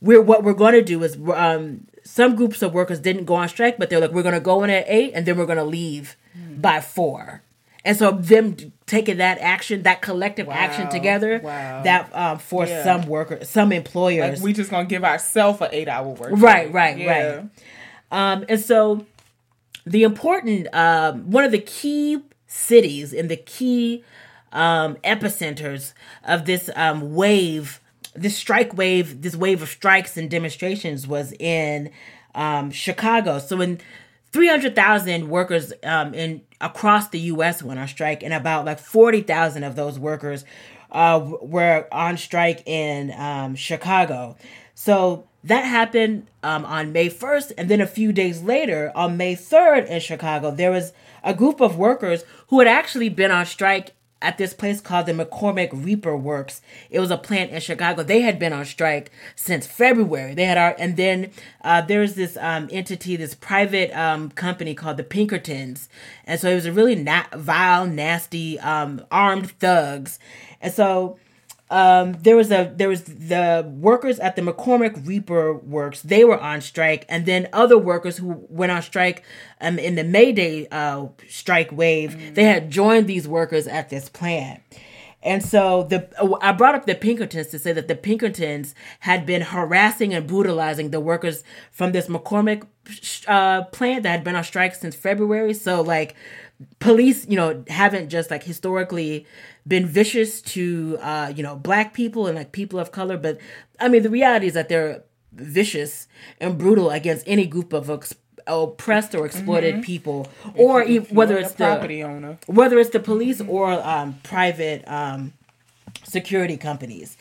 "We're 0.00 0.22
what 0.22 0.44
we're 0.44 0.54
going 0.54 0.74
to 0.74 0.82
do 0.82 1.02
is 1.02 1.18
um, 1.34 1.86
some 2.04 2.36
groups 2.36 2.62
of 2.62 2.72
workers 2.72 3.00
didn't 3.00 3.24
go 3.24 3.34
on 3.34 3.48
strike, 3.48 3.76
but 3.76 3.90
they're 3.90 4.00
like 4.00 4.12
we're 4.12 4.22
going 4.22 4.34
to 4.34 4.40
go 4.40 4.62
in 4.62 4.70
at 4.70 4.84
eight, 4.88 5.12
and 5.14 5.26
then 5.26 5.36
we're 5.36 5.46
going 5.46 5.58
to 5.58 5.64
leave 5.64 6.16
by 6.56 6.80
four. 6.80 7.42
And 7.84 7.96
so 7.96 8.10
them 8.10 8.54
taking 8.86 9.16
that 9.18 9.38
action, 9.38 9.82
that 9.84 10.02
collective 10.02 10.48
action 10.48 10.88
together, 10.90 11.40
Wow. 11.42 11.82
that 11.84 12.14
um, 12.14 12.38
forced 12.38 12.70
Yeah. 12.72 12.84
some 12.84 13.02
workers, 13.06 13.48
some 13.48 13.72
employers, 13.72 14.38
Like 14.38 14.44
we 14.44 14.52
just 14.52 14.70
gonna 14.70 14.84
give 14.86 15.04
ourselves 15.04 15.60
an 15.62 15.68
eight 15.72 15.88
hour 15.88 16.08
work. 16.08 16.30
Right, 16.34 16.66
day. 16.66 16.72
right, 16.72 17.06
right. 17.06 17.44
Um, 18.10 18.44
and 18.48 18.60
so 18.60 19.06
the 19.86 20.02
important 20.02 20.72
um, 20.74 21.30
one 21.30 21.44
of 21.44 21.52
the 21.52 21.60
key 21.60 22.22
cities 22.46 23.12
and 23.12 23.30
the 23.30 23.36
key 23.36 24.04
um, 24.52 24.96
epicenters 24.96 25.92
of 26.24 26.46
this 26.46 26.70
um, 26.76 27.14
wave, 27.14 27.80
this 28.14 28.36
strike 28.36 28.76
wave, 28.76 29.22
this 29.22 29.36
wave 29.36 29.62
of 29.62 29.68
strikes 29.68 30.16
and 30.16 30.30
demonstrations 30.30 31.06
was 31.06 31.32
in 31.38 31.90
um, 32.34 32.70
Chicago. 32.70 33.38
So 33.38 33.56
when 33.56 33.80
300,000 34.32 35.28
workers 35.28 35.72
um, 35.84 36.14
in 36.14 36.42
across 36.60 37.08
the 37.08 37.20
U.S. 37.20 37.62
went 37.62 37.78
on 37.78 37.88
strike, 37.88 38.22
and 38.22 38.34
about 38.34 38.64
like 38.64 38.78
40,000 38.78 39.62
of 39.62 39.76
those 39.76 39.98
workers 39.98 40.44
uh, 40.90 41.20
were 41.40 41.86
on 41.92 42.16
strike 42.16 42.62
in 42.66 43.12
um, 43.12 43.54
Chicago. 43.54 44.36
So 44.74 45.26
that 45.44 45.64
happened 45.64 46.26
um, 46.42 46.64
on 46.64 46.92
May 46.92 47.08
1st. 47.08 47.52
And 47.56 47.68
then 47.68 47.80
a 47.80 47.86
few 47.86 48.12
days 48.12 48.42
later, 48.42 48.92
on 48.94 49.16
May 49.16 49.36
3rd 49.36 49.86
in 49.86 50.00
Chicago, 50.00 50.50
there 50.50 50.70
was 50.70 50.92
a 51.22 51.34
group 51.34 51.60
of 51.60 51.76
workers 51.76 52.24
who 52.48 52.58
had 52.58 52.68
actually 52.68 53.08
been 53.08 53.30
on 53.30 53.46
strike 53.46 53.94
at 54.20 54.36
this 54.36 54.52
place 54.52 54.80
called 54.80 55.06
the 55.06 55.12
McCormick 55.12 55.70
Reaper 55.72 56.16
Works. 56.16 56.60
It 56.90 56.98
was 56.98 57.10
a 57.10 57.16
plant 57.16 57.52
in 57.52 57.60
Chicago. 57.60 58.02
They 58.02 58.22
had 58.22 58.38
been 58.38 58.52
on 58.52 58.64
strike 58.64 59.10
since 59.36 59.66
February. 59.66 60.34
They 60.34 60.44
had, 60.44 60.58
our, 60.58 60.74
and 60.78 60.96
then 60.96 61.30
uh, 61.62 61.82
there's 61.82 62.14
this 62.14 62.36
um, 62.40 62.68
entity, 62.72 63.14
this 63.16 63.34
private 63.34 63.96
um, 63.96 64.30
company 64.30 64.74
called 64.74 64.96
the 64.96 65.04
Pinkertons, 65.04 65.88
and 66.24 66.40
so 66.40 66.50
it 66.50 66.54
was 66.56 66.66
a 66.66 66.72
really 66.72 66.96
na- 66.96 67.26
vile, 67.34 67.86
nasty, 67.86 68.58
um, 68.58 69.04
armed 69.10 69.52
thugs, 69.52 70.18
and 70.60 70.72
so 70.72 71.16
um, 71.70 72.14
there 72.14 72.36
was 72.36 72.50
a 72.50 72.72
there 72.74 72.88
was 72.88 73.04
the 73.04 73.70
workers 73.76 74.18
at 74.18 74.36
the 74.36 74.42
McCormick 74.42 75.06
Reaper 75.06 75.54
Works. 75.54 76.00
They 76.02 76.24
were 76.24 76.38
on 76.38 76.60
strike, 76.60 77.04
and 77.08 77.26
then 77.26 77.48
other 77.52 77.76
workers 77.76 78.16
who 78.16 78.46
went 78.48 78.72
on 78.72 78.82
strike 78.82 79.22
um, 79.60 79.78
in 79.78 79.94
the 79.94 80.04
May 80.04 80.32
Day 80.32 80.66
uh, 80.70 81.08
strike 81.28 81.70
wave. 81.70 82.34
They 82.34 82.44
had 82.44 82.70
joined 82.70 83.06
these 83.06 83.28
workers 83.28 83.66
at 83.66 83.90
this 83.90 84.08
plant. 84.08 84.62
And 85.22 85.44
so 85.44 85.82
the 85.82 86.08
I 86.40 86.52
brought 86.52 86.76
up 86.76 86.86
the 86.86 86.94
Pinkertons 86.94 87.48
to 87.48 87.58
say 87.58 87.72
that 87.72 87.88
the 87.88 87.96
Pinkertons 87.96 88.74
had 89.00 89.26
been 89.26 89.42
harassing 89.42 90.14
and 90.14 90.26
brutalizing 90.26 90.90
the 90.90 91.00
workers 91.00 91.42
from 91.72 91.92
this 91.92 92.06
McCormick 92.06 92.66
uh, 93.26 93.64
plant 93.64 94.04
that 94.04 94.10
had 94.10 94.24
been 94.24 94.36
on 94.36 94.44
strike 94.44 94.74
since 94.74 94.94
February. 94.94 95.54
So 95.54 95.82
like 95.82 96.14
police, 96.80 97.26
you 97.28 97.36
know, 97.36 97.64
haven't 97.68 98.08
just 98.08 98.30
like 98.30 98.42
historically 98.42 99.26
been 99.66 99.86
vicious 99.86 100.40
to 100.42 100.98
uh, 101.00 101.32
you 101.34 101.42
know 101.42 101.56
black 101.56 101.94
people 101.94 102.26
and 102.26 102.36
like 102.36 102.52
people 102.52 102.78
of 102.78 102.90
color, 102.92 103.16
but 103.16 103.38
I 103.80 103.88
mean 103.88 104.02
the 104.02 104.10
reality 104.10 104.46
is 104.46 104.54
that 104.54 104.68
they're 104.68 105.02
vicious 105.32 106.08
and 106.40 106.58
brutal 106.58 106.90
against 106.90 107.22
any 107.28 107.46
group 107.46 107.72
of 107.72 107.88
ex- 107.90 108.14
oppressed 108.46 109.14
or 109.14 109.26
exploited 109.26 109.82
people, 109.82 110.26
or 110.54 110.82
e- 110.82 110.98
whether 110.98 111.36
it's 111.38 111.52
the 111.52 111.64
property 111.66 112.02
owner. 112.02 112.38
whether 112.46 112.78
it's 112.78 112.90
the 112.90 113.00
police 113.00 113.40
or 113.42 113.72
um, 113.72 114.18
private 114.22 114.82
um, 114.88 115.32
security 116.04 116.56
companies. 116.56 117.16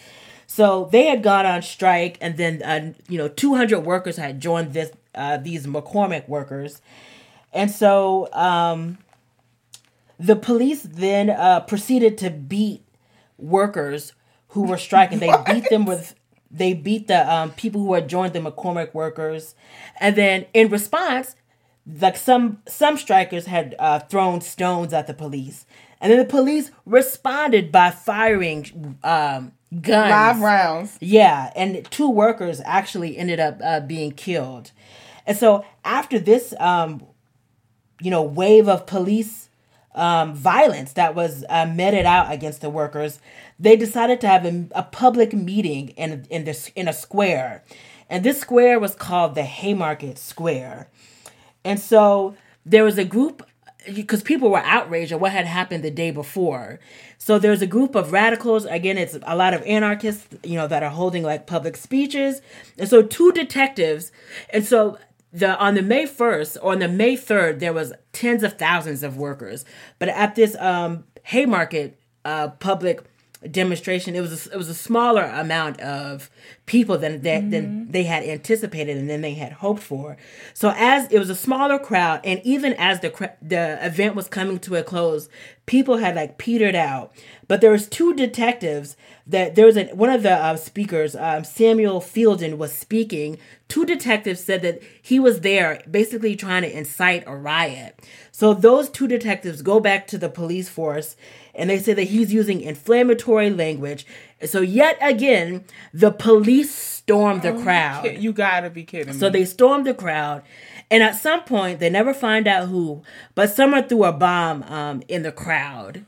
So 0.48 0.88
they 0.92 1.08
had 1.08 1.22
gone 1.22 1.46
on 1.46 1.62
strike, 1.62 2.18
and 2.22 2.38
then 2.38 2.64
uh, 2.64 2.94
you 3.10 3.18
know 3.18 3.28
200 3.28 3.82
workers 3.82 4.16
had 4.18 4.40
joined 4.40 4.74
this 4.74 4.92
uh, 5.14 5.38
these 5.38 5.68
McCormick 5.68 6.28
workers, 6.30 6.82
and 7.54 7.70
so 7.70 8.30
um, 8.34 8.98
the 10.20 10.36
police 10.36 10.84
then 10.84 11.30
uh, 11.30 11.62
proceeded 11.62 12.18
to 12.20 12.30
beat 12.30 12.84
workers 13.38 14.14
who 14.50 14.64
were 14.64 14.78
striking. 14.78 15.20
They 15.20 15.34
beat 15.46 15.70
them 15.70 15.86
with 15.86 16.16
they 16.50 16.74
beat 16.74 17.08
the 17.08 17.32
um, 17.32 17.52
people 17.52 17.82
who 17.82 17.94
had 17.94 18.08
joined 18.08 18.34
the 18.34 18.40
McCormick 18.40 18.94
workers, 18.94 19.56
and 20.00 20.16
then 20.16 20.46
in 20.54 20.70
response, 20.70 21.36
like 22.00 22.18
some 22.18 22.62
some 22.68 22.98
strikers 22.98 23.46
had 23.46 23.76
uh, 23.80 24.00
thrown 24.00 24.42
stones 24.42 24.94
at 24.94 25.08
the 25.08 25.14
police, 25.14 25.66
and 26.02 26.12
then 26.12 26.20
the 26.20 26.26
police 26.26 26.72
responded 26.86 27.72
by 27.72 27.92
firing 27.92 28.98
um, 29.04 29.52
guns. 29.82 30.12
Live 30.12 30.40
rounds. 30.40 30.98
Yeah, 31.02 31.52
and 31.56 31.90
two 31.92 32.10
workers 32.10 32.62
actually 32.66 33.18
ended 33.18 33.40
up 33.40 33.60
uh, 33.64 33.82
being 33.82 34.12
killed. 34.12 34.72
And 35.26 35.38
so 35.38 35.66
after 35.84 36.20
this, 36.20 36.54
um, 36.60 37.06
you 38.00 38.10
know, 38.10 38.24
wave 38.24 38.70
of 38.70 38.86
police 38.86 39.47
um, 39.98 40.36
violence 40.36 40.94
that 40.94 41.16
was 41.16 41.44
uh, 41.50 41.66
meted 41.66 42.06
out 42.06 42.32
against 42.32 42.62
the 42.62 42.70
workers, 42.70 43.20
they 43.60 43.76
decided 43.76 44.22
to 44.22 44.28
have 44.28 44.46
a, 44.46 44.68
a 44.72 44.84
public 44.84 45.34
meeting 45.34 45.90
in 45.90 46.26
in 46.30 46.46
this 46.46 46.72
in 46.76 46.88
a 46.88 46.94
square, 46.94 47.64
and 48.10 48.24
this 48.24 48.40
square 48.40 48.80
was 48.80 48.96
called 48.96 49.36
the 49.36 49.44
Haymarket 49.44 50.18
Square, 50.18 50.90
and 51.66 51.80
so 51.80 52.36
there 52.66 52.84
was 52.84 52.98
a 52.98 53.06
group 53.06 53.44
because 53.94 54.22
people 54.22 54.50
were 54.50 54.60
outraged 54.60 55.12
at 55.12 55.20
what 55.20 55.32
had 55.32 55.46
happened 55.46 55.84
the 55.84 55.92
day 55.92 56.12
before. 56.12 56.80
So 57.18 57.40
there's 57.40 57.62
a 57.62 57.68
group 57.68 57.96
of 57.96 58.12
radicals. 58.12 58.66
Again, 58.66 58.98
it's 58.98 59.18
a 59.24 59.36
lot 59.36 59.54
of 59.54 59.62
anarchists, 59.64 60.28
you 60.44 60.56
know, 60.56 60.68
that 60.68 60.84
are 60.84 60.90
holding 60.90 61.24
like 61.24 61.48
public 61.48 61.78
speeches. 61.78 62.42
And 62.78 62.90
so 62.90 63.02
two 63.02 63.32
detectives, 63.32 64.12
and 64.52 64.66
so 64.66 64.98
the 65.32 65.58
on 65.58 65.76
the 65.76 65.82
May 65.82 66.06
1st 66.06 66.58
or 66.62 66.74
on 66.74 66.80
the 66.80 66.88
May 66.88 67.16
3rd, 67.16 67.60
there 67.60 67.74
was 67.74 67.94
tens 68.14 68.44
of 68.44 68.58
thousands 68.58 69.04
of 69.04 69.18
workers. 69.18 69.66
But 70.00 70.10
at 70.10 70.36
this 70.36 70.56
um, 70.58 71.06
Haymarket 71.24 72.00
uh, 72.26 72.50
public 72.50 73.04
demonstration, 73.50 74.16
it 74.16 74.22
was 74.22 74.48
a, 74.48 74.54
it 74.54 74.58
was 74.58 74.70
a 74.70 74.74
smaller 74.74 75.24
amount 75.24 75.80
of 75.82 76.30
people 76.68 76.98
than 76.98 77.22
that 77.22 77.42
mm-hmm. 77.42 77.50
than 77.50 77.92
they 77.92 78.04
had 78.04 78.24
anticipated 78.24 78.98
and 78.98 79.10
then 79.10 79.22
they 79.22 79.34
had 79.34 79.54
hoped 79.54 79.82
for. 79.82 80.18
So 80.54 80.74
as 80.76 81.12
it 81.12 81.18
was 81.18 81.32
a 81.32 81.36
smaller 81.36 81.80
crowd, 81.80 82.22
and 82.24 82.40
even 82.44 82.74
as 82.74 83.00
the 83.00 83.34
the 83.42 83.84
event 83.84 84.16
was 84.16 84.28
coming 84.28 84.60
to 84.60 84.76
a 84.76 84.84
close, 84.84 85.30
people 85.66 85.98
had 85.98 86.16
like 86.16 86.38
petered 86.38 86.76
out. 86.76 87.14
But 87.48 87.62
there 87.62 87.72
was 87.72 87.88
two 87.88 88.14
detectives 88.14 88.98
that 89.26 89.56
there 89.56 89.66
was 89.66 89.78
a, 89.78 89.86
one 89.88 90.10
of 90.10 90.24
the 90.24 90.34
uh, 90.34 90.58
speakers, 90.58 91.16
um, 91.16 91.44
Samuel 91.44 92.02
Fielden, 92.02 92.58
was 92.58 92.74
speaking. 92.74 93.38
Two 93.68 93.86
detectives 93.86 94.42
said 94.42 94.62
that 94.62 94.82
he 95.02 95.20
was 95.20 95.42
there, 95.42 95.82
basically 95.90 96.36
trying 96.36 96.64
to 96.64 96.78
incite 96.78 97.24
a 97.26 97.36
riot. 97.36 98.00
So 98.32 98.54
those 98.54 98.90
two 98.90 99.08
detectives 99.08 99.62
go 99.62 99.80
back 99.80 100.08
to 100.08 100.18
the 100.18 100.30
police 100.30 100.70
force 100.70 101.16
and 101.58 101.70
they 101.70 101.80
say 101.80 101.94
that 101.94 102.04
he's 102.04 102.32
using 102.32 102.62
inflammatory 102.62 103.50
language. 103.50 104.06
So 104.46 104.62
yet 104.62 104.98
again, 105.02 105.66
the 105.94 106.12
police 106.12 106.74
stormed 106.74 107.42
the 107.42 107.54
oh, 107.54 107.62
crowd. 107.62 108.18
You 108.20 108.34
gotta 108.34 108.70
be 108.70 108.84
kidding 108.84 109.14
me. 109.14 109.20
So 109.20 109.30
they 109.30 109.46
stormed 109.46 109.88
the 109.88 109.94
crowd, 109.94 110.44
and 110.92 111.02
at 111.02 111.16
some 111.16 111.44
point 111.44 111.80
they 111.80 111.90
never 111.90 112.14
find 112.14 112.48
out 112.48 112.70
who, 112.70 113.02
but 113.34 113.50
someone 113.50 113.88
threw 113.88 114.04
a 114.04 114.12
bomb 114.12 114.64
um, 114.64 115.02
in 115.08 115.24
the 115.24 115.32
crowd, 115.32 116.06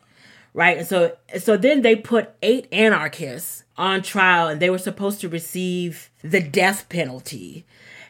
right? 0.53 0.77
And 0.77 0.87
so 0.87 1.17
so 1.39 1.57
then 1.57 1.81
they 1.81 1.95
put 1.95 2.31
eight 2.43 2.67
anarchists 2.71 3.63
on 3.77 4.01
trial, 4.03 4.47
and 4.47 4.61
they 4.61 4.69
were 4.69 4.77
supposed 4.77 5.21
to 5.21 5.29
receive 5.29 6.09
the 6.21 6.41
death 6.41 6.87
penalty. 6.89 7.65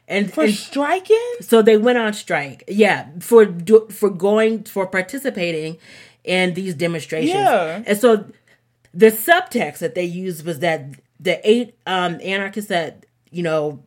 And 0.08 0.34
for 0.34 0.46
and 0.46 0.54
striking, 0.54 1.36
so 1.40 1.62
they 1.62 1.78
went 1.78 2.00
on 2.00 2.14
strike. 2.14 2.64
Yeah, 2.68 3.08
for 3.20 3.46
for 3.92 4.10
going 4.10 4.64
for 4.64 4.88
participating 4.88 5.78
in 6.24 6.54
these 6.54 6.74
demonstrations. 6.74 7.34
Yeah. 7.34 7.84
And 7.86 7.98
so 7.98 8.26
the 8.94 9.12
subtext 9.12 9.80
that 9.80 9.96
they 9.96 10.06
used 10.06 10.46
was 10.46 10.60
that 10.60 10.86
the 11.20 11.48
eight 11.50 11.76
um, 11.86 12.20
anarchists 12.24 12.70
that, 12.70 13.06
you 13.32 13.44
know, 13.44 13.84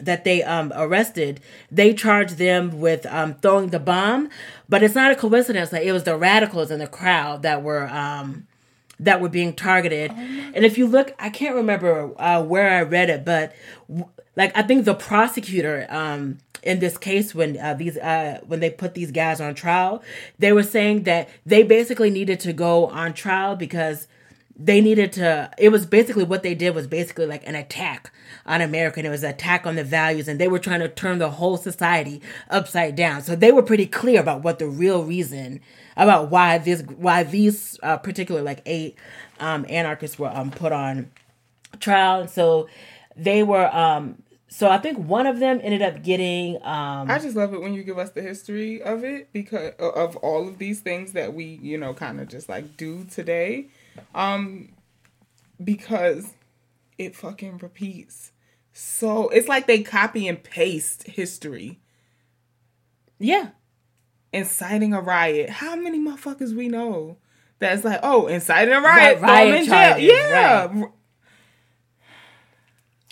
that 0.00 0.24
they 0.24 0.42
um, 0.42 0.72
arrested, 0.74 1.40
they 1.70 1.94
charged 1.94 2.36
them 2.36 2.80
with 2.80 3.06
um, 3.06 3.34
throwing 3.34 3.68
the 3.68 3.78
bomb. 3.78 4.28
But 4.68 4.82
it's 4.82 4.94
not 4.94 5.12
a 5.12 5.16
coincidence 5.16 5.70
that 5.70 5.84
it 5.84 5.92
was 5.92 6.04
the 6.04 6.16
radicals 6.16 6.70
in 6.70 6.78
the 6.78 6.86
crowd 6.86 7.42
that 7.42 7.62
were 7.62 7.88
um, 7.88 8.46
that 9.00 9.20
were 9.20 9.28
being 9.28 9.52
targeted. 9.54 10.10
Oh 10.12 10.50
and 10.54 10.64
if 10.64 10.78
you 10.78 10.86
look, 10.86 11.14
I 11.18 11.30
can't 11.30 11.54
remember 11.54 12.12
uh, 12.18 12.42
where 12.42 12.70
I 12.70 12.82
read 12.82 13.10
it, 13.10 13.24
but 13.24 13.54
w- 13.88 14.08
like 14.36 14.56
I 14.56 14.62
think 14.62 14.84
the 14.84 14.94
prosecutor 14.94 15.86
um, 15.90 16.38
in 16.62 16.80
this 16.80 16.96
case 16.98 17.34
when 17.34 17.58
uh, 17.58 17.74
these 17.74 17.96
uh, 17.98 18.40
when 18.46 18.60
they 18.60 18.70
put 18.70 18.94
these 18.94 19.12
guys 19.12 19.40
on 19.40 19.54
trial, 19.54 20.02
they 20.38 20.52
were 20.52 20.62
saying 20.62 21.04
that 21.04 21.28
they 21.46 21.62
basically 21.62 22.10
needed 22.10 22.40
to 22.40 22.52
go 22.52 22.86
on 22.86 23.12
trial 23.12 23.54
because 23.56 24.08
they 24.56 24.80
needed 24.80 25.12
to 25.12 25.50
it 25.58 25.70
was 25.70 25.84
basically 25.84 26.24
what 26.24 26.42
they 26.42 26.54
did 26.54 26.74
was 26.74 26.86
basically 26.86 27.26
like 27.26 27.46
an 27.46 27.54
attack 27.54 28.12
on 28.46 28.60
america 28.60 29.00
and 29.00 29.06
it 29.06 29.10
was 29.10 29.24
an 29.24 29.30
attack 29.30 29.66
on 29.66 29.74
the 29.74 29.82
values 29.82 30.28
and 30.28 30.40
they 30.40 30.46
were 30.46 30.58
trying 30.58 30.80
to 30.80 30.88
turn 30.88 31.18
the 31.18 31.30
whole 31.30 31.56
society 31.56 32.22
upside 32.50 32.94
down 32.94 33.20
so 33.20 33.34
they 33.34 33.50
were 33.50 33.62
pretty 33.62 33.86
clear 33.86 34.20
about 34.20 34.42
what 34.42 34.58
the 34.58 34.68
real 34.68 35.04
reason 35.04 35.60
about 35.96 36.30
why 36.30 36.58
this 36.58 36.82
why 36.82 37.22
these 37.24 37.78
uh, 37.82 37.96
particular 37.96 38.42
like 38.42 38.62
eight 38.66 38.96
um, 39.40 39.66
anarchists 39.68 40.18
were 40.18 40.30
um, 40.34 40.50
put 40.50 40.72
on 40.72 41.10
trial 41.80 42.20
and 42.20 42.30
so 42.30 42.68
they 43.16 43.42
were 43.42 43.74
um 43.74 44.16
so 44.54 44.68
I 44.68 44.78
think 44.78 44.98
one 44.98 45.26
of 45.26 45.40
them 45.40 45.58
ended 45.64 45.82
up 45.82 46.04
getting. 46.04 46.58
Um, 46.62 47.10
I 47.10 47.18
just 47.18 47.34
love 47.34 47.52
it 47.54 47.60
when 47.60 47.74
you 47.74 47.82
give 47.82 47.98
us 47.98 48.10
the 48.10 48.22
history 48.22 48.80
of 48.80 49.02
it 49.02 49.32
because 49.32 49.72
of 49.80 50.14
all 50.18 50.46
of 50.46 50.58
these 50.58 50.78
things 50.78 51.10
that 51.14 51.34
we, 51.34 51.58
you 51.60 51.76
know, 51.76 51.92
kind 51.92 52.20
of 52.20 52.28
just 52.28 52.48
like 52.48 52.76
do 52.76 53.04
today, 53.06 53.66
um, 54.14 54.72
because 55.62 56.34
it 56.98 57.14
fucking 57.16 57.58
repeats. 57.58 58.32
So 58.72 59.28
it's 59.28 59.48
like 59.48 59.66
they 59.66 59.82
copy 59.82 60.26
and 60.26 60.42
paste 60.42 61.04
history. 61.04 61.80
Yeah. 63.18 63.50
Inciting 64.32 64.92
a 64.92 65.00
riot. 65.00 65.48
How 65.48 65.76
many 65.76 65.98
motherfuckers 65.98 66.54
we 66.54 66.68
know 66.68 67.18
that's 67.58 67.84
like, 67.84 68.00
oh, 68.02 68.26
inciting 68.26 68.74
a 68.74 68.80
riot, 68.80 69.20
riot 69.20 69.66
charges, 69.66 70.04
yeah. 70.06 70.66
Right. 70.66 70.90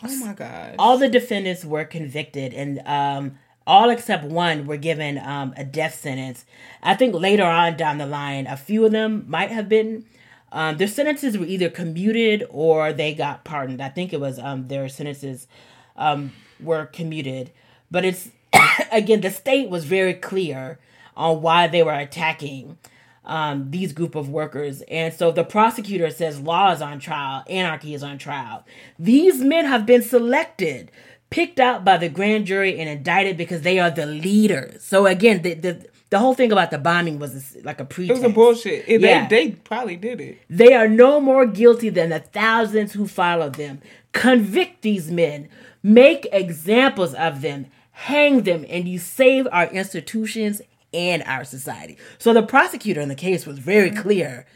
Oh 0.05 0.17
my 0.27 0.33
god! 0.33 0.75
All 0.79 0.99
the 0.99 1.09
defendants 1.09 1.65
were 1.65 1.85
convicted, 1.85 2.53
and 2.53 2.81
um, 2.87 3.39
all 3.67 3.89
except 3.89 4.25
one 4.25 4.67
were 4.67 4.77
given 4.77 5.17
um, 5.19 5.55
a 5.57 5.65
death 5.65 5.95
sentence. 5.95 6.45
I 6.83 6.95
think 6.95 7.15
later 7.15 7.45
on 7.45 7.77
down 7.77 7.99
the 7.99 8.07
line, 8.07 8.49
a 8.49 8.57
few 8.57 8.85
of 8.85 8.93
them 8.93 9.25
might 9.29 9.51
have 9.51 9.69
been. 9.69 10.05
Um, 10.53 10.77
their 10.77 10.87
sentences 10.87 11.37
were 11.37 11.47
either 11.47 11.71
commuted 11.71 12.45
or 12.51 12.93
they 12.93 13.15
got 13.15 13.43
pardoned. 13.43 13.83
I 13.83 13.89
think 13.89 14.13
it 14.13 14.21
was 14.21 14.39
um, 14.39 14.69
their 14.69 14.89
sentences 14.89 15.49
um, 15.97 16.33
were 16.61 16.87
commuted. 16.87 17.51
But 17.91 18.05
it's 18.05 18.29
again, 18.93 19.23
the 19.23 19.31
state 19.31 19.71
was 19.71 19.85
very 19.85 20.15
clear 20.15 20.79
on 21.17 21.43
why 21.43 21.67
they 21.67 21.83
were 21.83 21.93
attacking 21.93 22.79
um, 23.25 23.71
these 23.71 23.93
group 23.93 24.15
of 24.15 24.29
workers. 24.29 24.83
And 24.83 25.15
so 25.15 25.31
the 25.31 25.45
prosecutor 25.45 26.11
says 26.11 26.41
law 26.41 26.73
is 26.73 26.83
on 26.83 26.99
trial, 26.99 27.45
anarchy 27.49 27.95
is 27.95 28.03
on 28.03 28.19
trial. 28.19 28.65
These 28.99 29.41
men 29.41 29.65
have 29.65 29.87
been 29.87 30.03
selected, 30.03 30.91
picked 31.31 31.61
out 31.61 31.85
by 31.85 31.97
the 31.97 32.09
grand 32.09 32.47
jury, 32.47 32.79
and 32.79 32.89
indicted 32.89 33.37
because 33.37 33.63
they 33.63 33.79
are 33.79 33.91
the 33.91 34.07
leaders. 34.07 34.83
So 34.85 35.07
again, 35.07 35.43
the 35.43 35.55
the, 35.55 35.87
the 36.13 36.19
whole 36.19 36.35
thing 36.35 36.53
about 36.53 36.71
the 36.71 36.77
bombing 36.77 37.19
was 37.19 37.57
like 37.65 37.81
a 37.81 37.87
pretext. 37.87 38.21
It 38.21 38.23
was 38.23 38.31
a 38.31 38.35
bullshit. 38.35 38.87
yeah. 38.87 39.27
They, 39.27 39.49
they 39.49 39.53
probably 39.53 39.97
did 39.97 40.21
it. 40.21 40.39
They 40.51 40.75
are 40.75 40.87
no 40.87 41.21
more 41.21 41.47
guilty 41.47 41.89
than 41.89 42.11
the 42.11 42.19
thousands 42.19 42.93
who 42.93 43.09
followed 43.09 43.55
them. 43.55 43.81
Convict 44.13 44.83
these 44.83 45.11
men. 45.11 45.49
Make 45.83 46.29
examples 46.31 47.15
of 47.15 47.41
them. 47.41 47.67
Hang 47.93 48.43
them, 48.43 48.67
and 48.69 48.87
you 48.87 48.99
save 48.99 49.49
our 49.53 49.69
institutions 49.69 50.61
and 50.93 51.23
our 51.23 51.45
society. 51.45 51.97
So 52.19 52.35
the 52.35 52.43
prosecutor 52.43 53.01
in 53.01 53.09
the 53.09 53.15
case 53.15 53.47
was 53.47 53.59
very 53.59 53.91
mm-hmm. 53.91 54.03
clear. 54.03 54.47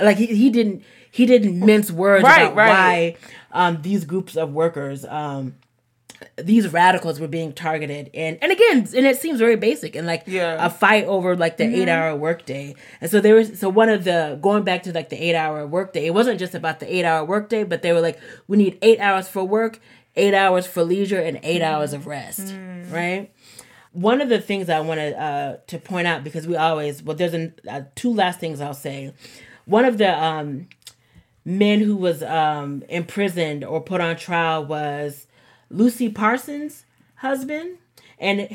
Like 0.00 0.16
he, 0.16 0.26
he 0.26 0.50
didn't 0.50 0.82
he 1.12 1.26
didn't 1.26 1.60
mince 1.60 1.92
words 1.92 2.24
right, 2.24 2.46
about 2.46 2.56
right. 2.56 2.68
why 2.68 3.16
um, 3.52 3.82
these 3.82 4.04
groups 4.04 4.36
of 4.36 4.52
workers 4.52 5.04
um, 5.04 5.54
these 6.36 6.68
radicals 6.72 7.20
were 7.20 7.28
being 7.28 7.52
targeted 7.52 8.10
and 8.14 8.38
and 8.42 8.52
again 8.52 8.78
and 8.78 9.06
it 9.06 9.16
seems 9.16 9.38
very 9.38 9.56
basic 9.56 9.94
and 9.96 10.06
like 10.06 10.24
yeah. 10.26 10.64
a 10.64 10.70
fight 10.70 11.04
over 11.04 11.36
like 11.36 11.56
the 11.56 11.64
mm-hmm. 11.64 11.82
eight 11.82 11.88
hour 11.88 12.14
workday 12.16 12.74
and 13.00 13.10
so 13.10 13.20
there 13.20 13.34
was 13.34 13.58
so 13.58 13.68
one 13.68 13.88
of 13.88 14.04
the 14.04 14.38
going 14.40 14.62
back 14.62 14.82
to 14.82 14.92
like 14.92 15.08
the 15.08 15.16
eight 15.16 15.34
hour 15.34 15.66
workday 15.66 16.06
it 16.06 16.14
wasn't 16.14 16.38
just 16.38 16.54
about 16.54 16.80
the 16.80 16.94
eight 16.94 17.04
hour 17.04 17.24
workday 17.24 17.64
but 17.64 17.82
they 17.82 17.92
were 17.92 18.00
like 18.00 18.18
we 18.48 18.56
need 18.56 18.78
eight 18.82 19.00
hours 19.00 19.28
for 19.28 19.44
work 19.44 19.80
eight 20.16 20.34
hours 20.34 20.66
for 20.66 20.84
leisure 20.84 21.20
and 21.20 21.38
8 21.42 21.42
mm-hmm. 21.42 21.64
hours 21.64 21.92
of 21.92 22.06
rest 22.06 22.40
mm. 22.40 22.92
right 22.92 23.32
one 23.94 24.20
of 24.20 24.28
the 24.28 24.40
things 24.40 24.68
I 24.68 24.80
wanted 24.80 25.14
uh, 25.14 25.58
to 25.68 25.78
point 25.78 26.06
out 26.06 26.24
because 26.24 26.46
we 26.46 26.56
always 26.56 27.02
well, 27.02 27.16
there's 27.16 27.32
an, 27.32 27.54
uh, 27.68 27.82
two 27.94 28.12
last 28.12 28.40
things 28.40 28.60
I'll 28.60 28.74
say. 28.74 29.14
One 29.66 29.84
of 29.84 29.98
the 29.98 30.22
um, 30.22 30.66
men 31.44 31.80
who 31.80 31.96
was 31.96 32.22
um, 32.22 32.82
imprisoned 32.88 33.64
or 33.64 33.80
put 33.80 34.00
on 34.00 34.16
trial 34.16 34.64
was 34.64 35.26
Lucy 35.74 36.08
Parsons' 36.08 36.84
husband, 37.16 37.78
and 38.18 38.48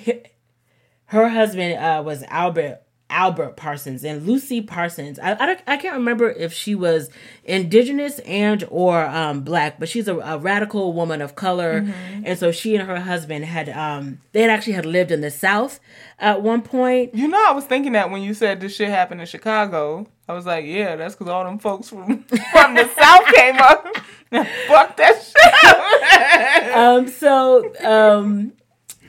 her 1.06 1.30
husband 1.30 1.74
uh, 1.78 2.02
was 2.04 2.24
Albert 2.24 2.82
Albert 3.10 3.58
Parsons 3.58 4.04
and 4.04 4.26
Lucy 4.26 4.62
Parsons. 4.62 5.18
I, 5.20 5.34
I, 5.34 5.58
I, 5.66 5.78
can't 5.78 5.96
remember 5.96 6.30
if 6.30 6.54
she 6.54 6.76
was 6.76 7.10
indigenous 7.44 8.20
and 8.20 8.64
or 8.70 9.04
um, 9.06 9.42
black, 9.42 9.80
but 9.80 9.90
she's 9.90 10.08
a, 10.08 10.18
a 10.18 10.38
radical 10.38 10.94
woman 10.94 11.22
of 11.22 11.36
color, 11.36 11.82
mm-hmm. 11.82 12.24
and 12.26 12.38
so 12.38 12.52
she 12.52 12.76
and 12.76 12.88
her 12.88 13.00
husband 13.00 13.46
had 13.46 13.70
um, 13.70 14.20
they 14.32 14.42
had 14.42 14.52
actually 14.52 14.74
had 14.74 14.86
lived 14.86 15.12
in 15.12 15.22
the 15.22 15.32
South 15.32 15.80
at 16.20 16.42
one 16.42 16.62
point. 16.62 17.16
You 17.16 17.28
know, 17.28 17.44
I 17.48 17.52
was 17.52 17.66
thinking 17.66 17.94
that 17.94 18.12
when 18.12 18.22
you 18.22 18.34
said 18.34 18.62
this 18.62 18.76
shit 18.76 18.90
happened 18.90 19.22
in 19.22 19.28
Chicago, 19.28 20.08
I 20.28 20.34
was 20.34 20.46
like, 20.46 20.66
yeah, 20.66 20.96
that's 20.96 21.16
because 21.16 21.32
all 21.32 21.44
them 21.44 21.58
folks 21.58 21.90
from 21.90 22.24
from 22.52 22.76
the 22.76 22.88
South 22.96 23.26
came 23.34 23.58
up. 23.58 23.88
Fuck 24.68 24.98
that 24.98 25.24
shit. 25.24 26.74
um. 26.76 27.08
So 27.08 27.74
um 27.84 28.54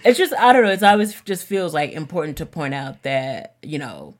it's 0.05 0.19
just 0.19 0.33
I 0.35 0.53
don't 0.53 0.63
know. 0.65 0.71
It's 0.71 0.83
always 0.83 1.21
just 1.23 1.47
feels 1.47 1.75
like 1.75 1.93
important 1.93 2.39
to 2.39 2.47
point 2.47 2.75
out 2.75 3.03
that 3.03 3.57
you 3.63 3.79
know 3.79 4.15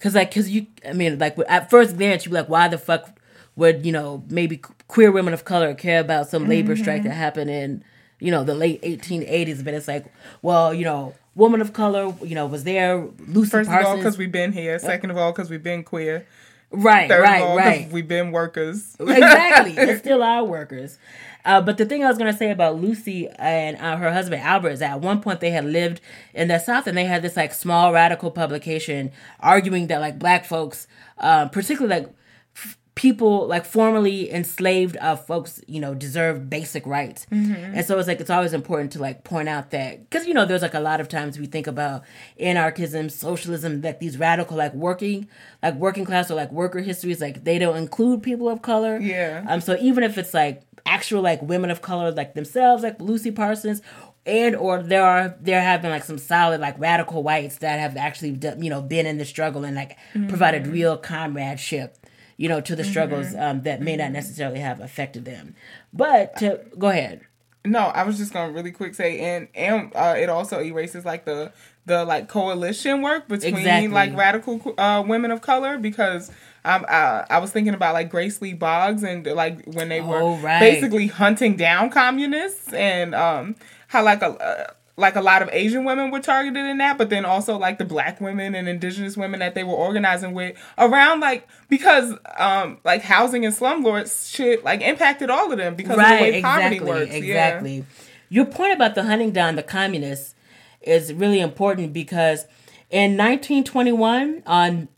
Cause 0.00 0.16
like, 0.16 0.34
cause 0.34 0.48
you, 0.48 0.66
I 0.84 0.94
mean, 0.94 1.20
like 1.20 1.36
at 1.48 1.70
first 1.70 1.96
glance, 1.96 2.26
you're 2.26 2.34
like, 2.34 2.48
why 2.48 2.66
the 2.66 2.76
fuck 2.76 3.08
would 3.54 3.86
you 3.86 3.92
know 3.92 4.24
maybe 4.28 4.60
queer 4.88 5.12
women 5.12 5.32
of 5.32 5.44
color 5.44 5.74
care 5.74 6.00
about 6.00 6.28
some 6.28 6.48
labor 6.48 6.72
Mm-hmm. 6.74 6.82
strike 6.82 7.02
that 7.04 7.12
happened 7.12 7.50
in 7.50 7.84
you 8.18 8.32
know 8.32 8.42
the 8.42 8.54
late 8.54 8.82
1880s? 8.82 9.62
But 9.64 9.74
it's 9.74 9.86
like, 9.86 10.06
well, 10.42 10.74
you 10.74 10.84
know, 10.84 11.14
woman 11.36 11.60
of 11.60 11.72
color, 11.72 12.12
you 12.24 12.34
know, 12.34 12.46
was 12.46 12.64
there 12.64 13.06
Lucy 13.28 13.50
First 13.50 13.70
of 13.70 13.86
all, 13.86 13.96
because 13.96 14.18
we've 14.18 14.32
been 14.32 14.50
here. 14.52 14.76
Second 14.80 15.10
of 15.12 15.16
all, 15.18 15.30
because 15.30 15.48
we've 15.50 15.62
been 15.62 15.84
queer. 15.84 16.26
right, 16.72 17.08
Third 17.08 17.22
right, 17.22 17.42
of 17.42 17.48
all, 17.50 17.56
right. 17.56 17.78
because 17.78 17.92
we've 17.92 18.08
been 18.08 18.32
workers. 18.32 18.96
exactly. 18.98 19.74
It's 19.78 20.00
still 20.00 20.24
our 20.24 20.42
workers. 20.42 20.98
Uh, 21.44 21.60
but 21.60 21.76
the 21.76 21.84
thing 21.84 22.04
I 22.04 22.08
was 22.08 22.18
going 22.18 22.30
to 22.30 22.38
say 22.38 22.50
about 22.50 22.80
Lucy 22.80 23.28
and 23.36 23.76
uh, 23.78 23.96
her 23.96 24.12
husband 24.12 24.42
Albert 24.42 24.70
is 24.70 24.78
that 24.80 24.92
at 24.92 25.00
one 25.00 25.20
point 25.20 25.40
they 25.40 25.50
had 25.50 25.64
lived 25.64 26.00
in 26.34 26.48
the 26.48 26.58
South 26.58 26.86
and 26.86 26.96
they 26.96 27.04
had 27.04 27.22
this 27.22 27.36
like 27.36 27.52
small 27.52 27.92
radical 27.92 28.30
publication 28.30 29.10
arguing 29.40 29.88
that 29.88 30.00
like 30.00 30.18
black 30.18 30.44
folks, 30.44 30.86
um, 31.18 31.50
particularly 31.50 32.02
like 32.02 32.14
f- 32.54 32.78
people 32.94 33.46
like 33.48 33.64
formerly 33.64 34.30
enslaved 34.30 34.96
uh, 34.98 35.16
folks, 35.16 35.60
you 35.66 35.80
know, 35.80 35.94
deserve 35.94 36.48
basic 36.48 36.86
rights. 36.86 37.26
And 37.30 37.84
so 37.84 37.98
it's 37.98 38.06
like 38.06 38.20
it's 38.20 38.30
always 38.30 38.52
important 38.52 38.92
to 38.92 39.00
like 39.00 39.24
point 39.24 39.48
out 39.48 39.70
that 39.70 40.08
because 40.08 40.26
you 40.28 40.34
know 40.34 40.44
there's 40.44 40.62
like 40.62 40.74
a 40.74 40.80
lot 40.80 41.00
of 41.00 41.08
times 41.08 41.38
we 41.38 41.46
think 41.46 41.66
about 41.66 42.04
anarchism, 42.38 43.08
socialism, 43.08 43.80
like 43.80 43.98
these 43.98 44.18
radical 44.18 44.56
like 44.56 44.74
working 44.74 45.26
like 45.62 45.74
working 45.74 46.04
class 46.04 46.30
or 46.30 46.34
like 46.34 46.52
worker 46.52 46.80
histories, 46.80 47.20
like 47.20 47.44
they 47.44 47.58
don't 47.58 47.76
include 47.76 48.22
people 48.22 48.48
of 48.48 48.62
color. 48.62 48.98
Yeah. 48.98 49.44
Um. 49.48 49.60
So 49.60 49.76
even 49.80 50.04
if 50.04 50.18
it's 50.18 50.34
like 50.34 50.62
actual 50.86 51.22
like 51.22 51.42
women 51.42 51.70
of 51.70 51.82
color 51.82 52.10
like 52.12 52.34
themselves, 52.34 52.82
like 52.82 53.00
Lucy 53.00 53.30
Parsons, 53.30 53.82
and 54.26 54.54
or 54.54 54.82
there 54.82 55.04
are 55.04 55.36
there 55.40 55.60
have 55.60 55.82
been 55.82 55.90
like 55.90 56.04
some 56.04 56.18
solid 56.18 56.60
like 56.60 56.78
radical 56.78 57.22
whites 57.22 57.58
that 57.58 57.78
have 57.80 57.96
actually 57.96 58.38
you 58.58 58.70
know 58.70 58.82
been 58.82 59.06
in 59.06 59.18
the 59.18 59.24
struggle 59.24 59.64
and 59.64 59.76
like 59.76 59.96
provided 60.28 60.66
real 60.66 60.96
comradeship, 60.96 61.96
you 62.36 62.48
know, 62.48 62.60
to 62.60 62.76
the 62.76 62.84
struggles 62.84 63.34
um, 63.34 63.62
that 63.62 63.80
may 63.80 63.96
not 63.96 64.12
necessarily 64.12 64.60
have 64.60 64.80
affected 64.80 65.24
them. 65.24 65.54
But 65.92 66.36
to 66.38 66.60
go 66.78 66.88
ahead. 66.88 67.22
No, 67.64 67.78
I 67.78 68.02
was 68.02 68.18
just 68.18 68.32
gonna 68.32 68.52
really 68.52 68.72
quick 68.72 68.94
say, 68.94 69.20
and 69.20 69.48
and 69.54 69.92
uh, 69.94 70.14
it 70.18 70.28
also 70.28 70.60
erases 70.60 71.04
like 71.04 71.24
the 71.24 71.52
the 71.86 72.04
like 72.04 72.28
coalition 72.28 73.02
work 73.02 73.28
between 73.28 73.56
Exactly. 73.56 73.88
like 73.88 74.16
radical 74.16 74.74
uh, 74.78 75.02
women 75.06 75.30
of 75.30 75.42
color 75.42 75.78
because 75.78 76.30
um 76.64 76.84
uh, 76.88 77.24
I 77.28 77.38
was 77.38 77.50
thinking 77.50 77.74
about 77.74 77.94
like 77.94 78.08
Grace 78.10 78.40
Lee 78.40 78.52
Boggs 78.54 79.02
and 79.02 79.26
like 79.26 79.64
when 79.66 79.88
they 79.88 80.00
were 80.00 80.22
Oh, 80.22 80.36
right. 80.38 80.60
basically 80.60 81.08
hunting 81.08 81.56
down 81.56 81.90
communists 81.90 82.72
and 82.72 83.14
um 83.14 83.56
how 83.88 84.02
like 84.04 84.22
a 84.22 84.28
uh, 84.30 84.72
like 84.98 85.16
a 85.16 85.22
lot 85.22 85.40
of 85.40 85.48
Asian 85.52 85.84
women 85.84 86.10
were 86.10 86.20
targeted 86.20 86.66
in 86.66 86.76
that, 86.78 86.98
but 86.98 87.08
then 87.08 87.24
also 87.24 87.56
like 87.56 87.78
the 87.78 87.84
black 87.84 88.20
women 88.20 88.54
and 88.54 88.68
indigenous 88.68 89.16
women 89.16 89.40
that 89.40 89.54
they 89.54 89.64
were 89.64 89.72
organizing 89.72 90.34
with 90.34 90.54
around 90.76 91.20
like 91.20 91.48
because 91.70 92.12
um 92.36 92.78
like 92.84 93.00
housing 93.02 93.44
and 93.46 93.54
slumlords 93.54 94.30
shit 94.32 94.62
like 94.64 94.82
impacted 94.82 95.30
all 95.30 95.50
of 95.50 95.56
them 95.58 95.74
because 95.74 95.92
of 95.92 95.96
the 95.96 96.02
right 96.02 96.20
way 96.20 96.42
poverty 96.42 96.76
exactly 96.76 96.88
works. 96.90 97.10
Yeah. 97.12 97.16
exactly 97.16 97.84
your 98.28 98.44
point 98.44 98.72
about 98.74 98.94
the 98.94 99.02
hunting 99.02 99.30
down 99.30 99.56
the 99.56 99.62
communists 99.62 100.34
is 100.82 101.12
really 101.14 101.40
important 101.40 101.92
because 101.94 102.44
in 102.90 103.16
1921 103.16 104.42
on 104.46 104.88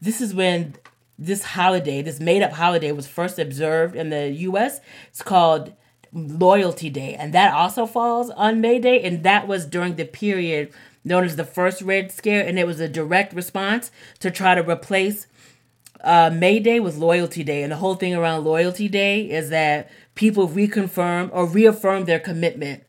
this 0.00 0.20
is 0.20 0.34
when 0.34 0.74
this 1.18 1.44
holiday 1.44 2.02
this 2.02 2.20
made-up 2.20 2.52
holiday 2.52 2.92
was 2.92 3.06
first 3.06 3.38
observed 3.38 3.94
in 3.94 4.10
the 4.10 4.30
us 4.30 4.80
it's 5.08 5.22
called 5.22 5.72
loyalty 6.12 6.90
day 6.90 7.14
and 7.14 7.32
that 7.32 7.52
also 7.54 7.86
falls 7.86 8.30
on 8.30 8.60
may 8.60 8.78
day 8.78 9.02
and 9.02 9.22
that 9.22 9.46
was 9.46 9.66
during 9.66 9.96
the 9.96 10.04
period 10.04 10.72
known 11.04 11.24
as 11.24 11.36
the 11.36 11.44
first 11.44 11.82
red 11.82 12.12
scare 12.12 12.46
and 12.46 12.58
it 12.58 12.66
was 12.66 12.80
a 12.80 12.88
direct 12.88 13.32
response 13.32 13.90
to 14.18 14.30
try 14.30 14.54
to 14.54 14.68
replace 14.68 15.26
uh, 16.02 16.30
May 16.32 16.58
Day 16.58 16.80
with 16.80 16.96
Loyalty 16.96 17.44
Day, 17.44 17.62
and 17.62 17.70
the 17.70 17.76
whole 17.76 17.94
thing 17.94 18.14
around 18.14 18.44
Loyalty 18.44 18.88
Day 18.88 19.30
is 19.30 19.50
that 19.50 19.90
people 20.14 20.48
reconfirm 20.48 21.30
or 21.32 21.46
reaffirm 21.46 22.04
their 22.04 22.18
commitment 22.18 22.82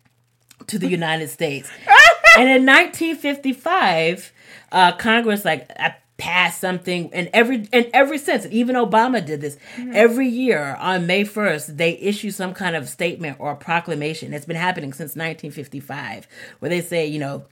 to 0.67 0.79
the 0.79 0.87
United 0.87 1.29
States. 1.29 1.69
and 2.37 2.49
in 2.49 2.65
1955, 2.65 4.31
uh, 4.71 4.91
Congress 4.93 5.45
like 5.45 5.69
passed 6.23 6.61
something, 6.61 7.09
and 7.13 7.29
every 7.33 7.67
and 7.73 7.89
every 7.93 8.17
since, 8.17 8.45
and 8.45 8.53
even 8.53 8.77
Obama 8.77 9.23
did 9.23 9.41
this 9.41 9.57
mm-hmm. 9.75 9.91
every 9.93 10.27
year 10.29 10.77
on 10.79 11.05
May 11.05 11.25
1st, 11.25 11.75
they 11.75 11.97
issue 11.97 12.31
some 12.31 12.53
kind 12.53 12.77
of 12.77 12.87
statement 12.87 13.37
or 13.41 13.55
proclamation. 13.55 14.33
It's 14.33 14.45
been 14.45 14.55
happening 14.55 14.93
since 14.93 15.17
1955, 15.17 16.27
where 16.59 16.69
they 16.69 16.79
say, 16.79 17.05
you 17.05 17.19
know 17.19 17.45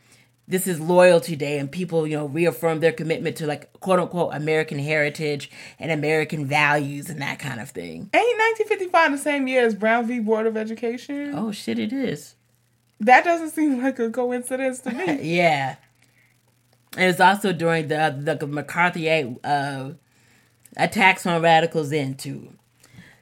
this 0.47 0.67
is 0.67 0.79
loyalty 0.81 1.35
day 1.35 1.59
and 1.59 1.71
people 1.71 2.05
you 2.07 2.17
know 2.17 2.25
reaffirm 2.25 2.79
their 2.79 2.91
commitment 2.91 3.37
to 3.37 3.45
like 3.47 3.71
quote 3.79 3.99
unquote 3.99 4.33
american 4.33 4.79
heritage 4.79 5.49
and 5.79 5.91
american 5.91 6.45
values 6.45 7.09
and 7.09 7.21
that 7.21 7.39
kind 7.39 7.61
of 7.61 7.69
thing 7.69 8.09
Ain't 8.13 8.39
1955 8.59 9.11
the 9.11 9.17
same 9.17 9.47
year 9.47 9.65
as 9.65 9.75
Brown 9.75 10.07
v. 10.07 10.19
Board 10.19 10.47
of 10.47 10.57
Education? 10.57 11.33
oh 11.35 11.51
shit 11.51 11.79
it 11.79 11.93
is 11.93 12.35
That 12.99 13.23
doesn't 13.23 13.51
seem 13.51 13.81
like 13.81 13.97
a 13.99 14.09
coincidence 14.09 14.79
to 14.79 14.91
me. 14.99 15.21
yeah 15.21 15.75
and 16.97 17.09
it's 17.09 17.19
also 17.19 17.53
during 17.53 17.87
the 17.87 18.35
the 18.37 18.47
mccarthy 18.47 19.09
uh 19.43 19.91
attacks 20.77 21.25
on 21.25 21.41
radicals 21.41 21.91
in 21.91 22.15
too. 22.15 22.53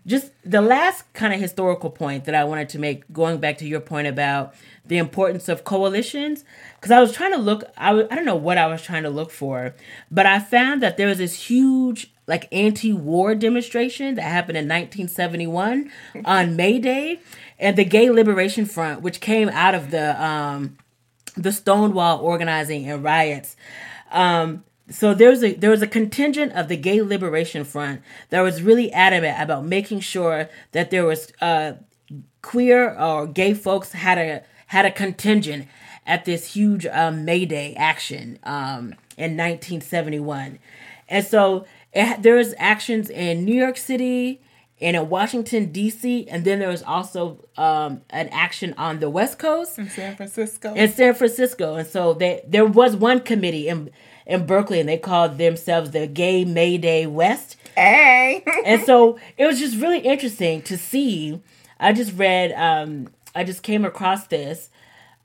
Just 0.06 0.32
the 0.44 0.62
last 0.62 1.12
kind 1.14 1.34
of 1.34 1.40
historical 1.40 1.90
point 1.90 2.26
that 2.26 2.34
I 2.34 2.44
wanted 2.44 2.70
to 2.70 2.80
make, 2.80 3.12
going 3.12 3.38
back 3.38 3.58
to 3.60 3.68
your 3.68 3.82
point 3.82 4.08
about 4.08 4.56
the 4.86 4.98
importance 4.98 5.50
of 5.50 5.66
coalitions, 5.66 6.46
because 6.76 6.90
I 6.90 7.00
was 7.00 7.12
trying 7.12 7.34
to 7.34 7.38
look, 7.38 7.64
I 7.78 7.88
w- 7.88 8.08
I 8.10 8.16
don't 8.16 8.26
know 8.26 8.36
what 8.36 8.58
I 8.58 8.66
was 8.68 8.82
trying 8.82 9.04
to 9.04 9.10
look 9.10 9.30
for, 9.30 9.76
but 10.10 10.26
I 10.26 10.40
found 10.40 10.82
that 10.82 10.98
there 10.98 11.08
was 11.08 11.20
this 11.20 11.36
huge 11.48 12.12
like 12.28 12.48
anti-war 12.52 13.36
demonstration 13.36 14.16
that 14.16 14.22
happened 14.22 14.58
in 14.58 14.66
1971 14.66 15.92
on 16.26 16.56
May 16.56 16.80
Day, 16.80 17.20
and 17.60 17.76
the 17.76 17.84
Gay 17.86 18.10
Liberation 18.10 18.66
Front, 18.66 19.02
which 19.02 19.20
came 19.20 19.50
out 19.50 19.76
of 19.76 19.92
the 19.92 20.24
um, 20.24 20.78
the 21.42 21.52
Stonewall 21.52 22.20
organizing 22.20 22.90
and 22.90 23.04
riots. 23.04 23.56
Um, 24.12 24.64
so 24.90 25.14
there 25.14 25.30
was 25.30 25.44
a 25.44 25.54
there 25.54 25.70
was 25.70 25.82
a 25.82 25.88
contingent 25.88 26.54
of 26.54 26.68
the 26.68 26.78
Gay 26.78 27.02
Liberation 27.02 27.64
Front 27.64 28.02
that 28.30 28.42
was 28.42 28.62
really 28.62 28.92
adamant 28.92 29.40
about 29.40 29.66
making 29.66 30.00
sure 30.00 30.50
that 30.72 30.90
there 30.90 31.06
was 31.06 31.32
uh, 31.42 31.74
queer 32.42 32.98
or 32.98 33.28
gay 33.28 33.54
folks 33.54 33.92
had 33.92 34.18
a 34.18 34.44
had 34.68 34.86
a 34.86 34.92
contingent 34.92 35.68
at 36.06 36.26
this 36.26 36.54
huge 36.54 36.86
um, 36.88 37.24
May 37.24 37.46
Day 37.46 37.76
action 37.76 38.40
um, 38.44 38.96
in 39.16 39.38
1971, 39.38 40.58
and 41.08 41.26
so 41.26 41.66
it, 41.94 42.24
there 42.24 42.36
was 42.36 42.56
actions 42.58 43.10
in 43.12 43.46
New 43.46 43.56
York 43.56 43.78
City 43.78 44.42
and 44.82 44.96
in 44.96 45.10
Washington 45.10 45.72
D.C. 45.72 46.28
and 46.30 46.46
then 46.46 46.60
there 46.60 46.70
was 46.70 46.84
also 46.84 47.46
um, 47.58 48.02
an 48.10 48.30
action 48.30 48.74
on 48.78 49.00
the 49.00 49.10
West 49.10 49.38
Coast 49.40 49.78
In 49.78 49.90
San 49.90 50.16
Francisco. 50.16 50.74
in 50.74 50.90
San 50.92 51.14
Francisco, 51.14 51.76
and 51.76 51.88
so 51.88 52.14
they 52.14 52.42
there 52.48 52.66
was 52.66 52.96
one 52.96 53.20
committee 53.20 53.68
in 53.68 53.90
in 54.26 54.46
Berkeley, 54.46 54.80
and 54.80 54.88
they 54.88 54.98
called 54.98 55.38
themselves 55.38 55.92
the 55.92 56.06
Gay 56.08 56.46
May 56.46 56.78
Day 56.78 57.08
West, 57.08 57.58
hey. 57.76 58.44
and 58.66 58.84
so 58.84 59.20
it 59.38 59.46
was 59.46 59.60
just 59.60 59.78
really 59.78 60.00
interesting 60.00 60.62
to 60.64 60.78
see. 60.78 61.42
I 61.80 61.94
just 61.94 62.14
read, 62.16 62.52
um, 62.54 63.08
I 63.34 63.44
just 63.46 63.64
came 63.64 63.86
across 63.86 64.28
this. 64.28 64.70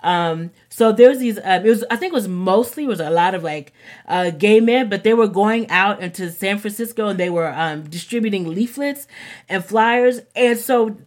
Um, 0.04 0.50
so 0.68 0.92
there's 0.92 1.18
these. 1.18 1.38
Um, 1.38 1.64
it 1.64 1.68
was 1.68 1.84
I 1.90 1.96
think 1.96 2.12
it 2.12 2.14
was 2.14 2.28
mostly 2.28 2.84
it 2.84 2.88
was 2.88 3.00
a 3.00 3.10
lot 3.10 3.34
of 3.34 3.42
like 3.42 3.72
uh, 4.06 4.30
gay 4.30 4.60
men, 4.60 4.88
but 4.88 5.02
they 5.02 5.14
were 5.14 5.26
going 5.26 5.68
out 5.70 6.00
into 6.00 6.30
San 6.30 6.58
Francisco 6.58 7.08
and 7.08 7.18
they 7.18 7.30
were 7.30 7.52
um, 7.52 7.88
distributing 7.88 8.46
leaflets 8.46 9.08
and 9.48 9.64
flyers, 9.64 10.20
and 10.36 10.58
so 10.58 10.98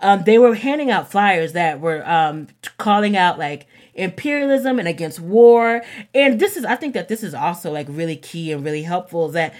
um, 0.00 0.22
they 0.24 0.38
were 0.38 0.54
handing 0.54 0.90
out 0.90 1.10
flyers 1.10 1.54
that 1.54 1.80
were 1.80 2.06
um, 2.08 2.48
calling 2.76 3.16
out 3.16 3.38
like 3.38 3.66
imperialism 3.94 4.78
and 4.78 4.86
against 4.86 5.18
war. 5.18 5.82
And 6.14 6.38
this 6.38 6.56
is, 6.56 6.64
I 6.64 6.76
think 6.76 6.94
that 6.94 7.08
this 7.08 7.22
is 7.22 7.32
also 7.32 7.72
like 7.72 7.86
really 7.88 8.16
key 8.16 8.52
and 8.52 8.62
really 8.62 8.82
helpful. 8.82 9.28
Is 9.28 9.32
that 9.32 9.54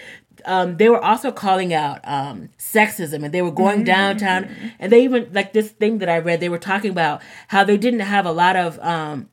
um, 0.46 0.76
they 0.76 0.88
were 0.88 1.02
also 1.02 1.32
calling 1.32 1.72
out 1.72 2.00
um, 2.04 2.50
sexism 2.58 3.24
and 3.24 3.32
they 3.32 3.42
were 3.42 3.50
going 3.50 3.84
downtown 3.84 4.48
and 4.78 4.92
they 4.92 5.04
even 5.04 5.30
like 5.32 5.52
this 5.52 5.70
thing 5.70 5.98
that 5.98 6.08
I 6.08 6.18
read. 6.18 6.40
They 6.40 6.48
were 6.48 6.58
talking 6.58 6.90
about 6.90 7.22
how 7.48 7.64
they 7.64 7.76
didn't 7.76 8.00
have 8.00 8.26
a 8.26 8.32
lot 8.32 8.56
of. 8.56 8.78
Um, 8.80 9.28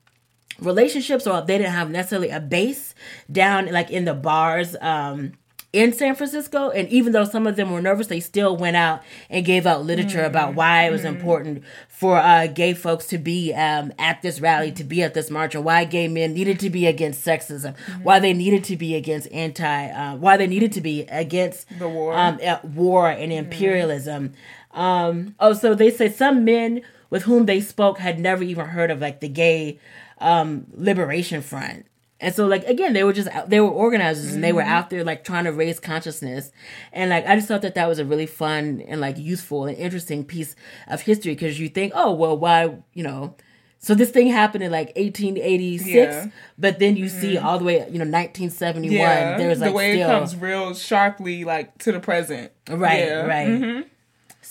relationships 0.59 1.25
or 1.25 1.41
they 1.41 1.57
didn't 1.57 1.73
have 1.73 1.89
necessarily 1.89 2.29
a 2.29 2.39
base 2.39 2.93
down 3.31 3.65
like 3.71 3.89
in 3.89 4.05
the 4.05 4.13
bars 4.13 4.75
um 4.81 5.33
in 5.73 5.93
San 5.93 6.15
Francisco 6.15 6.69
and 6.69 6.87
even 6.89 7.13
though 7.13 7.23
some 7.23 7.47
of 7.47 7.55
them 7.55 7.71
were 7.71 7.81
nervous 7.81 8.07
they 8.07 8.19
still 8.19 8.57
went 8.57 8.75
out 8.75 9.01
and 9.29 9.45
gave 9.45 9.65
out 9.65 9.85
literature 9.85 10.23
about 10.23 10.53
why 10.53 10.83
it 10.85 10.91
was 10.91 11.05
important 11.05 11.63
for 11.87 12.17
uh 12.17 12.45
gay 12.47 12.73
folks 12.73 13.07
to 13.07 13.17
be 13.17 13.53
um 13.53 13.93
at 13.97 14.21
this 14.21 14.41
rally 14.41 14.69
to 14.71 14.83
be 14.83 15.01
at 15.01 15.13
this 15.13 15.29
march 15.29 15.55
or 15.55 15.61
why 15.61 15.85
gay 15.85 16.07
men 16.09 16.33
needed 16.33 16.59
to 16.59 16.69
be 16.69 16.85
against 16.87 17.25
sexism 17.25 17.73
why 18.03 18.19
they 18.19 18.33
needed 18.33 18.63
to 18.65 18.75
be 18.75 18.95
against 18.95 19.31
anti 19.31 19.87
uh, 19.91 20.15
why 20.17 20.35
they 20.35 20.47
needed 20.47 20.71
to 20.73 20.81
be 20.81 21.03
against 21.03 21.67
The 21.79 21.87
war. 21.87 22.13
um 22.13 22.37
war 22.75 23.09
and 23.09 23.31
imperialism. 23.31 24.33
Um 24.71 25.35
oh 25.39 25.53
so 25.53 25.73
they 25.73 25.89
say 25.89 26.09
some 26.09 26.43
men 26.43 26.81
with 27.09 27.23
whom 27.23 27.45
they 27.45 27.61
spoke 27.61 27.99
had 27.99 28.19
never 28.19 28.43
even 28.43 28.65
heard 28.67 28.91
of 28.91 28.99
like 28.99 29.19
the 29.21 29.29
gay 29.29 29.79
um 30.19 30.65
liberation 30.73 31.41
front 31.41 31.85
And 32.21 32.33
so, 32.35 32.45
like 32.45 32.63
again, 32.65 32.93
they 32.93 33.03
were 33.03 33.13
just 33.13 33.27
out, 33.29 33.49
they 33.49 33.59
were 33.59 33.67
organizers 33.69 34.33
and 34.33 34.43
they 34.43 34.53
were 34.53 34.61
out 34.61 34.89
there 34.91 35.03
like 35.03 35.23
trying 35.23 35.45
to 35.45 35.51
raise 35.51 35.79
consciousness, 35.79 36.51
and 36.93 37.09
like 37.09 37.25
I 37.27 37.35
just 37.35 37.47
thought 37.47 37.63
that 37.63 37.73
that 37.75 37.87
was 37.89 37.97
a 37.99 38.05
really 38.05 38.27
fun 38.27 38.81
and 38.87 39.01
like 39.01 39.17
useful 39.17 39.65
and 39.65 39.75
interesting 39.77 40.23
piece 40.23 40.55
of 40.87 41.01
history 41.01 41.33
because 41.33 41.59
you 41.59 41.67
think, 41.67 41.93
oh 41.95 42.11
well, 42.13 42.37
why 42.37 42.77
you 42.93 43.03
know, 43.03 43.35
so 43.79 43.95
this 43.95 44.11
thing 44.11 44.27
happened 44.27 44.63
in 44.63 44.71
like 44.71 44.89
1886, 44.95 45.87
Yeah. 45.87 46.27
but 46.59 46.77
then 46.77 46.95
you 46.95 47.09
see 47.09 47.39
all 47.39 47.57
the 47.57 47.65
way 47.65 47.77
you 47.89 47.97
know 47.97 48.05
1971. 48.05 48.91
Yeah, 48.93 49.37
There's 49.37 49.59
like 49.59 49.71
the 49.71 49.75
way 49.75 49.93
still 49.95 50.09
it 50.09 50.13
comes 50.13 50.35
real 50.35 50.73
sharply, 50.75 51.43
like 51.43 51.75
to 51.79 51.91
the 51.91 51.99
present. 51.99 52.51
right, 52.69 52.99
Yeah. 52.99 53.25
right. 53.25 53.47
Mhm. 53.47 53.85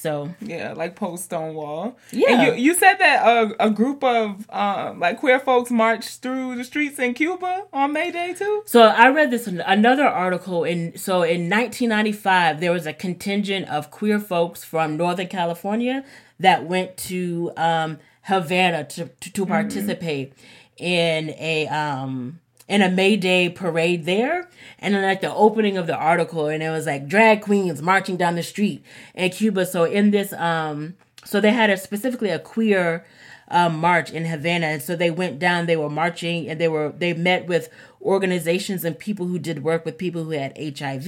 So 0.00 0.34
Yeah, 0.40 0.72
like 0.72 0.96
post 0.96 1.24
Stonewall. 1.24 1.96
Yeah. 2.10 2.30
and 2.32 2.42
you 2.42 2.64
you 2.64 2.74
said 2.74 2.94
that 2.94 3.18
a, 3.26 3.66
a 3.66 3.70
group 3.70 4.02
of 4.02 4.48
um 4.50 4.98
like 5.00 5.18
queer 5.20 5.38
folks 5.38 5.70
marched 5.70 6.22
through 6.22 6.56
the 6.56 6.64
streets 6.64 6.98
in 6.98 7.14
Cuba 7.14 7.64
on 7.72 7.92
May 7.92 8.10
Day 8.10 8.32
too. 8.34 8.62
So 8.64 8.80
I 8.82 9.08
read 9.10 9.30
this 9.30 9.46
in 9.46 9.60
another 9.60 10.06
article 10.06 10.64
in 10.64 10.96
so 10.96 11.22
in 11.22 11.50
1995 11.50 12.60
there 12.60 12.72
was 12.72 12.86
a 12.86 12.92
contingent 12.92 13.68
of 13.68 13.90
queer 13.90 14.18
folks 14.18 14.64
from 14.64 14.96
Northern 14.96 15.28
California 15.28 16.04
that 16.38 16.66
went 16.66 16.96
to 16.96 17.52
um, 17.56 17.98
Havana 18.22 18.84
to 18.84 19.10
to, 19.20 19.32
to 19.32 19.46
participate 19.46 20.32
in 20.78 21.30
a 21.38 21.66
um 21.68 22.40
in 22.70 22.82
a 22.82 22.88
May 22.88 23.16
Day 23.16 23.48
parade 23.48 24.04
there, 24.04 24.48
and 24.78 24.94
then 24.94 25.02
like 25.02 25.20
the 25.20 25.34
opening 25.34 25.76
of 25.76 25.88
the 25.88 25.96
article, 25.96 26.46
and 26.46 26.62
it 26.62 26.70
was 26.70 26.86
like 26.86 27.08
drag 27.08 27.42
queens 27.42 27.82
marching 27.82 28.16
down 28.16 28.36
the 28.36 28.44
street 28.44 28.84
in 29.12 29.28
Cuba. 29.30 29.66
So 29.66 29.84
in 29.84 30.12
this 30.12 30.32
um, 30.34 30.94
so 31.24 31.40
they 31.40 31.50
had 31.50 31.68
a 31.68 31.76
specifically 31.76 32.30
a 32.30 32.38
queer 32.38 33.04
um, 33.48 33.76
march 33.76 34.12
in 34.12 34.24
Havana, 34.24 34.66
and 34.66 34.80
so 34.80 34.94
they 34.94 35.10
went 35.10 35.40
down. 35.40 35.66
They 35.66 35.76
were 35.76 35.90
marching, 35.90 36.48
and 36.48 36.60
they 36.60 36.68
were 36.68 36.94
they 36.96 37.12
met 37.12 37.48
with 37.48 37.68
organizations 38.00 38.84
and 38.84 38.96
people 38.96 39.26
who 39.26 39.38
did 39.38 39.64
work 39.64 39.84
with 39.84 39.98
people 39.98 40.22
who 40.22 40.30
had 40.30 40.56
HIV. 40.56 41.06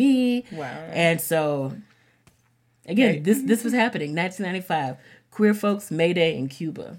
Wow. 0.53 0.67
And 0.91 1.21
so, 1.21 1.75
again, 2.87 3.23
this 3.23 3.41
this 3.43 3.63
was 3.63 3.73
happening 3.73 4.17
1995. 4.17 4.97
Queer 5.31 5.55
folks 5.55 5.93
May 5.93 6.13
Day 6.13 6.37
in 6.37 6.49
Cuba. 6.49 6.99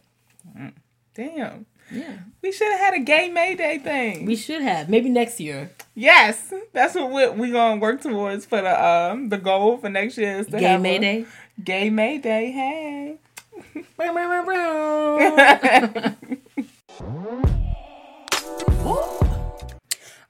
Damn, 1.15 1.65
Yeah, 1.93 2.17
we 2.41 2.51
should 2.51 2.71
have 2.71 2.79
had 2.79 2.93
a 2.95 2.99
gay 2.99 3.29
May 3.29 3.55
Day 3.55 3.77
thing. 3.77 4.25
we 4.25 4.35
should 4.35 4.61
have 4.61 4.89
maybe 4.89 5.09
next 5.09 5.39
year. 5.39 5.69
yes, 5.95 6.51
that's 6.73 6.95
what 6.95 7.11
we 7.11 7.29
we 7.29 7.51
gonna 7.51 7.79
work 7.79 8.01
towards 8.01 8.45
for 8.45 8.61
the 8.61 8.85
um 8.85 9.29
the 9.29 9.37
goal 9.37 9.77
for 9.77 9.89
next 9.89 10.17
year 10.17 10.37
is 10.39 10.47
to 10.47 10.57
Gay 10.57 10.63
have 10.65 10.81
May 10.81 10.97
Day. 10.99 11.25
Gay 11.63 11.89
May 11.89 12.17
Day. 12.17 12.51
Hey. 12.51 13.17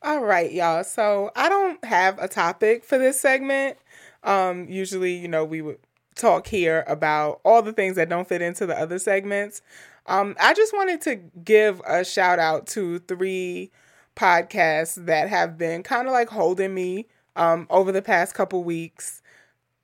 All 0.01 0.19
right, 0.19 0.51
y'all. 0.51 0.83
So 0.83 1.31
I 1.35 1.47
don't 1.49 1.83
have 1.85 2.19
a 2.19 2.27
topic 2.27 2.83
for 2.83 2.97
this 2.97 3.19
segment. 3.19 3.77
Um, 4.23 4.67
usually, 4.67 5.13
you 5.13 5.27
know, 5.29 5.45
we 5.45 5.61
would 5.61 5.77
talk 6.15 6.47
here 6.47 6.83
about 6.87 7.39
all 7.43 7.61
the 7.61 7.73
things 7.73 7.95
that 7.95 8.09
don't 8.09 8.27
fit 8.27 8.41
into 8.41 8.65
the 8.65 8.77
other 8.77 8.99
segments. 8.99 9.61
Um, 10.05 10.35
I 10.39 10.53
just 10.53 10.73
wanted 10.73 11.01
to 11.01 11.15
give 11.43 11.81
a 11.87 12.03
shout 12.03 12.39
out 12.39 12.67
to 12.67 12.99
three 12.99 13.71
podcasts 14.15 15.03
that 15.05 15.29
have 15.29 15.57
been 15.57 15.83
kind 15.83 16.07
of 16.07 16.13
like 16.13 16.29
holding 16.29 16.73
me 16.73 17.07
um, 17.35 17.67
over 17.69 17.91
the 17.91 18.01
past 18.01 18.35
couple 18.35 18.63
weeks. 18.63 19.21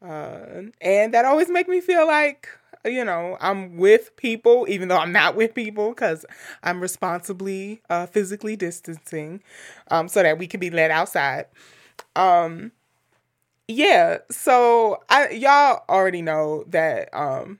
Uh, 0.02 0.64
and 0.82 1.14
that 1.14 1.26
always 1.26 1.50
make 1.50 1.68
me 1.68 1.82
feel 1.82 2.08
like 2.08 2.48
you 2.86 3.04
know 3.04 3.36
i'm 3.42 3.76
with 3.76 4.16
people 4.16 4.66
even 4.70 4.88
though 4.88 4.98
i'm 4.98 5.12
not 5.12 5.36
with 5.36 5.54
people 5.54 5.90
because 5.90 6.26
i'm 6.64 6.80
responsibly 6.80 7.82
uh, 7.90 8.06
physically 8.06 8.56
distancing 8.56 9.42
um, 9.92 10.08
so 10.08 10.24
that 10.24 10.38
we 10.38 10.48
can 10.48 10.62
be 10.62 10.70
let 10.70 10.90
outside 10.90 11.46
um, 12.16 12.72
yeah 13.70 14.18
so 14.32 14.98
i 15.10 15.30
y'all 15.30 15.84
already 15.90 16.24
know 16.24 16.64
that 16.68 17.08
um, 17.14 17.60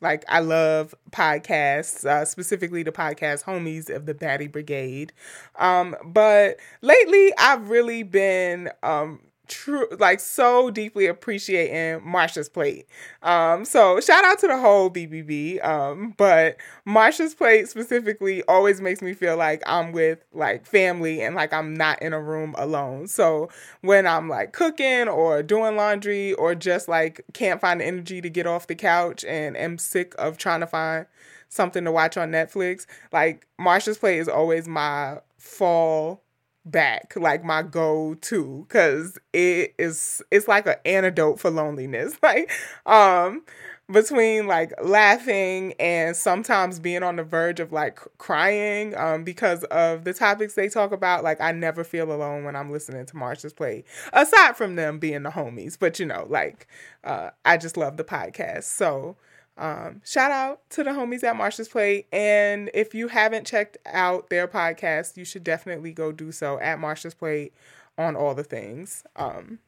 like 0.00 0.24
i 0.28 0.40
love 0.40 0.94
podcasts 1.10 2.04
uh, 2.06 2.24
specifically 2.24 2.82
the 2.82 2.92
podcast 2.92 3.44
homies 3.44 3.94
of 3.94 4.06
the 4.06 4.14
batty 4.14 4.46
brigade. 4.48 5.12
Um, 5.58 5.96
but 6.04 6.56
lately 6.82 7.32
i've 7.38 7.68
really 7.70 8.02
been 8.04 8.70
um, 8.82 9.20
true 9.46 9.86
like 9.98 10.20
so 10.20 10.70
deeply 10.70 11.06
appreciating 11.06 12.00
Marsha's 12.06 12.48
plate. 12.48 12.86
Um 13.22 13.64
so 13.64 14.00
shout 14.00 14.24
out 14.24 14.38
to 14.40 14.46
the 14.46 14.58
whole 14.58 14.90
BBB 14.90 15.64
um 15.64 16.14
but 16.16 16.56
Marsha's 16.86 17.34
plate 17.34 17.68
specifically 17.68 18.42
always 18.44 18.80
makes 18.80 19.02
me 19.02 19.12
feel 19.14 19.36
like 19.36 19.62
I'm 19.66 19.92
with 19.92 20.24
like 20.32 20.66
family 20.66 21.20
and 21.22 21.34
like 21.34 21.52
I'm 21.52 21.74
not 21.74 22.00
in 22.02 22.12
a 22.12 22.20
room 22.20 22.54
alone. 22.58 23.06
So 23.06 23.48
when 23.82 24.06
I'm 24.06 24.28
like 24.28 24.52
cooking 24.52 25.08
or 25.08 25.42
doing 25.42 25.76
laundry 25.76 26.32
or 26.34 26.54
just 26.54 26.88
like 26.88 27.20
can't 27.32 27.60
find 27.60 27.80
the 27.80 27.86
energy 27.86 28.20
to 28.20 28.30
get 28.30 28.46
off 28.46 28.66
the 28.66 28.74
couch 28.74 29.24
and 29.24 29.56
am 29.56 29.78
sick 29.78 30.14
of 30.18 30.38
trying 30.38 30.60
to 30.60 30.66
find 30.66 31.06
something 31.48 31.84
to 31.84 31.92
watch 31.92 32.16
on 32.16 32.30
Netflix, 32.32 32.86
like 33.12 33.46
Marsha's 33.60 33.98
plate 33.98 34.18
is 34.18 34.28
always 34.28 34.66
my 34.66 35.20
fall 35.38 36.23
back 36.66 37.12
like 37.16 37.44
my 37.44 37.62
go-to 37.62 38.64
because 38.66 39.18
it 39.34 39.74
is 39.78 40.22
it's 40.30 40.48
like 40.48 40.66
an 40.66 40.76
antidote 40.84 41.38
for 41.40 41.50
loneliness. 41.50 42.16
Like 42.22 42.50
um 42.86 43.42
between 43.90 44.46
like 44.46 44.72
laughing 44.82 45.74
and 45.78 46.16
sometimes 46.16 46.78
being 46.80 47.02
on 47.02 47.16
the 47.16 47.22
verge 47.22 47.60
of 47.60 47.70
like 47.70 48.00
crying 48.16 48.96
um 48.96 49.24
because 49.24 49.62
of 49.64 50.04
the 50.04 50.14
topics 50.14 50.54
they 50.54 50.70
talk 50.70 50.90
about 50.90 51.22
like 51.22 51.38
i 51.38 51.52
never 51.52 51.84
feel 51.84 52.10
alone 52.10 52.44
when 52.44 52.56
i'm 52.56 52.70
listening 52.72 53.04
to 53.04 53.14
marsha's 53.14 53.52
plate 53.52 53.84
aside 54.14 54.56
from 54.56 54.76
them 54.76 54.98
being 54.98 55.22
the 55.22 55.30
homies 55.30 55.78
but 55.78 56.00
you 56.00 56.06
know 56.06 56.26
like 56.30 56.66
uh 57.04 57.28
i 57.44 57.58
just 57.58 57.76
love 57.76 57.98
the 57.98 58.04
podcast. 58.04 58.64
So 58.64 59.16
um, 59.56 60.02
shout 60.04 60.32
out 60.32 60.68
to 60.70 60.82
the 60.82 60.90
homies 60.90 61.22
at 61.22 61.36
Marsha's 61.36 61.68
Plate. 61.68 62.06
And 62.12 62.70
if 62.74 62.94
you 62.94 63.08
haven't 63.08 63.46
checked 63.46 63.78
out 63.86 64.30
their 64.30 64.48
podcast, 64.48 65.16
you 65.16 65.24
should 65.24 65.44
definitely 65.44 65.92
go 65.92 66.12
do 66.12 66.32
so 66.32 66.58
at 66.58 66.78
Marsha's 66.78 67.14
Plate 67.14 67.52
on 67.96 68.16
all 68.16 68.34
the 68.34 68.42
things. 68.42 69.04
Um, 69.14 69.60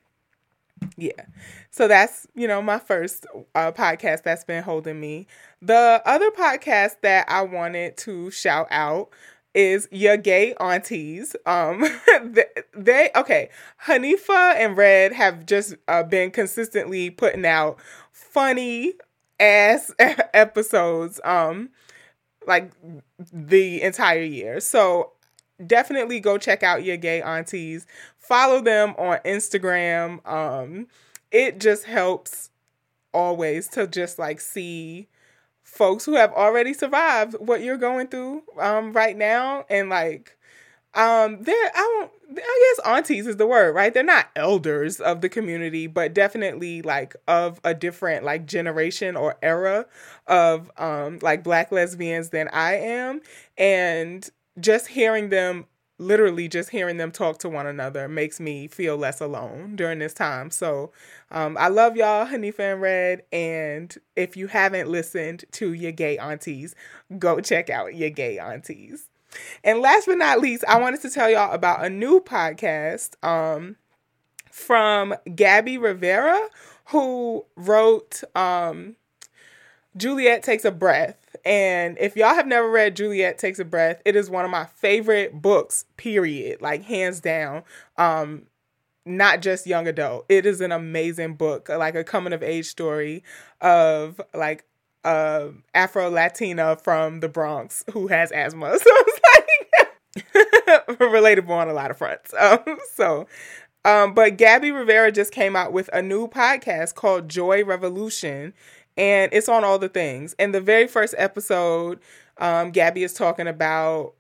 yeah. 0.97 1.27
So 1.71 1.89
that's, 1.89 2.27
you 2.35 2.49
know, 2.49 2.61
my 2.61 2.79
first 2.79 3.27
uh, 3.55 3.73
podcast 3.73 4.25
that's 4.25 4.45
been 4.45 4.63
holding 4.63 5.01
me. 5.01 5.27
The 5.63 6.03
other 6.05 6.31
podcast 6.31 7.01
that 7.03 7.27
I 7.29 7.43
wanted 7.43 7.97
to 7.99 8.31
shout 8.31 8.67
out 8.71 9.11
is 9.55 9.89
your 9.91 10.17
gay 10.17 10.55
aunties. 10.55 11.35
Um, 11.47 11.85
they, 12.25 12.45
they 12.75 13.11
okay. 13.15 13.51
Hanifa 13.87 14.55
and 14.57 14.77
Red 14.77 15.13
have 15.13 15.47
just 15.47 15.77
uh, 15.89 16.03
been 16.03 16.31
consistently 16.31 17.09
putting 17.09 17.47
out 17.47 17.79
funny 18.13 18.95
ass 19.41 19.93
episodes. 19.99 21.21
Um, 21.25 21.71
like 22.47 22.73
the 23.33 23.83
entire 23.83 24.23
year. 24.23 24.61
So 24.61 25.13
definitely 25.65 26.21
go 26.21 26.39
check 26.39 26.63
out 26.63 26.85
your 26.85 26.97
gay 26.97 27.21
aunties. 27.23 27.87
Follow 28.19 28.61
them 28.61 28.95
on 28.99 29.19
Instagram. 29.25 30.27
Um, 30.27 30.87
it 31.31 31.61
just 31.61 31.85
helps 31.85 32.51
always 33.13 33.69
to 33.69 33.87
just 33.87 34.19
like 34.19 34.41
see 34.41 35.09
folks 35.63 36.05
who 36.05 36.15
have 36.15 36.33
already 36.33 36.73
survived 36.73 37.35
what 37.41 37.63
you're 37.63 37.79
going 37.79 38.07
through 38.07 38.43
um 38.61 38.93
right 38.93 39.17
now 39.17 39.65
and 39.69 39.89
like 39.89 40.37
um 40.95 41.43
they're 41.43 41.55
I 41.75 41.99
don't 41.99 42.13
I 42.29 42.75
guess 42.77 42.87
aunties 42.87 43.27
is 43.27 43.37
the 43.37 43.47
word, 43.47 43.75
right? 43.75 43.95
They're 43.95 44.03
not 44.03 44.29
elders 44.35 45.01
of 45.01 45.21
the 45.21 45.29
community, 45.29 45.87
but 45.87 46.13
definitely 46.13 46.83
like 46.83 47.15
of 47.29 47.61
a 47.65 47.73
different 47.73 48.25
like 48.25 48.47
generation 48.47 49.17
or 49.17 49.37
era 49.43 49.87
of 50.27 50.71
um 50.77 51.19
like 51.23 51.45
black 51.45 51.71
lesbians 51.71 52.31
than 52.31 52.49
I 52.49 52.75
am 52.75 53.21
and 53.57 54.29
just 54.59 54.89
hearing 54.89 55.29
them 55.29 55.67
literally 55.99 56.47
just 56.49 56.71
hearing 56.71 56.99
them 56.99 57.11
talk 57.11 57.39
to 57.39 57.49
one 57.49 57.67
another 57.67 58.07
makes 58.09 58.39
me 58.39 58.67
feel 58.69 58.97
less 58.97 59.21
alone 59.21 59.77
during 59.77 59.99
this 59.99 60.13
time. 60.13 60.51
So 60.51 60.93
um, 61.31 61.57
I 61.59 61.69
love 61.69 61.97
y'all, 61.97 62.27
Hanifa 62.27 62.73
and 62.73 62.81
Red. 62.83 63.23
And 63.33 63.97
if 64.15 64.37
you 64.37 64.47
haven't 64.49 64.91
listened 64.91 65.45
to 65.53 65.73
your 65.73 65.93
gay 65.93 66.19
aunties, 66.19 66.75
go 67.19 67.41
check 67.41 67.71
out 67.71 67.95
your 67.95 68.11
gay 68.11 68.39
aunties. 68.39 69.09
And 69.65 69.81
last 69.81 70.07
but 70.07 70.19
not 70.19 70.41
least, 70.41 70.65
I 70.69 70.81
wanted 70.81 71.01
to 71.03 71.11
tell 71.11 71.31
y'all 71.31 71.53
about 71.53 71.85
a 71.85 71.91
new 71.91 72.21
podcast 72.21 73.23
um, 73.27 73.77
from 74.51 75.15
Gabby 75.35 75.79
Rivera, 75.79 76.41
who 76.87 77.45
wrote 77.57 78.23
um, 78.35 78.97
Juliet 79.97 80.43
Takes 80.43 80.65
a 80.65 80.71
Breath. 80.71 81.37
And 81.45 81.97
if 81.99 82.17
y'all 82.17 82.35
have 82.35 82.47
never 82.47 82.71
read 82.71 82.97
Juliet 82.97 83.39
Takes 83.39 83.59
a 83.59 83.65
Breath, 83.65 84.03
it 84.05 84.17
is 84.17 84.31
one 84.31 84.45
of 84.45 84.51
my 84.51 84.67
favorite 84.67 85.41
books, 85.41 85.85
period. 85.97 86.61
Like 86.61 86.85
hands 86.85 87.21
down. 87.21 87.63
Um, 87.97 88.47
not 89.07 89.41
just 89.41 89.67
young 89.67 89.87
adult. 89.87 90.27
It 90.29 90.45
is 90.45 90.61
an 90.61 90.73
amazing 90.73 91.35
book, 91.35 91.69
like 91.69 91.95
a 91.95 92.05
coming 92.05 92.33
of 92.33 92.43
age 92.43 92.67
story 92.67 93.23
of 93.61 94.21
like 94.35 94.65
uh 95.07 95.49
Afro 95.75 96.11
Latina 96.11 96.77
from 96.77 97.21
the 97.21 97.29
Bronx 97.29 97.85
who 97.93 98.09
has 98.09 98.33
asthma. 98.33 98.79
So 98.79 98.91
it's 98.91 99.21
like 99.37 99.47
relatable 100.99 101.51
on 101.51 101.69
a 101.69 101.73
lot 101.73 101.91
of 101.91 101.99
fronts. 101.99 102.33
Um, 102.41 102.79
so, 102.95 103.27
um, 103.85 104.15
but 104.15 104.37
Gabby 104.37 104.71
Rivera 104.71 105.13
just 105.13 105.33
came 105.33 105.57
out 105.57 105.73
with 105.73 105.89
a 105.93 106.03
new 106.03 106.29
podcast 106.29 106.95
called 106.95 107.29
Joy 107.29 107.65
Revolution, 107.65 108.53
and 108.97 109.33
it's 109.33 109.49
on 109.49 109.65
all 109.65 109.79
the 109.79 109.89
things. 109.89 110.35
And 110.39 110.55
the 110.55 110.61
very 110.61 110.87
first 110.89 111.15
episode, 111.19 112.01
um, 112.39 112.71
Gabby 112.71 113.03
is 113.05 113.15
talking 113.15 113.47
about 113.47 114.15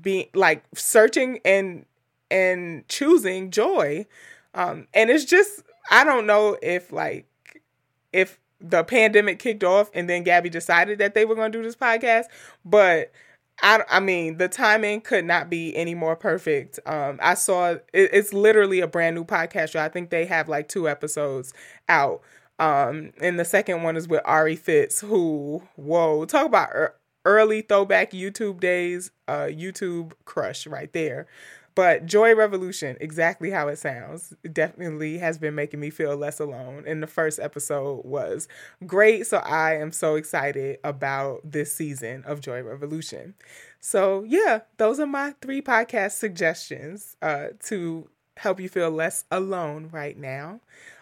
being 0.00 0.28
like 0.34 0.64
searching 0.74 1.40
and 1.44 1.86
and 2.30 2.86
choosing 2.88 3.50
joy, 3.50 4.06
um, 4.54 4.86
and 4.94 5.10
it's 5.10 5.24
just 5.24 5.62
I 5.90 6.04
don't 6.04 6.26
know 6.26 6.56
if 6.62 6.92
like 6.92 7.26
if 8.12 8.38
the 8.60 8.84
pandemic 8.84 9.38
kicked 9.38 9.64
off 9.64 9.90
and 9.94 10.08
then 10.08 10.22
Gabby 10.22 10.50
decided 10.50 10.98
that 10.98 11.14
they 11.14 11.24
were 11.24 11.34
going 11.34 11.52
to 11.52 11.58
do 11.58 11.64
this 11.64 11.76
podcast, 11.76 12.24
but 12.64 13.12
I, 13.62 13.84
I 13.90 14.00
mean, 14.00 14.38
the 14.38 14.48
timing 14.48 15.00
could 15.00 15.24
not 15.24 15.50
be 15.50 15.76
any 15.76 15.94
more 15.94 16.16
perfect. 16.16 16.78
Um, 16.86 17.18
I 17.22 17.34
saw 17.34 17.72
it, 17.72 17.86
it's 17.92 18.32
literally 18.32 18.80
a 18.80 18.86
brand 18.86 19.16
new 19.16 19.24
podcast 19.24 19.72
show. 19.72 19.80
I 19.80 19.88
think 19.88 20.10
they 20.10 20.24
have 20.26 20.48
like 20.48 20.68
two 20.68 20.88
episodes 20.88 21.52
out. 21.88 22.22
Um, 22.58 23.12
and 23.20 23.38
the 23.38 23.44
second 23.44 23.82
one 23.82 23.96
is 23.96 24.06
with 24.08 24.20
Ari 24.24 24.56
Fitz, 24.56 25.00
who, 25.00 25.62
whoa, 25.76 26.24
talk 26.26 26.46
about 26.46 26.70
early 27.24 27.62
throwback 27.62 28.12
YouTube 28.12 28.60
days, 28.60 29.10
uh, 29.28 29.48
YouTube 29.50 30.12
crush 30.24 30.66
right 30.66 30.92
there. 30.92 31.26
But 31.80 32.04
Joy 32.04 32.34
Revolution, 32.34 32.98
exactly 33.00 33.50
how 33.50 33.68
it 33.68 33.78
sounds, 33.78 34.34
definitely 34.52 35.16
has 35.16 35.38
been 35.38 35.54
making 35.54 35.80
me 35.80 35.88
feel 35.88 36.14
less 36.14 36.38
alone. 36.38 36.84
And 36.86 37.02
the 37.02 37.06
first 37.06 37.40
episode 37.40 38.04
was 38.04 38.48
great. 38.86 39.26
So 39.26 39.38
I 39.38 39.76
am 39.76 39.90
so 39.90 40.16
excited 40.16 40.76
about 40.84 41.40
this 41.42 41.74
season 41.74 42.22
of 42.26 42.42
Joy 42.42 42.62
Revolution. 42.62 43.32
So, 43.80 44.24
yeah, 44.24 44.60
those 44.76 45.00
are 45.00 45.06
my 45.06 45.34
three 45.40 45.62
podcast 45.62 46.18
suggestions 46.18 47.16
uh, 47.22 47.46
to 47.60 48.10
help 48.40 48.58
you 48.58 48.68
feel 48.68 48.90
less 48.90 49.24
alone 49.30 49.88
right 49.92 50.18
now. 50.18 50.60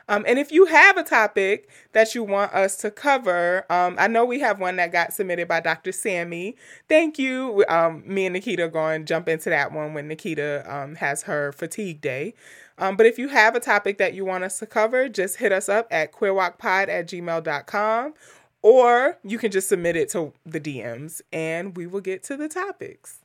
Um, 0.09 0.25
and 0.27 0.39
if 0.39 0.51
you 0.51 0.65
have 0.67 0.97
a 0.97 1.03
topic 1.03 1.69
that 1.93 2.15
you 2.15 2.25
want 2.25 2.53
us 2.55 2.77
to 2.79 2.91
cover, 2.91 3.67
um, 3.71 3.95
I 3.99 4.09
know 4.09 4.25
we 4.25 4.41
have 4.41 4.59
one 4.59 4.77
that 4.77 4.91
got 4.91 5.13
submitted 5.13 5.47
by 5.49 5.61
Dr. 5.61 5.93
Sammy. 5.93 6.57
Thank 6.89 7.19
you. 7.19 7.65
Um, 7.69 8.03
me 8.07 8.25
and 8.27 8.33
Nikita 8.33 8.65
are 8.65 8.69
going 8.69 9.03
to 9.03 9.05
jump 9.05 9.29
into 9.29 9.51
that 9.51 9.71
one 9.71 9.93
when 9.93 10.09
Nikita 10.09 10.65
um, 10.67 10.95
has 10.97 11.25
her 11.25 11.53
fatigue 11.53 12.01
day. 12.01 12.35
Um, 12.79 12.97
but 12.97 13.07
if 13.07 13.19
you 13.19 13.29
have 13.29 13.55
a 13.55 13.61
topic 13.61 13.99
that 13.99 14.15
you 14.15 14.25
want 14.25 14.45
us 14.45 14.59
to 14.61 14.67
cover, 14.67 15.09
just 15.09 15.37
hit 15.37 15.53
us 15.53 15.69
up 15.69 15.87
at 15.91 16.13
queerwocpod 16.13 16.89
at 16.89 17.07
gmail.com 17.07 18.15
or 18.63 19.19
you 19.23 19.39
can 19.39 19.51
just 19.51 19.69
submit 19.69 19.95
it 19.95 20.09
to 20.11 20.33
the 20.47 20.61
DMs 20.61 21.21
and 21.33 21.77
we 21.77 21.87
will 21.87 22.01
get 22.01 22.23
to 22.25 22.37
the 22.37 22.49
topics. 22.49 23.19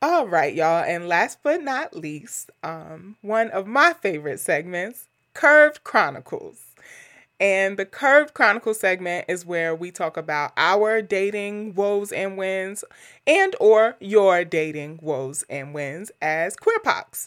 All 0.00 0.28
right, 0.28 0.54
y'all. 0.54 0.84
And 0.84 1.08
last 1.08 1.38
but 1.42 1.60
not 1.60 1.96
least, 1.96 2.52
um, 2.62 3.16
one 3.20 3.50
of 3.50 3.66
my 3.66 3.94
favorite 3.94 4.38
segments, 4.38 5.08
Curved 5.34 5.82
Chronicles. 5.82 6.66
And 7.40 7.76
the 7.76 7.84
Curved 7.84 8.32
Chronicles 8.32 8.78
segment 8.78 9.24
is 9.28 9.44
where 9.44 9.74
we 9.74 9.90
talk 9.90 10.16
about 10.16 10.52
our 10.56 11.02
dating 11.02 11.74
woes 11.74 12.12
and 12.12 12.36
wins 12.36 12.84
and 13.26 13.56
or 13.58 13.96
your 13.98 14.44
dating 14.44 15.00
woes 15.02 15.44
and 15.50 15.74
wins 15.74 16.12
as 16.22 16.54
queer 16.54 16.78
pox. 16.78 17.26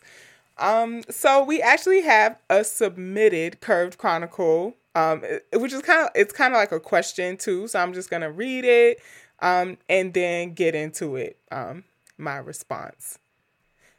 Um, 0.57 1.03
so 1.09 1.43
we 1.43 1.61
actually 1.61 2.01
have 2.03 2.37
a 2.49 2.63
submitted 2.63 3.59
Curved 3.59 3.97
Chronicle, 3.97 4.75
um, 4.95 5.23
which 5.53 5.73
is 5.73 5.81
kind 5.81 6.05
of 6.05 6.09
it's 6.15 6.31
kind 6.31 6.53
of 6.53 6.57
like 6.57 6.71
a 6.71 6.79
question 6.79 7.35
too. 7.35 7.67
So 7.67 7.79
I'm 7.79 7.93
just 7.93 8.09
gonna 8.09 8.31
read 8.31 8.63
it 8.63 9.01
um, 9.41 9.77
and 9.89 10.13
then 10.13 10.53
get 10.53 10.73
into 10.73 11.17
it. 11.17 11.37
Um, 11.51 11.83
my 12.21 12.37
response. 12.37 13.19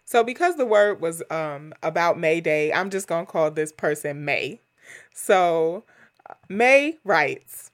So 0.04 0.22
because 0.22 0.56
the 0.56 0.66
word 0.66 1.00
was 1.00 1.22
um, 1.30 1.72
about 1.82 2.18
May 2.18 2.40
Day, 2.40 2.72
I'm 2.72 2.90
just 2.90 3.08
going 3.08 3.26
to 3.26 3.32
call 3.32 3.50
this 3.50 3.72
person 3.72 4.24
May. 4.24 4.60
So 5.12 5.84
May 6.48 6.98
writes, 7.04 7.70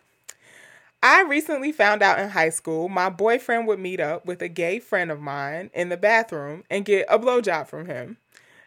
I 1.03 1.22
recently 1.22 1.70
found 1.70 2.03
out 2.03 2.18
in 2.18 2.30
high 2.30 2.51
school 2.51 2.88
my 2.88 3.09
boyfriend 3.09 3.66
would 3.68 3.78
meet 3.78 4.01
up 4.01 4.26
with 4.26 4.42
a 4.42 4.49
gay 4.49 4.80
friend 4.80 5.11
of 5.11 5.20
mine 5.20 5.70
in 5.72 5.88
the 5.88 5.96
bathroom 5.96 6.64
and 6.68 6.84
get 6.84 7.07
a 7.09 7.18
blowjob 7.18 7.68
from 7.68 7.86
him. 7.86 8.16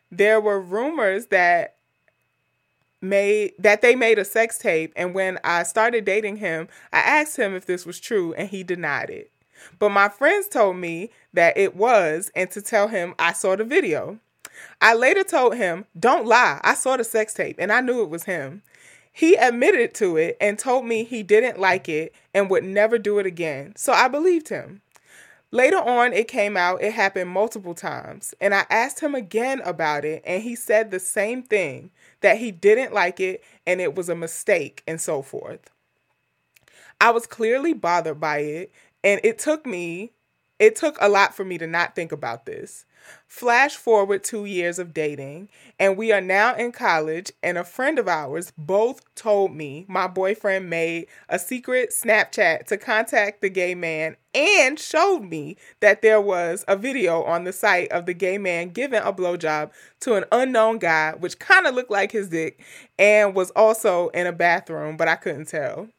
There 0.09 0.39
were 0.39 0.59
rumors 0.59 1.27
that 1.27 1.75
made 3.01 3.53
that 3.57 3.81
they 3.81 3.95
made 3.95 4.19
a 4.19 4.25
sex 4.25 4.57
tape 4.57 4.93
and 4.95 5.13
when 5.13 5.39
I 5.43 5.63
started 5.63 6.05
dating 6.05 6.37
him, 6.37 6.67
I 6.93 6.99
asked 6.99 7.37
him 7.37 7.53
if 7.53 7.65
this 7.65 7.85
was 7.85 7.99
true 7.99 8.33
and 8.33 8.49
he 8.49 8.63
denied 8.63 9.09
it. 9.09 9.31
But 9.79 9.89
my 9.89 10.09
friends 10.09 10.47
told 10.47 10.77
me 10.77 11.09
that 11.33 11.57
it 11.57 11.75
was 11.75 12.31
and 12.35 12.49
to 12.51 12.61
tell 12.61 12.87
him 12.87 13.15
I 13.19 13.33
saw 13.33 13.55
the 13.55 13.63
video. 13.63 14.19
I 14.81 14.93
later 14.93 15.23
told 15.23 15.55
him, 15.55 15.85
Don't 15.99 16.25
lie, 16.25 16.59
I 16.63 16.75
saw 16.75 16.97
the 16.97 17.03
sex 17.03 17.33
tape 17.33 17.57
and 17.59 17.71
I 17.71 17.81
knew 17.81 18.03
it 18.03 18.09
was 18.09 18.23
him. 18.23 18.63
He 19.11 19.35
admitted 19.35 19.93
to 19.95 20.17
it 20.17 20.37
and 20.39 20.57
told 20.57 20.85
me 20.85 21.03
he 21.03 21.23
didn't 21.23 21.59
like 21.59 21.89
it 21.89 22.13
and 22.33 22.49
would 22.49 22.63
never 22.63 22.97
do 22.97 23.19
it 23.19 23.25
again, 23.25 23.73
so 23.75 23.91
I 23.91 24.07
believed 24.07 24.49
him. 24.49 24.81
Later 25.53 25.79
on, 25.79 26.13
it 26.13 26.29
came 26.29 26.55
out 26.55 26.81
it 26.81 26.93
happened 26.93 27.29
multiple 27.29 27.73
times, 27.75 28.33
and 28.39 28.55
I 28.55 28.65
asked 28.69 29.01
him 29.01 29.13
again 29.13 29.59
about 29.65 30.05
it, 30.05 30.23
and 30.25 30.41
he 30.41 30.55
said 30.55 30.91
the 30.91 30.99
same 30.99 31.43
thing 31.43 31.91
that 32.21 32.37
he 32.37 32.51
didn't 32.51 32.93
like 32.93 33.19
it 33.19 33.43
and 33.67 33.81
it 33.81 33.93
was 33.93 34.07
a 34.07 34.15
mistake 34.15 34.81
and 34.87 35.01
so 35.01 35.21
forth. 35.21 35.69
I 37.01 37.11
was 37.11 37.25
clearly 37.25 37.73
bothered 37.73 38.19
by 38.19 38.39
it 38.39 38.71
and 39.03 39.19
it 39.23 39.39
took 39.39 39.65
me, 39.65 40.11
it 40.59 40.75
took 40.75 40.97
a 41.01 41.09
lot 41.09 41.33
for 41.33 41.43
me 41.43 41.57
to 41.57 41.67
not 41.67 41.95
think 41.95 42.11
about 42.11 42.45
this. 42.45 42.85
Flash 43.27 43.75
forward 43.75 44.23
two 44.23 44.45
years 44.45 44.77
of 44.77 44.93
dating, 44.93 45.49
and 45.79 45.97
we 45.97 46.11
are 46.11 46.21
now 46.21 46.53
in 46.55 46.71
college. 46.71 47.31
And 47.41 47.57
a 47.57 47.63
friend 47.63 47.97
of 47.97 48.07
ours 48.07 48.53
both 48.57 49.01
told 49.15 49.55
me 49.55 49.85
my 49.87 50.05
boyfriend 50.05 50.69
made 50.69 51.07
a 51.29 51.39
secret 51.39 51.89
Snapchat 51.89 52.67
to 52.67 52.77
contact 52.77 53.41
the 53.41 53.49
gay 53.49 53.73
man 53.73 54.17
and 54.35 54.77
showed 54.77 55.21
me 55.21 55.57
that 55.79 56.01
there 56.03 56.21
was 56.21 56.63
a 56.67 56.75
video 56.75 57.23
on 57.23 57.43
the 57.43 57.53
site 57.53 57.91
of 57.91 58.05
the 58.05 58.13
gay 58.13 58.37
man 58.37 58.69
giving 58.69 59.01
a 59.01 59.11
blowjob 59.11 59.71
to 60.01 60.13
an 60.13 60.25
unknown 60.31 60.77
guy, 60.77 61.15
which 61.17 61.39
kind 61.39 61.65
of 61.65 61.73
looked 61.73 61.91
like 61.91 62.11
his 62.11 62.29
dick, 62.29 62.63
and 62.99 63.33
was 63.33 63.49
also 63.51 64.09
in 64.09 64.27
a 64.27 64.31
bathroom, 64.31 64.95
but 64.95 65.07
I 65.07 65.15
couldn't 65.15 65.47
tell. 65.47 65.89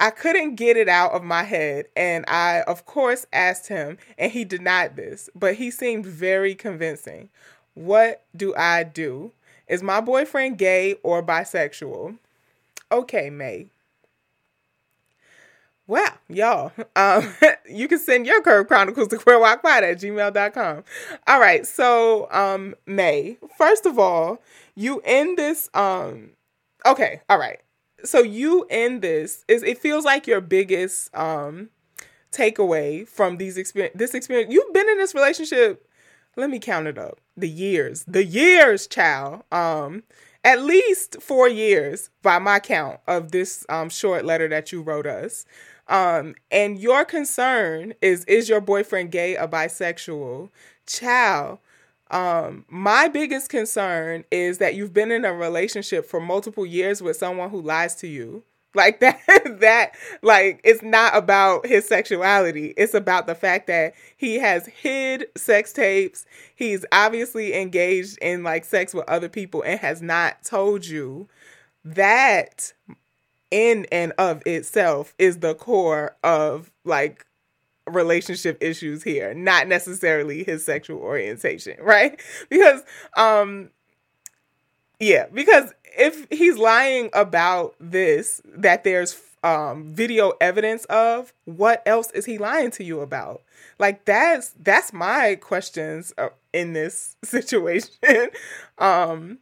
I 0.00 0.10
couldn't 0.10 0.54
get 0.54 0.78
it 0.78 0.88
out 0.88 1.12
of 1.12 1.22
my 1.22 1.42
head. 1.42 1.86
And 1.94 2.24
I, 2.26 2.62
of 2.62 2.86
course, 2.86 3.26
asked 3.32 3.68
him, 3.68 3.98
and 4.18 4.32
he 4.32 4.44
denied 4.44 4.96
this, 4.96 5.28
but 5.34 5.56
he 5.56 5.70
seemed 5.70 6.06
very 6.06 6.54
convincing. 6.54 7.28
What 7.74 8.24
do 8.34 8.54
I 8.56 8.82
do? 8.82 9.32
Is 9.68 9.82
my 9.82 10.00
boyfriend 10.00 10.58
gay 10.58 10.96
or 11.02 11.22
bisexual? 11.22 12.16
Okay, 12.90 13.28
May. 13.30 13.66
Well, 15.86 16.14
y'all, 16.28 16.72
um, 16.96 17.34
you 17.68 17.86
can 17.86 17.98
send 17.98 18.26
your 18.26 18.40
Curve 18.42 18.68
Chronicles 18.68 19.08
to 19.08 19.16
queerwocpod 19.16 19.82
at 19.82 20.00
gmail.com. 20.00 20.84
All 21.26 21.40
right, 21.40 21.66
so 21.66 22.26
um, 22.32 22.74
May, 22.86 23.36
first 23.58 23.84
of 23.84 23.98
all, 23.98 24.40
you 24.74 25.02
end 25.04 25.36
this 25.36 25.68
um 25.74 26.30
okay, 26.86 27.20
all 27.28 27.38
right 27.38 27.60
so 28.04 28.20
you 28.22 28.66
in 28.70 29.00
this 29.00 29.44
is 29.48 29.62
it 29.62 29.78
feels 29.78 30.04
like 30.04 30.26
your 30.26 30.40
biggest 30.40 31.14
um 31.16 31.68
takeaway 32.32 33.06
from 33.06 33.36
these 33.36 33.56
experience 33.56 33.94
this 33.96 34.14
experience 34.14 34.52
you've 34.52 34.72
been 34.72 34.88
in 34.88 34.98
this 34.98 35.14
relationship 35.14 35.86
let 36.36 36.48
me 36.48 36.58
count 36.58 36.86
it 36.86 36.98
up 36.98 37.20
the 37.36 37.48
years 37.48 38.04
the 38.06 38.24
years 38.24 38.86
child 38.86 39.42
um 39.50 40.02
at 40.44 40.62
least 40.62 41.20
four 41.20 41.48
years 41.48 42.10
by 42.22 42.38
my 42.38 42.58
count 42.58 43.00
of 43.06 43.32
this 43.32 43.64
um 43.68 43.88
short 43.88 44.24
letter 44.24 44.48
that 44.48 44.72
you 44.72 44.82
wrote 44.82 45.06
us. 45.06 45.44
Um 45.88 46.34
and 46.50 46.78
your 46.78 47.04
concern 47.04 47.94
is 48.00 48.24
is 48.24 48.48
your 48.48 48.60
boyfriend 48.60 49.10
gay 49.10 49.36
or 49.36 49.48
bisexual? 49.48 50.50
Child 50.86 51.58
um, 52.10 52.64
my 52.68 53.08
biggest 53.08 53.48
concern 53.48 54.24
is 54.30 54.58
that 54.58 54.74
you've 54.74 54.92
been 54.92 55.10
in 55.10 55.24
a 55.24 55.32
relationship 55.32 56.06
for 56.06 56.20
multiple 56.20 56.66
years 56.66 57.02
with 57.02 57.16
someone 57.16 57.50
who 57.50 57.60
lies 57.60 57.94
to 57.96 58.06
you. 58.08 58.42
Like 58.74 59.00
that, 59.00 59.18
that, 59.60 59.92
like, 60.22 60.60
it's 60.64 60.82
not 60.82 61.16
about 61.16 61.66
his 61.66 61.86
sexuality. 61.86 62.74
It's 62.76 62.94
about 62.94 63.26
the 63.26 63.34
fact 63.34 63.66
that 63.68 63.94
he 64.16 64.36
has 64.36 64.66
hid 64.66 65.26
sex 65.36 65.72
tapes. 65.72 66.26
He's 66.54 66.84
obviously 66.92 67.54
engaged 67.54 68.18
in 68.20 68.42
like 68.42 68.64
sex 68.64 68.94
with 68.94 69.08
other 69.08 69.28
people 69.28 69.62
and 69.62 69.78
has 69.80 70.02
not 70.02 70.44
told 70.44 70.86
you 70.86 71.28
that 71.84 72.72
in 73.50 73.86
and 73.90 74.12
of 74.18 74.42
itself 74.46 75.14
is 75.18 75.38
the 75.38 75.54
core 75.54 76.16
of 76.22 76.70
like 76.84 77.26
relationship 77.86 78.58
issues 78.60 79.02
here, 79.02 79.34
not 79.34 79.68
necessarily 79.68 80.44
his 80.44 80.64
sexual 80.64 81.00
orientation, 81.00 81.76
right? 81.80 82.20
Because 82.48 82.82
um 83.16 83.70
yeah, 84.98 85.26
because 85.32 85.72
if 85.98 86.26
he's 86.30 86.58
lying 86.58 87.10
about 87.14 87.74
this 87.80 88.42
that 88.44 88.84
there's 88.84 89.20
um, 89.42 89.94
video 89.94 90.32
evidence 90.40 90.84
of, 90.86 91.32
what 91.44 91.82
else 91.86 92.10
is 92.12 92.26
he 92.26 92.38
lying 92.38 92.70
to 92.72 92.84
you 92.84 93.00
about? 93.00 93.42
Like 93.78 94.04
that's 94.04 94.54
that's 94.60 94.92
my 94.92 95.36
questions 95.40 96.12
uh, 96.18 96.28
in 96.52 96.74
this 96.74 97.16
situation. 97.24 97.94
um, 98.78 99.38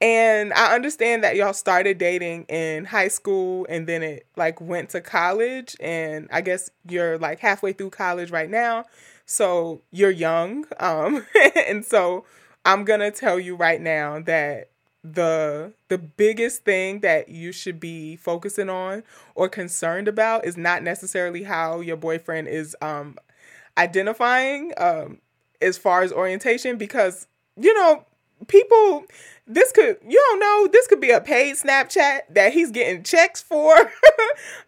and 0.00 0.52
I 0.54 0.74
understand 0.74 1.22
that 1.24 1.36
y'all 1.36 1.52
started 1.52 1.98
dating 1.98 2.44
in 2.44 2.86
high 2.86 3.08
school 3.08 3.66
and 3.68 3.86
then 3.86 4.02
it 4.02 4.26
like 4.36 4.60
went 4.60 4.90
to 4.90 5.00
college 5.00 5.76
and 5.78 6.28
I 6.32 6.40
guess 6.40 6.70
you're 6.88 7.18
like 7.18 7.40
halfway 7.40 7.72
through 7.72 7.90
college 7.90 8.30
right 8.30 8.48
now. 8.48 8.86
So 9.26 9.82
you're 9.90 10.10
young. 10.10 10.64
Um 10.78 11.26
and 11.54 11.84
so 11.84 12.24
I'm 12.64 12.84
going 12.84 13.00
to 13.00 13.10
tell 13.10 13.38
you 13.38 13.56
right 13.56 13.80
now 13.80 14.20
that 14.20 14.68
the 15.02 15.72
the 15.88 15.98
biggest 15.98 16.64
thing 16.64 17.00
that 17.00 17.28
you 17.28 17.52
should 17.52 17.80
be 17.80 18.16
focusing 18.16 18.68
on 18.68 19.02
or 19.34 19.48
concerned 19.48 20.08
about 20.08 20.44
is 20.44 20.56
not 20.56 20.82
necessarily 20.82 21.42
how 21.42 21.80
your 21.80 21.96
boyfriend 21.96 22.48
is 22.48 22.76
um 22.82 23.16
identifying 23.78 24.72
um 24.76 25.18
as 25.62 25.78
far 25.78 26.02
as 26.02 26.12
orientation 26.12 26.76
because 26.76 27.26
you 27.56 27.72
know 27.74 28.04
people 28.48 29.04
this 29.46 29.72
could 29.72 29.98
you 30.06 30.24
don't 30.30 30.40
know 30.40 30.68
this 30.72 30.86
could 30.86 31.00
be 31.00 31.10
a 31.10 31.20
paid 31.20 31.56
snapchat 31.56 32.20
that 32.30 32.52
he's 32.52 32.70
getting 32.70 33.02
checks 33.02 33.42
for. 33.42 33.74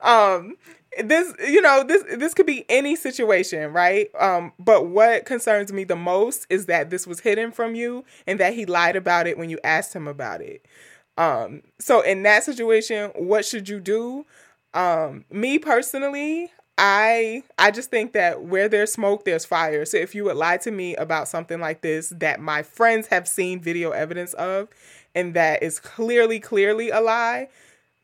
Um 0.01 0.57
this 1.03 1.33
you 1.49 1.63
know 1.63 1.85
this 1.85 2.03
this 2.19 2.35
could 2.35 2.47
be 2.47 2.67
any 2.69 2.97
situation 2.97 3.73
right? 3.73 4.09
Um 4.19 4.53
but 4.59 4.87
what 4.89 5.25
concerns 5.25 5.73
me 5.73 5.85
the 5.85 5.97
most 5.97 6.47
is 6.51 6.67
that 6.67 6.91
this 6.91 7.07
was 7.07 7.21
hidden 7.21 7.53
from 7.53 7.75
you 7.75 8.05
and 8.27 8.39
that 8.41 8.55
he 8.55 8.67
lied 8.67 8.97
about 8.97 9.27
it 9.27 9.39
when 9.39 9.49
you 9.49 9.59
asked 9.65 9.95
him 9.95 10.07
about 10.07 10.41
it. 10.41 10.67
Um 11.17 11.63
so 11.79 12.01
in 12.03 12.23
that 12.25 12.45
situation 12.45 13.11
what 13.15 13.45
should 13.45 13.69
you 13.69 13.81
do? 13.81 14.27
Um 14.75 15.25
me 15.31 15.59
personally 15.59 16.51
I 16.85 17.45
I 17.59 17.71
just 17.71 17.91
think 17.91 18.13
that 18.15 18.43
where 18.43 18.69
there's 18.69 18.93
smoke, 18.93 19.25
there's 19.25 19.45
fire. 19.45 19.85
So 19.85 19.99
if 19.99 20.17
you 20.17 20.25
would 20.25 20.37
lie 20.37 20.57
to 20.59 20.73
me 20.73 20.97
about 20.97 21.29
something 21.29 21.61
like 21.61 21.81
this 21.81 22.13
that 22.17 22.41
my 22.41 22.65
friends 22.65 23.07
have 23.07 23.29
seen 23.29 23.61
video 23.61 23.93
evidence 23.93 24.35
of 24.35 24.69
and 25.15 25.33
that 25.35 25.63
is 25.63 25.79
clearly, 25.79 26.41
clearly 26.41 26.91
a 26.91 27.01
lie, 27.01 27.49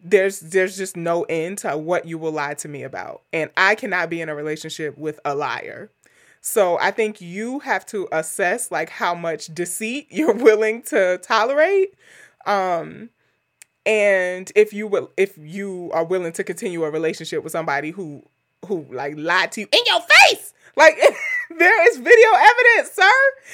there's 0.01 0.39
there's 0.39 0.77
just 0.77 0.97
no 0.97 1.25
end 1.25 1.59
to 1.59 1.77
what 1.77 2.05
you 2.07 2.19
will 2.19 2.31
lie 2.31 2.55
to 2.55 2.69
me 2.69 2.85
about. 2.85 3.23
And 3.33 3.51
I 3.57 3.75
cannot 3.75 4.11
be 4.11 4.21
in 4.21 4.29
a 4.29 4.35
relationship 4.37 4.97
with 4.97 5.19
a 5.25 5.35
liar. 5.35 5.91
So 6.41 6.79
I 6.79 6.93
think 6.93 7.21
you 7.21 7.59
have 7.59 7.85
to 7.87 8.07
assess 8.13 8.71
like 8.71 8.91
how 8.91 9.13
much 9.13 9.53
deceit 9.53 10.07
you're 10.13 10.35
willing 10.35 10.83
to 10.83 11.19
tolerate. 11.19 11.95
Um 12.47 13.11
and 13.85 14.53
if 14.55 14.73
you 14.73 14.87
will 14.87 15.11
if 15.17 15.37
you 15.37 15.91
are 15.93 16.05
willing 16.05 16.33
to 16.35 16.45
continue 16.45 16.85
a 16.85 16.91
relationship 16.93 17.43
with 17.43 17.53
somebody 17.53 17.91
who 17.91 18.23
who 18.67 18.87
like 18.91 19.15
lied 19.17 19.53
to 19.53 19.63
you 19.63 19.69
in 19.73 19.83
your 19.87 20.01
face. 20.01 20.53
Like 20.77 20.97
there 21.59 21.89
is 21.91 21.97
video 21.97 22.29
evidence, 22.37 22.95
sir, 22.95 23.13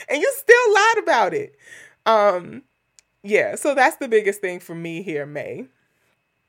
and 0.09 0.21
you 0.21 0.33
still 0.37 0.75
lied 0.75 0.99
about 0.99 1.35
it. 1.35 1.57
Um 2.07 2.63
yeah, 3.23 3.55
so 3.55 3.75
that's 3.75 3.97
the 3.97 4.09
biggest 4.09 4.41
thing 4.41 4.61
for 4.61 4.75
me 4.75 5.03
here, 5.03 5.25
May. 5.25 5.67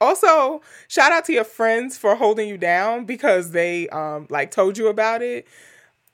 Also, 0.02 0.62
shout 0.90 1.14
out 1.14 1.24
to 1.26 1.34
your 1.34 1.46
friends 1.46 1.98
for 1.98 2.16
holding 2.16 2.50
you 2.50 2.58
down 2.58 3.06
because 3.06 3.52
they 3.52 3.88
um 3.90 4.28
like 4.30 4.52
told 4.52 4.78
you 4.78 4.88
about 4.88 5.22
it. 5.22 5.48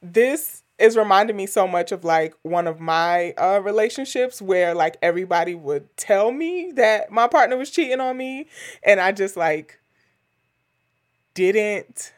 This 0.01 0.63
is 0.77 0.97
reminding 0.97 1.35
me 1.35 1.45
so 1.45 1.67
much 1.67 1.91
of 1.91 2.03
like 2.03 2.33
one 2.43 2.67
of 2.67 2.79
my 2.79 3.31
uh 3.33 3.59
relationships 3.63 4.41
where 4.41 4.73
like 4.73 4.97
everybody 5.01 5.55
would 5.55 5.95
tell 5.97 6.31
me 6.31 6.71
that 6.75 7.11
my 7.11 7.27
partner 7.27 7.57
was 7.57 7.69
cheating 7.69 7.99
on 7.99 8.17
me 8.17 8.47
and 8.83 8.99
I 8.99 9.11
just 9.11 9.37
like 9.37 9.79
didn't 11.33 12.13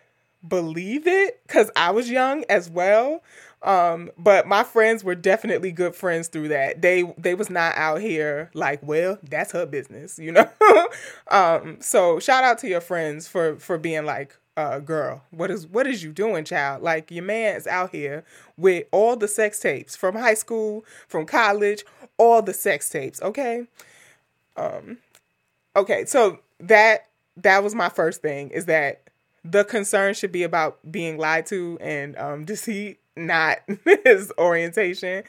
believe 0.48 1.08
it 1.08 1.42
because 1.48 1.70
I 1.76 1.92
was 1.92 2.10
young 2.10 2.44
as 2.50 2.70
well. 2.70 3.22
Um, 3.62 4.12
but 4.18 4.46
my 4.46 4.64
friends 4.64 5.06
were 5.06 5.16
definitely 5.16 5.72
good 5.72 5.96
friends 5.96 6.28
through 6.28 6.50
that. 6.50 6.82
They 6.82 7.04
they 7.18 7.34
was 7.34 7.50
not 7.50 7.76
out 7.78 8.02
here 8.02 8.50
like, 8.54 8.82
well, 8.84 9.18
that's 9.24 9.54
her 9.54 9.66
business, 9.66 10.20
you 10.20 10.32
know. 10.34 10.50
um, 11.30 11.78
so 11.80 12.20
shout 12.20 12.44
out 12.44 12.58
to 12.60 12.68
your 12.68 12.82
friends 12.82 13.28
for 13.28 13.56
for 13.56 13.78
being 13.78 14.06
like, 14.06 14.36
uh, 14.58 14.80
girl, 14.80 15.24
what 15.32 15.50
is 15.50 15.66
what 15.66 15.88
is 15.88 16.04
you 16.04 16.12
doing, 16.12 16.44
child? 16.44 16.84
Like 16.84 17.10
your 17.10 17.24
man 17.24 17.56
is 17.56 17.66
out 17.66 17.92
here 17.92 18.26
with 18.58 18.86
all 18.92 19.16
the 19.16 19.30
sex 19.30 19.60
tapes 19.60 19.96
from 19.96 20.16
high 20.16 20.34
school, 20.34 20.84
from 21.08 21.26
college, 21.26 21.86
all 22.18 22.42
the 22.42 22.54
sex 22.54 22.90
tapes. 22.90 23.22
Okay. 23.22 23.66
Um. 24.58 24.98
Okay, 25.76 26.06
so 26.06 26.40
that 26.60 27.08
that 27.38 27.64
was 27.64 27.74
my 27.74 27.90
first 27.90 28.22
thing 28.22 28.50
is 28.50 28.66
that 28.66 29.02
the 29.44 29.64
concern 29.64 30.14
should 30.14 30.32
be 30.32 30.44
about 30.44 30.80
being 30.90 31.18
lied 31.18 31.46
to 31.48 31.78
and 31.82 32.18
um, 32.18 32.46
deceit, 32.46 33.00
not 33.16 33.60
his 34.06 34.32
orientation. 34.38 35.24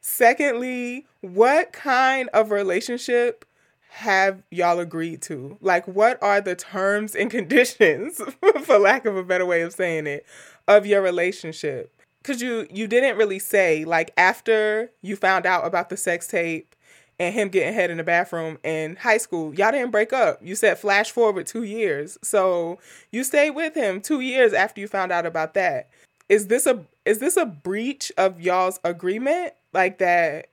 Secondly, 0.00 1.06
what 1.22 1.72
kind 1.72 2.28
of 2.34 2.50
relationship 2.50 3.44
have 3.88 4.42
y'all 4.50 4.80
agreed 4.80 5.22
to? 5.22 5.56
Like, 5.60 5.86
what 5.88 6.22
are 6.22 6.40
the 6.40 6.54
terms 6.54 7.14
and 7.14 7.30
conditions, 7.30 8.20
for 8.62 8.78
lack 8.78 9.06
of 9.06 9.16
a 9.16 9.22
better 9.22 9.46
way 9.46 9.62
of 9.62 9.72
saying 9.72 10.06
it, 10.06 10.26
of 10.68 10.84
your 10.84 11.00
relationship? 11.00 11.90
Because 12.22 12.42
you 12.42 12.66
you 12.70 12.86
didn't 12.86 13.18
really 13.18 13.38
say 13.38 13.84
like 13.84 14.12
after 14.16 14.90
you 15.02 15.14
found 15.14 15.44
out 15.44 15.66
about 15.66 15.90
the 15.90 15.96
sex 15.96 16.26
tape 16.26 16.73
and 17.18 17.34
him 17.34 17.48
getting 17.48 17.74
head 17.74 17.90
in 17.90 17.98
the 17.98 18.04
bathroom 18.04 18.58
in 18.64 18.96
high 18.96 19.18
school. 19.18 19.54
Y'all 19.54 19.70
didn't 19.70 19.90
break 19.90 20.12
up. 20.12 20.40
You 20.42 20.54
said 20.54 20.78
flash 20.78 21.10
forward 21.10 21.46
two 21.46 21.62
years. 21.62 22.18
So 22.22 22.78
you 23.10 23.22
stayed 23.24 23.50
with 23.50 23.74
him 23.74 24.00
two 24.00 24.20
years 24.20 24.52
after 24.52 24.80
you 24.80 24.88
found 24.88 25.12
out 25.12 25.26
about 25.26 25.54
that. 25.54 25.88
Is 26.28 26.48
this 26.48 26.66
a 26.66 26.84
is 27.04 27.18
this 27.18 27.36
a 27.36 27.46
breach 27.46 28.10
of 28.16 28.40
y'all's 28.40 28.80
agreement? 28.84 29.52
Like 29.72 29.98
that 29.98 30.48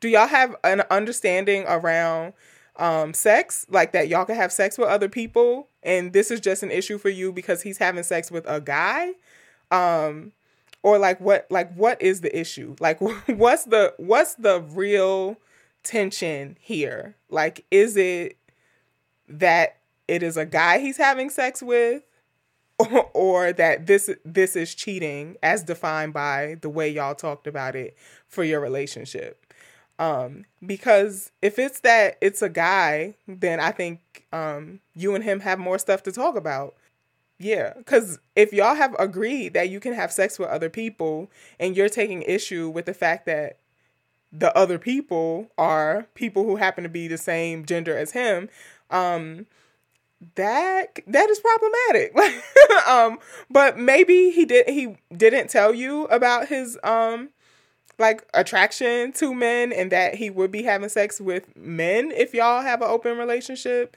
do 0.00 0.08
y'all 0.08 0.26
have 0.26 0.56
an 0.64 0.82
understanding 0.90 1.64
around 1.66 2.34
um 2.76 3.14
sex? 3.14 3.66
Like 3.70 3.92
that 3.92 4.08
y'all 4.08 4.24
can 4.24 4.36
have 4.36 4.52
sex 4.52 4.76
with 4.76 4.88
other 4.88 5.08
people 5.08 5.68
and 5.82 6.12
this 6.12 6.30
is 6.30 6.40
just 6.40 6.62
an 6.62 6.70
issue 6.70 6.98
for 6.98 7.08
you 7.08 7.32
because 7.32 7.62
he's 7.62 7.78
having 7.78 8.02
sex 8.02 8.30
with 8.30 8.46
a 8.46 8.60
guy? 8.60 9.12
Um 9.70 10.32
or 10.82 10.98
like 10.98 11.20
what 11.20 11.46
like 11.50 11.72
what 11.74 12.00
is 12.02 12.20
the 12.20 12.38
issue? 12.38 12.76
Like 12.80 13.00
what's 13.26 13.64
the 13.64 13.94
what's 13.96 14.34
the 14.34 14.60
real 14.60 15.38
tension 15.82 16.56
here? 16.60 17.16
Like, 17.28 17.64
is 17.70 17.96
it 17.96 18.36
that 19.28 19.76
it 20.08 20.22
is 20.22 20.36
a 20.36 20.46
guy 20.46 20.78
he's 20.78 20.96
having 20.96 21.30
sex 21.30 21.62
with? 21.62 22.02
Or, 22.78 23.10
or 23.14 23.52
that 23.52 23.86
this 23.86 24.10
this 24.24 24.56
is 24.56 24.74
cheating 24.74 25.36
as 25.42 25.62
defined 25.62 26.14
by 26.14 26.56
the 26.62 26.70
way 26.70 26.88
y'all 26.88 27.14
talked 27.14 27.46
about 27.46 27.76
it 27.76 27.94
for 28.26 28.42
your 28.42 28.58
relationship 28.58 29.52
um 29.98 30.46
because 30.64 31.30
if 31.42 31.58
it's 31.58 31.80
that 31.80 32.16
it's 32.22 32.40
a 32.40 32.48
guy 32.48 33.14
then 33.28 33.60
i 33.60 33.70
think 33.70 34.24
um 34.32 34.80
you 34.94 35.14
and 35.14 35.24
him 35.24 35.40
have 35.40 35.58
more 35.58 35.78
stuff 35.78 36.02
to 36.04 36.10
talk 36.10 36.36
about 36.36 36.74
yeah, 37.40 37.72
because 37.78 38.18
if 38.36 38.52
y'all 38.52 38.74
have 38.74 38.94
agreed 38.98 39.54
that 39.54 39.70
you 39.70 39.80
can 39.80 39.94
have 39.94 40.12
sex 40.12 40.38
with 40.38 40.50
other 40.50 40.68
people 40.68 41.30
and 41.58 41.74
you're 41.74 41.88
taking 41.88 42.20
issue 42.22 42.68
with 42.68 42.84
the 42.84 42.92
fact 42.92 43.24
that 43.24 43.56
the 44.32 44.56
other 44.56 44.78
people 44.78 45.50
are 45.58 46.06
people 46.14 46.44
who 46.44 46.56
happen 46.56 46.84
to 46.84 46.88
be 46.90 47.08
the 47.08 47.18
same 47.18 47.64
gender 47.64 47.96
as 47.96 48.12
him, 48.12 48.48
um, 48.90 49.46
that 50.34 51.00
that 51.06 51.30
is 51.30 51.40
problematic. 51.40 52.14
um, 52.88 53.18
but 53.50 53.78
maybe 53.78 54.30
he 54.30 54.44
did 54.44 54.68
he 54.68 54.96
didn't 55.14 55.48
tell 55.48 55.74
you 55.74 56.04
about 56.06 56.48
his 56.48 56.78
um 56.84 57.30
like 57.98 58.26
attraction 58.34 59.12
to 59.12 59.34
men 59.34 59.72
and 59.72 59.92
that 59.92 60.14
he 60.14 60.30
would 60.30 60.50
be 60.50 60.62
having 60.62 60.88
sex 60.88 61.20
with 61.20 61.54
men 61.56 62.10
if 62.12 62.34
y'all 62.34 62.62
have 62.62 62.82
an 62.82 62.88
open 62.88 63.18
relationship. 63.18 63.96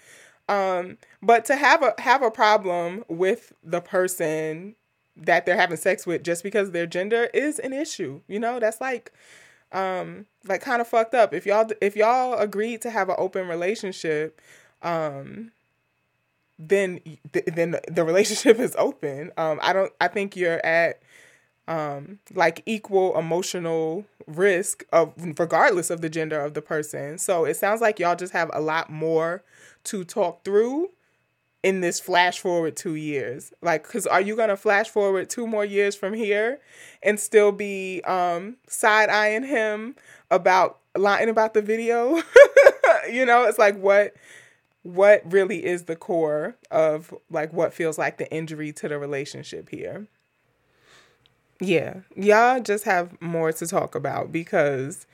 Um, 0.50 0.98
but 1.22 1.46
to 1.46 1.56
have 1.56 1.82
a 1.82 1.94
have 2.00 2.22
a 2.22 2.32
problem 2.32 3.06
with 3.08 3.54
the 3.64 3.82
person 3.82 4.76
that 5.16 5.46
they're 5.46 5.58
having 5.58 5.78
sex 5.78 6.06
with 6.06 6.24
just 6.24 6.44
because 6.44 6.72
their 6.72 6.86
gender 6.86 7.30
is 7.34 7.60
an 7.60 7.72
issue. 7.72 8.22
You 8.28 8.40
know, 8.40 8.60
that's 8.60 8.82
like 8.82 9.12
um 9.74 10.26
like 10.46 10.62
kind 10.62 10.82
of 10.82 10.88
fucked 10.88 11.14
up. 11.14 11.34
If 11.34 11.46
y'all 11.46 11.70
if 11.82 11.96
y'all 11.96 12.38
agreed 12.38 12.82
to 12.84 12.90
have 12.90 13.10
an 13.10 13.16
open 13.18 13.48
relationship 13.48 14.40
um 14.82 15.52
then 16.60 17.00
th- 17.32 17.46
then 17.54 17.78
the 17.88 18.04
relationship 18.04 18.60
is 18.68 18.76
open. 18.78 19.32
Um 19.38 19.60
i 19.62 19.74
don't 19.74 19.92
i 20.00 20.08
think 20.08 20.36
you're 20.36 20.64
at 20.66 21.02
um 21.68 22.20
like 22.34 22.62
equal 22.66 23.18
emotional 23.18 24.06
risk 24.28 24.84
of 24.92 25.14
regardless 25.40 25.90
of 25.90 26.02
the 26.02 26.10
gender 26.10 26.40
of 26.40 26.54
the 26.54 26.62
person. 26.62 27.18
So 27.18 27.46
it 27.46 27.56
sounds 27.56 27.82
like 27.82 28.00
y'all 28.00 28.16
just 28.16 28.34
have 28.34 28.50
a 28.54 28.62
lot 28.62 28.90
more 28.90 29.44
to 29.86 30.04
talk 30.04 30.44
through 30.44 30.90
in 31.64 31.82
this 31.82 32.00
flash 32.00 32.40
forward 32.40 32.76
two 32.76 32.96
years? 32.96 33.52
Like, 33.62 33.84
because 33.84 34.06
are 34.06 34.22
you 34.22 34.36
going 34.36 34.50
to 34.50 34.58
flash 34.58 34.90
forward 34.90 35.30
two 35.30 35.48
more 35.48 35.66
years 35.66 35.96
from 35.96 36.14
here 36.14 36.60
and 37.02 37.20
still 37.20 37.52
be 37.52 38.02
um, 38.04 38.58
side 38.68 39.10
eyeing 39.10 39.44
him 39.44 39.96
about 40.30 40.80
lying 40.96 41.30
about 41.30 41.54
the 41.54 41.62
video? 41.62 42.22
you 43.12 43.26
know, 43.26 43.46
it's 43.46 43.58
like, 43.58 43.78
what? 43.78 44.14
what 44.84 45.22
really 45.32 45.66
is 45.66 45.84
the 45.86 45.96
core 45.96 46.56
of 46.70 47.14
like 47.30 47.52
what 47.54 47.74
feels 47.74 47.98
like 47.98 48.18
the 48.18 48.32
injury 48.32 48.72
to 48.74 48.88
the 48.90 49.00
relationship 49.00 49.70
here. 49.70 50.08
Yeah, 51.60 52.02
y'all 52.16 52.60
just 52.60 52.84
have 52.84 53.20
more 53.22 53.52
to 53.54 53.66
talk 53.66 53.96
about 53.96 54.32
because 54.32 55.08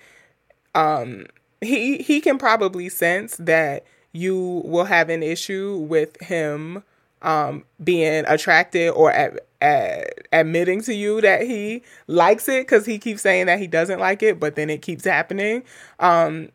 um 0.76 1.28
he 1.62 2.00
he 2.00 2.20
can 2.20 2.38
probably 2.38 2.89
sense 2.89 3.38
that 3.38 3.86
you 4.12 4.62
will 4.66 4.86
have 4.86 5.10
an 5.10 5.24
issue 5.24 5.78
with 5.78 6.20
him 6.22 6.84
um 7.22 7.66
being 7.84 8.24
attracted 8.28 8.89
or 8.91 9.12
at, 9.12 9.39
at, 9.62 10.07
admitting 10.32 10.82
to 10.82 10.93
you 10.93 11.20
that 11.22 11.41
he 11.41 11.84
likes 12.07 12.47
it 12.47 12.68
cuz 12.68 12.86
he 12.86 12.97
keeps 12.97 13.22
saying 13.22 13.45
that 13.47 13.60
he 13.60 13.68
doesn't 13.68 13.99
like 13.99 14.24
it 14.24 14.39
but 14.39 14.55
then 14.55 14.70
it 14.70 14.82
keeps 14.82 15.03
happening. 15.05 15.64
Um 15.99 16.49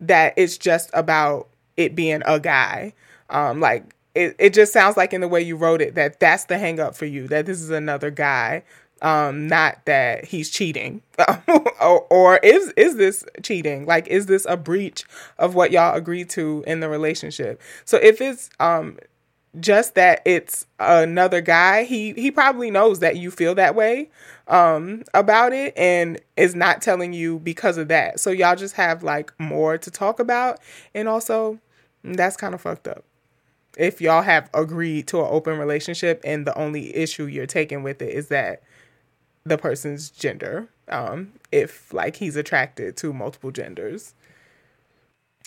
that 0.00 0.34
it's 0.36 0.58
just 0.58 0.90
about 0.92 1.48
it 1.76 1.94
being 1.94 2.22
a 2.26 2.40
guy. 2.40 2.92
Um 3.30 3.60
like 3.60 3.84
it, 4.14 4.34
it 4.40 4.54
just 4.54 4.72
sounds 4.72 4.96
like 4.96 5.12
in 5.12 5.20
the 5.20 5.28
way 5.28 5.40
you 5.40 5.56
wrote 5.56 5.80
it 5.80 5.94
that 5.94 6.18
that's 6.18 6.46
the 6.46 6.58
hang 6.58 6.80
up 6.80 6.96
for 6.96 7.04
you 7.06 7.28
that 7.28 7.46
this 7.46 7.60
is 7.60 7.70
another 7.70 8.10
guy 8.10 8.64
um 9.02 9.46
not 9.46 9.84
that 9.86 10.24
he's 10.24 10.50
cheating. 10.50 11.02
Or, 11.80 12.00
or 12.10 12.38
is 12.38 12.72
is 12.76 12.96
this 12.96 13.24
cheating? 13.42 13.86
Like 13.86 14.08
is 14.08 14.26
this 14.26 14.44
a 14.48 14.56
breach 14.56 15.04
of 15.38 15.54
what 15.54 15.70
y'all 15.70 15.94
agreed 15.94 16.28
to 16.30 16.64
in 16.66 16.80
the 16.80 16.88
relationship? 16.88 17.62
So 17.84 17.98
if 17.98 18.20
it's 18.20 18.50
um 18.58 18.98
just 19.60 19.94
that 19.94 20.20
it's 20.24 20.66
another 20.78 21.40
guy 21.40 21.84
he 21.84 22.12
he 22.14 22.30
probably 22.30 22.70
knows 22.70 22.98
that 23.00 23.16
you 23.16 23.30
feel 23.30 23.54
that 23.54 23.74
way 23.74 24.10
um 24.48 25.02
about 25.14 25.52
it 25.52 25.72
and 25.76 26.20
is 26.36 26.54
not 26.54 26.82
telling 26.82 27.12
you 27.12 27.38
because 27.40 27.78
of 27.78 27.88
that. 27.88 28.20
So 28.20 28.30
y'all 28.30 28.56
just 28.56 28.74
have 28.74 29.02
like 29.02 29.32
more 29.38 29.78
to 29.78 29.90
talk 29.90 30.20
about. 30.20 30.58
And 30.94 31.08
also 31.08 31.58
that's 32.04 32.36
kind 32.36 32.54
of 32.54 32.60
fucked 32.60 32.88
up. 32.88 33.04
If 33.76 34.00
y'all 34.00 34.22
have 34.22 34.50
agreed 34.54 35.06
to 35.08 35.20
an 35.20 35.28
open 35.30 35.58
relationship 35.58 36.20
and 36.24 36.46
the 36.46 36.56
only 36.58 36.94
issue 36.96 37.26
you're 37.26 37.46
taking 37.46 37.82
with 37.82 38.02
it 38.02 38.12
is 38.12 38.28
that 38.28 38.62
the 39.48 39.58
person's 39.58 40.10
gender 40.10 40.68
um 40.88 41.32
if 41.52 41.92
like 41.92 42.16
he's 42.16 42.36
attracted 42.36 42.96
to 42.98 43.12
multiple 43.12 43.50
genders. 43.50 44.14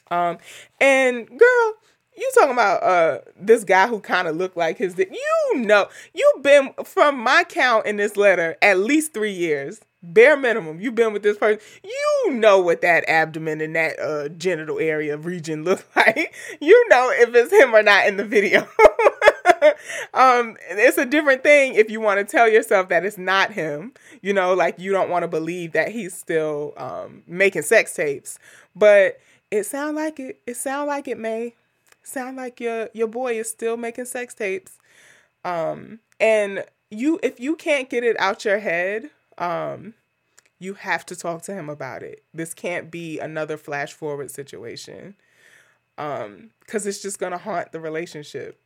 Um 0.09 0.37
and 0.79 1.27
girl 1.27 1.73
you 2.17 2.31
talking 2.35 2.51
about 2.51 2.83
uh 2.83 3.19
this 3.35 3.63
guy 3.63 3.87
who 3.87 3.99
kind 3.99 4.27
of 4.27 4.35
looked 4.35 4.57
like 4.57 4.77
his 4.77 4.97
you 4.97 5.55
know 5.55 5.87
you've 6.13 6.43
been 6.43 6.71
from 6.83 7.17
my 7.17 7.43
count 7.47 7.85
in 7.85 7.97
this 7.97 8.17
letter 8.17 8.57
at 8.61 8.79
least 8.79 9.13
three 9.13 9.31
years 9.31 9.81
bare 10.03 10.35
minimum 10.35 10.81
you've 10.81 10.95
been 10.95 11.13
with 11.13 11.23
this 11.23 11.37
person 11.37 11.59
you 11.83 12.33
know 12.33 12.59
what 12.59 12.81
that 12.81 13.07
abdomen 13.07 13.61
and 13.61 13.75
that 13.75 13.99
uh 13.99 14.27
genital 14.29 14.79
area 14.79 15.17
region 15.17 15.63
look 15.63 15.85
like. 15.95 16.33
You 16.59 16.89
know 16.89 17.11
if 17.13 17.33
it's 17.33 17.51
him 17.51 17.73
or 17.73 17.83
not 17.83 18.07
in 18.07 18.17
the 18.17 18.25
video 18.25 18.67
um 20.13 20.57
it's 20.69 20.97
a 20.97 21.05
different 21.05 21.43
thing 21.43 21.75
if 21.75 21.89
you 21.89 22.01
want 22.01 22.19
to 22.19 22.25
tell 22.25 22.49
yourself 22.49 22.89
that 22.89 23.05
it's 23.05 23.17
not 23.17 23.51
him 23.51 23.93
you 24.21 24.33
know 24.33 24.53
like 24.53 24.79
you 24.79 24.91
don't 24.91 25.09
want 25.09 25.23
to 25.23 25.27
believe 25.27 25.71
that 25.73 25.91
he's 25.91 26.13
still 26.13 26.73
um 26.77 27.23
making 27.27 27.61
sex 27.61 27.93
tapes. 27.93 28.39
But 28.75 29.19
it 29.49 29.65
sound 29.65 29.95
like 29.95 30.19
it 30.19 30.41
it 30.47 30.55
sound 30.55 30.87
like 30.87 31.07
it 31.07 31.17
may. 31.17 31.55
Sound 32.03 32.37
like 32.37 32.59
your 32.59 32.89
your 32.93 33.07
boy 33.07 33.39
is 33.39 33.49
still 33.49 33.77
making 33.77 34.05
sex 34.05 34.33
tapes. 34.33 34.77
Um 35.43 35.99
and 36.19 36.65
you 36.89 37.19
if 37.23 37.39
you 37.39 37.55
can't 37.55 37.89
get 37.89 38.03
it 38.03 38.19
out 38.19 38.45
your 38.45 38.59
head 38.59 39.09
um 39.37 39.93
you 40.59 40.75
have 40.75 41.05
to 41.07 41.15
talk 41.15 41.41
to 41.43 41.53
him 41.53 41.69
about 41.69 42.03
it. 42.03 42.23
This 42.33 42.53
can't 42.53 42.91
be 42.91 43.19
another 43.19 43.57
flash 43.57 43.93
forward 43.93 44.31
situation. 44.31 45.15
Um 45.97 46.51
cuz 46.67 46.85
it's 46.85 47.01
just 47.01 47.19
going 47.19 47.33
to 47.33 47.37
haunt 47.37 47.71
the 47.71 47.79
relationship 47.79 48.60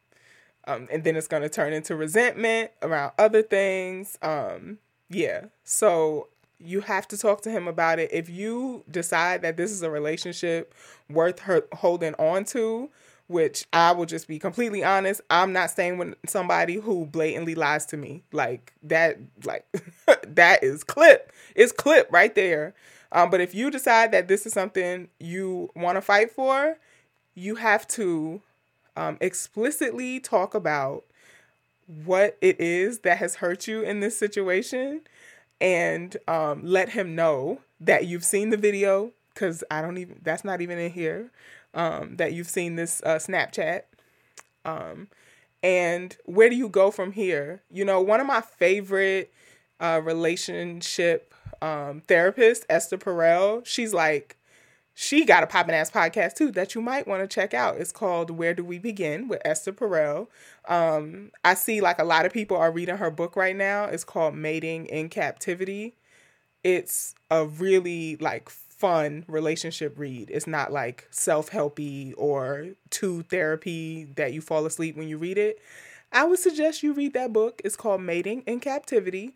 um 0.68 0.88
and 0.92 1.04
then 1.04 1.16
it's 1.16 1.28
going 1.28 1.44
to 1.44 1.50
turn 1.50 1.74
into 1.74 1.96
resentment 1.96 2.72
around 2.82 3.12
other 3.18 3.42
things 3.42 4.18
um 4.22 4.78
yeah 5.10 5.46
so 5.64 6.28
you 6.60 6.82
have 6.82 7.08
to 7.08 7.18
talk 7.18 7.42
to 7.42 7.52
him 7.52 7.68
about 7.68 8.00
it 8.00 8.10
if 8.14 8.30
you 8.30 8.84
decide 8.90 9.42
that 9.42 9.58
this 9.58 9.72
is 9.72 9.82
a 9.82 9.90
relationship 9.90 10.74
worth 11.10 11.40
her 11.40 11.64
holding 11.74 12.14
on 12.16 12.44
to 12.46 12.90
which 13.28 13.66
I 13.74 13.92
will 13.92 14.06
just 14.06 14.28
be 14.28 14.38
completely 14.38 14.84
honest, 14.84 15.22
I'm 15.30 15.52
not 15.52 15.72
staying 15.72 15.98
with 15.98 16.14
somebody 16.28 16.76
who 16.76 17.06
blatantly 17.06 17.56
lies 17.56 17.86
to 17.88 17.98
me. 17.98 18.24
Like 18.32 18.74
that, 18.84 19.18
like 19.44 19.66
that 20.28 20.64
is 20.64 20.84
clip. 20.84 21.32
It's 21.56 21.72
clip 21.72 22.08
right 22.12 22.34
there. 22.36 22.76
Um, 23.12 23.30
but 23.30 23.42
if 23.42 23.56
you 23.56 23.72
decide 23.72 24.12
that 24.12 24.28
this 24.28 24.46
is 24.46 24.54
something 24.54 25.10
you 25.20 25.70
want 25.76 25.96
to 25.96 26.02
fight 26.02 26.32
for, 26.32 26.78
you 27.34 27.56
have 27.56 27.88
to 27.90 28.42
um, 28.96 29.18
explicitly 29.22 30.20
talk 30.20 30.54
about 30.54 31.04
what 32.04 32.38
it 32.42 32.60
is 32.60 33.00
that 33.00 33.18
has 33.18 33.36
hurt 33.36 33.68
you 33.68 33.82
in 33.82 34.00
this 34.00 34.18
situation 34.18 35.02
and 35.62 36.18
um, 36.28 36.62
let 36.64 36.90
him 36.90 37.16
know 37.16 37.60
that 37.80 38.06
you've 38.06 38.24
seen 38.24 38.50
the 38.50 38.58
video 38.58 39.12
because 39.34 39.64
I 39.70 39.82
don't 39.82 39.98
even, 39.98 40.20
that's 40.24 40.44
not 40.44 40.62
even 40.62 40.80
in 40.80 40.92
here 40.92 41.32
um, 41.74 42.16
that 42.18 42.34
you've 42.34 42.50
seen 42.50 42.76
this 42.76 43.02
uh, 43.06 43.16
Snapchat. 43.16 43.82
Um, 44.64 45.10
and 45.62 46.16
where 46.26 46.50
do 46.50 46.56
you 46.56 46.70
go 46.70 46.92
from 46.92 47.12
here? 47.12 47.62
You 47.70 47.86
know, 47.86 48.02
one 48.02 48.20
of 48.20 48.28
my 48.28 48.42
favorite 48.42 49.32
uh, 49.80 50.02
relationship 50.04 51.34
um, 51.62 52.02
therapists, 52.08 52.64
Esther 52.70 52.98
Perel, 52.98 53.66
she's 53.66 53.94
like, 53.94 54.38
she 54.98 55.26
got 55.26 55.44
a 55.44 55.48
poppin' 55.48 55.76
ass 55.76 55.92
podcast 55.92 56.36
too 56.36 56.52
that 56.52 56.74
you 56.74 56.82
might 56.82 57.06
want 57.06 57.22
to 57.22 57.28
check 57.28 57.54
out. 57.54 57.78
It's 57.78 57.92
called 57.92 58.32
Where 58.32 58.54
Do 58.54 58.64
We 58.64 58.80
Begin 58.80 59.28
with 59.28 59.42
Esther 59.44 59.74
Perel. 59.74 60.28
Um, 60.70 61.32
I 61.44 61.54
see 61.54 61.82
like 61.82 62.00
a 62.00 62.06
lot 62.06 62.26
of 62.26 62.32
people 62.32 62.56
are 62.56 62.72
reading 62.72 62.96
her 62.96 63.12
book 63.12 63.36
right 63.36 63.56
now. 63.56 63.84
It's 63.84 64.06
called 64.06 64.36
Mating 64.36 64.86
in 64.86 65.10
Captivity. 65.10 65.96
It's 66.64 67.14
a 67.30 67.46
really 67.46 68.16
like 68.16 68.50
fun 68.50 69.26
relationship 69.28 70.00
read. 70.00 70.30
It's 70.32 70.48
not 70.48 70.72
like 70.72 71.08
self 71.12 71.50
helpy 71.50 72.14
or 72.18 72.70
to 72.92 73.24
therapy 73.24 74.06
that 74.16 74.32
you 74.32 74.40
fall 74.40 74.66
asleep 74.66 74.96
when 74.96 75.10
you 75.10 75.18
read 75.18 75.38
it. 75.38 75.60
I 76.14 76.24
would 76.24 76.40
suggest 76.40 76.84
you 76.84 76.94
read 76.94 77.14
that 77.16 77.34
book. 77.34 77.62
It's 77.66 77.76
called 77.76 78.00
Mating 78.00 78.44
in 78.44 78.62
Captivity. 78.62 79.36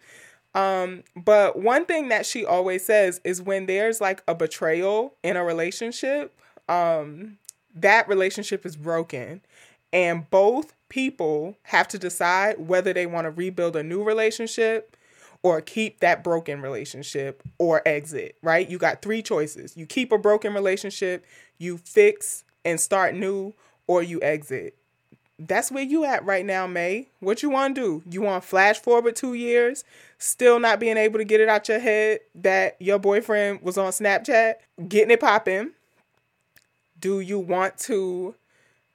Um, 0.56 1.04
but 1.16 1.60
one 1.60 1.86
thing 1.86 2.10
that 2.10 2.26
she 2.26 2.46
always 2.46 2.84
says 2.86 3.22
is 3.24 3.42
when 3.42 3.66
there's 3.68 4.02
like 4.02 4.24
a 4.28 4.34
betrayal 4.34 5.14
in 5.24 5.38
a 5.38 5.44
relationship, 5.44 6.34
um, 6.68 7.38
that 7.76 8.08
relationship 8.08 8.66
is 8.66 8.76
broken. 8.76 9.42
And 9.94 10.30
both 10.30 10.74
people 10.90 11.58
have 11.64 11.88
to 11.90 12.00
decide 12.00 12.68
whether 12.68 12.94
they 12.94 13.06
want 13.06 13.26
to 13.26 13.32
rebuild 13.32 13.76
a 13.76 13.84
new 13.84 14.04
relationship 14.04 14.96
or 15.42 15.62
keep 15.62 16.00
that 16.02 16.24
broken 16.24 16.62
relationship 16.62 17.42
or 17.58 17.82
exit, 17.88 18.36
right? 18.44 18.70
You 18.70 18.78
got 18.78 19.02
three 19.02 19.22
choices. 19.22 19.78
You 19.78 19.86
keep 19.86 20.12
a 20.12 20.18
broken 20.18 20.54
relationship, 20.54 21.26
you 21.58 21.78
fix 21.78 22.44
and 22.66 22.80
start 22.80 23.16
new, 23.16 23.54
or 23.88 24.04
you 24.04 24.22
exit. 24.22 24.76
That's 25.40 25.72
where 25.72 25.84
you 25.84 26.04
at 26.04 26.26
right 26.26 26.46
now, 26.46 26.68
May. 26.68 27.08
What 27.22 27.42
you 27.42 27.50
want 27.50 27.76
to 27.76 27.82
do? 27.82 28.04
You 28.12 28.22
want 28.22 28.44
to 28.44 28.50
flash 28.50 28.78
forward 28.78 29.16
2 29.16 29.36
years, 29.36 29.86
still 30.18 30.60
not 30.60 30.82
being 30.82 30.98
able 30.98 31.18
to 31.18 31.24
get 31.24 31.40
it 31.40 31.48
out 31.48 31.70
your 31.70 31.80
head 31.80 32.20
that 32.36 32.76
your 32.80 33.00
boyfriend 33.00 33.62
was 33.62 33.78
on 33.78 33.92
Snapchat, 33.92 34.56
getting 34.90 35.12
it 35.12 35.22
popping? 35.22 35.72
Do 37.00 37.22
you 37.22 37.40
want 37.40 37.78
to 37.80 38.36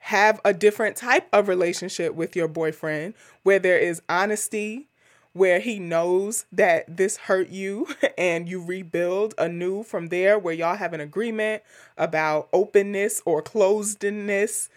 have 0.01 0.39
a 0.45 0.53
different 0.53 0.97
type 0.97 1.27
of 1.33 1.49
relationship 1.49 2.15
with 2.15 2.37
your 2.37 2.47
boyfriend 2.47 3.15
where 3.43 3.59
there 3.59 3.79
is 3.79 4.03
honesty, 4.07 4.87
where 5.33 5.61
he 5.61 5.79
knows 5.79 6.45
that 6.53 6.85
this 6.95 7.17
hurt 7.17 7.49
you 7.49 7.89
and 8.19 8.47
you 8.47 8.63
rebuild 8.63 9.33
anew 9.39 9.83
from 9.83 10.09
there 10.09 10.39
where 10.39 10.53
y'all 10.53 10.77
have 10.77 10.93
an 10.93 11.01
agreement 11.01 11.63
about 11.97 12.51
openness 12.53 13.23
or 13.25 13.43
closedness 13.43 14.69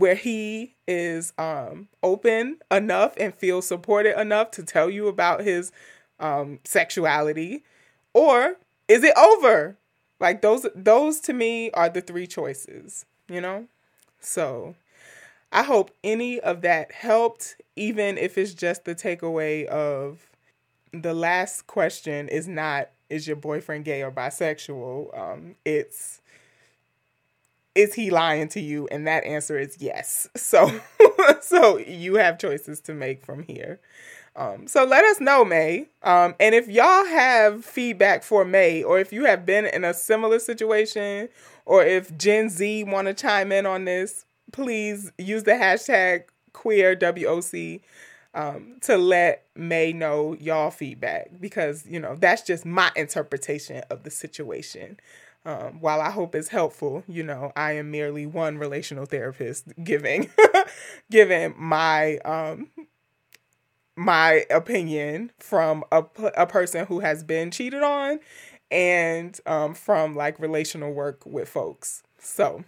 where 0.00 0.14
he 0.14 0.74
is 0.88 1.32
um 1.38 1.88
open 2.02 2.58
enough 2.70 3.14
and 3.18 3.34
feels 3.34 3.66
supported 3.66 4.18
enough 4.20 4.50
to 4.52 4.62
tell 4.62 4.90
you 4.90 5.08
about 5.08 5.42
his 5.42 5.72
um 6.18 6.58
sexuality? 6.64 7.64
Or 8.14 8.56
is 8.88 9.04
it 9.04 9.16
over? 9.16 9.76
Like 10.18 10.42
those 10.42 10.66
those 10.74 11.20
to 11.20 11.32
me 11.32 11.70
are 11.72 11.88
the 11.88 12.00
three 12.00 12.26
choices 12.26 13.04
you 13.28 13.40
know? 13.40 13.66
So 14.20 14.74
I 15.52 15.62
hope 15.62 15.92
any 16.04 16.40
of 16.40 16.60
that 16.62 16.92
helped, 16.92 17.56
even 17.76 18.18
if 18.18 18.36
it's 18.36 18.54
just 18.54 18.84
the 18.84 18.94
takeaway 18.94 19.64
of 19.66 20.30
the 20.92 21.14
last 21.14 21.66
question 21.66 22.28
is 22.28 22.48
not 22.48 22.90
is 23.08 23.26
your 23.26 23.36
boyfriend 23.36 23.84
gay 23.84 24.02
or 24.02 24.10
bisexual? 24.12 25.18
Um, 25.18 25.56
it's 25.64 26.20
is 27.74 27.94
he 27.94 28.10
lying 28.10 28.48
to 28.48 28.60
you? 28.60 28.88
And 28.90 29.06
that 29.06 29.24
answer 29.24 29.58
is 29.58 29.76
yes. 29.80 30.28
So 30.36 30.80
so 31.40 31.78
you 31.78 32.14
have 32.16 32.38
choices 32.38 32.80
to 32.82 32.94
make 32.94 33.24
from 33.24 33.42
here. 33.42 33.80
Um, 34.36 34.66
so 34.66 34.84
let 34.84 35.04
us 35.04 35.20
know, 35.20 35.44
May. 35.44 35.88
Um, 36.02 36.34
and 36.38 36.54
if 36.54 36.68
y'all 36.68 37.04
have 37.04 37.64
feedback 37.64 38.22
for 38.22 38.44
May, 38.44 38.82
or 38.82 38.98
if 38.98 39.12
you 39.12 39.24
have 39.24 39.44
been 39.44 39.66
in 39.66 39.84
a 39.84 39.92
similar 39.92 40.38
situation, 40.38 41.28
or 41.66 41.84
if 41.84 42.16
Gen 42.16 42.48
Z 42.48 42.84
want 42.84 43.08
to 43.08 43.14
chime 43.14 43.52
in 43.52 43.66
on 43.66 43.84
this, 43.84 44.24
please 44.52 45.12
use 45.18 45.42
the 45.42 45.52
hashtag 45.52 46.24
queer 46.52 46.94
WOC 46.96 47.80
um, 48.34 48.76
to 48.82 48.96
let 48.96 49.44
May 49.56 49.92
know 49.92 50.36
y'all 50.40 50.70
feedback 50.70 51.30
because, 51.40 51.84
you 51.86 51.98
know, 51.98 52.14
that's 52.14 52.42
just 52.42 52.64
my 52.64 52.90
interpretation 52.94 53.82
of 53.90 54.04
the 54.04 54.10
situation. 54.10 54.98
Um, 55.46 55.80
while 55.80 56.02
I 56.02 56.10
hope 56.10 56.34
it's 56.34 56.48
helpful, 56.48 57.02
you 57.08 57.22
know, 57.22 57.50
I 57.56 57.72
am 57.72 57.90
merely 57.90 58.26
one 58.26 58.58
relational 58.58 59.06
therapist 59.06 59.66
giving 59.82 60.30
giving 61.10 61.54
my 61.56 62.18
um 62.18 62.68
my 63.96 64.44
opinion 64.50 65.30
from 65.38 65.84
a, 65.92 66.04
a 66.36 66.46
person 66.46 66.86
who 66.86 67.00
has 67.00 67.22
been 67.24 67.50
cheated 67.50 67.82
on 67.82 68.20
and 68.70 69.38
um 69.46 69.74
from 69.74 70.14
like 70.14 70.38
relational 70.38 70.92
work 70.92 71.24
with 71.26 71.48
folks. 71.48 72.02
So, 72.18 72.64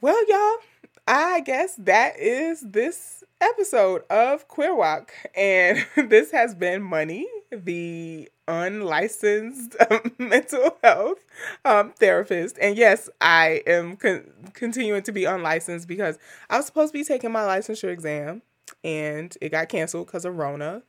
well, 0.00 0.28
y'all, 0.28 0.56
I 1.06 1.40
guess 1.40 1.74
that 1.76 2.18
is 2.18 2.60
this 2.60 3.24
episode 3.40 4.02
of 4.10 4.46
Queer 4.48 4.74
WOC. 4.74 5.08
And 5.36 5.86
this 6.10 6.30
has 6.32 6.54
been 6.54 6.82
Money, 6.82 7.26
the 7.50 8.28
unlicensed 8.46 9.76
mental 10.18 10.76
health 10.82 11.18
um, 11.64 11.92
therapist. 11.92 12.58
And 12.60 12.76
yes, 12.76 13.08
I 13.20 13.62
am 13.66 13.96
con- 13.96 14.30
continuing 14.52 15.02
to 15.02 15.12
be 15.12 15.24
unlicensed 15.24 15.88
because 15.88 16.18
I 16.50 16.56
was 16.56 16.66
supposed 16.66 16.92
to 16.92 16.98
be 16.98 17.04
taking 17.04 17.32
my 17.32 17.42
licensure 17.42 17.90
exam 17.90 18.42
and 18.84 19.36
it 19.40 19.50
got 19.50 19.68
canceled 19.68 20.06
because 20.06 20.24
of 20.24 20.36
Rona. 20.36 20.82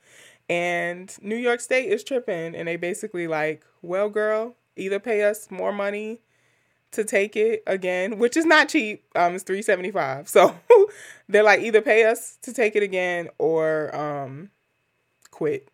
And 0.49 1.15
New 1.21 1.35
York 1.35 1.61
State 1.61 1.89
is 1.91 2.03
tripping. 2.03 2.55
And 2.55 2.67
they 2.67 2.75
basically 2.75 3.27
like, 3.27 3.63
well, 3.81 4.09
girl, 4.09 4.55
either 4.75 4.99
pay 4.99 5.23
us 5.23 5.51
more 5.51 5.71
money 5.71 6.21
to 6.91 7.03
take 7.03 7.35
it 7.35 7.63
again, 7.67 8.17
which 8.17 8.35
is 8.35 8.45
not 8.45 8.69
cheap. 8.69 9.03
Um, 9.15 9.35
it's 9.35 9.43
three 9.43 9.61
seventy 9.61 9.91
five. 9.91 10.27
So 10.27 10.55
they're 11.29 11.43
like 11.43 11.61
either 11.61 11.81
pay 11.81 12.05
us 12.05 12.37
to 12.41 12.53
take 12.53 12.75
it 12.75 12.83
again 12.83 13.29
or 13.37 13.95
um 13.95 14.49
quit. 15.31 15.69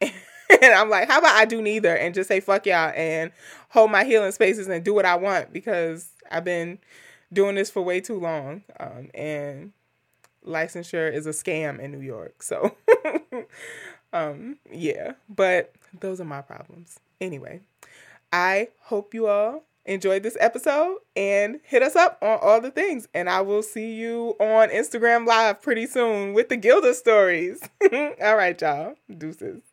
and 0.62 0.74
I'm 0.74 0.90
like, 0.90 1.08
how 1.08 1.18
about 1.18 1.36
I 1.36 1.44
do 1.44 1.62
neither 1.62 1.94
and 1.94 2.14
just 2.14 2.28
say 2.28 2.40
fuck 2.40 2.66
y'all 2.66 2.92
and 2.94 3.32
hold 3.70 3.90
my 3.90 4.04
healing 4.04 4.32
spaces 4.32 4.66
and 4.68 4.84
do 4.84 4.94
what 4.94 5.04
I 5.04 5.16
want 5.16 5.52
because 5.52 6.10
I've 6.30 6.44
been 6.44 6.78
doing 7.32 7.54
this 7.54 7.70
for 7.70 7.82
way 7.82 8.00
too 8.00 8.18
long. 8.18 8.62
Um, 8.80 9.10
and 9.14 9.72
licensure 10.46 11.12
is 11.12 11.26
a 11.26 11.30
scam 11.30 11.78
in 11.78 11.92
New 11.92 12.00
York. 12.00 12.42
So 12.42 12.74
um 14.12 14.58
yeah, 14.70 15.12
but 15.28 15.74
those 15.98 16.20
are 16.20 16.24
my 16.24 16.40
problems. 16.42 16.98
Anyway, 17.20 17.60
I 18.32 18.68
hope 18.82 19.14
you 19.14 19.26
all 19.26 19.64
enjoyed 19.84 20.22
this 20.22 20.36
episode 20.38 20.98
and 21.16 21.60
hit 21.64 21.82
us 21.82 21.96
up 21.96 22.18
on 22.22 22.38
all 22.42 22.60
the 22.60 22.70
things. 22.70 23.08
And 23.14 23.28
I 23.28 23.40
will 23.40 23.62
see 23.62 23.94
you 23.94 24.36
on 24.38 24.68
Instagram 24.68 25.26
Live 25.26 25.62
pretty 25.62 25.86
soon 25.86 26.34
with 26.34 26.48
the 26.48 26.56
Gilda 26.56 26.94
stories. 26.94 27.60
all 27.92 28.36
right, 28.36 28.60
y'all. 28.60 28.94
Deuces. 29.16 29.62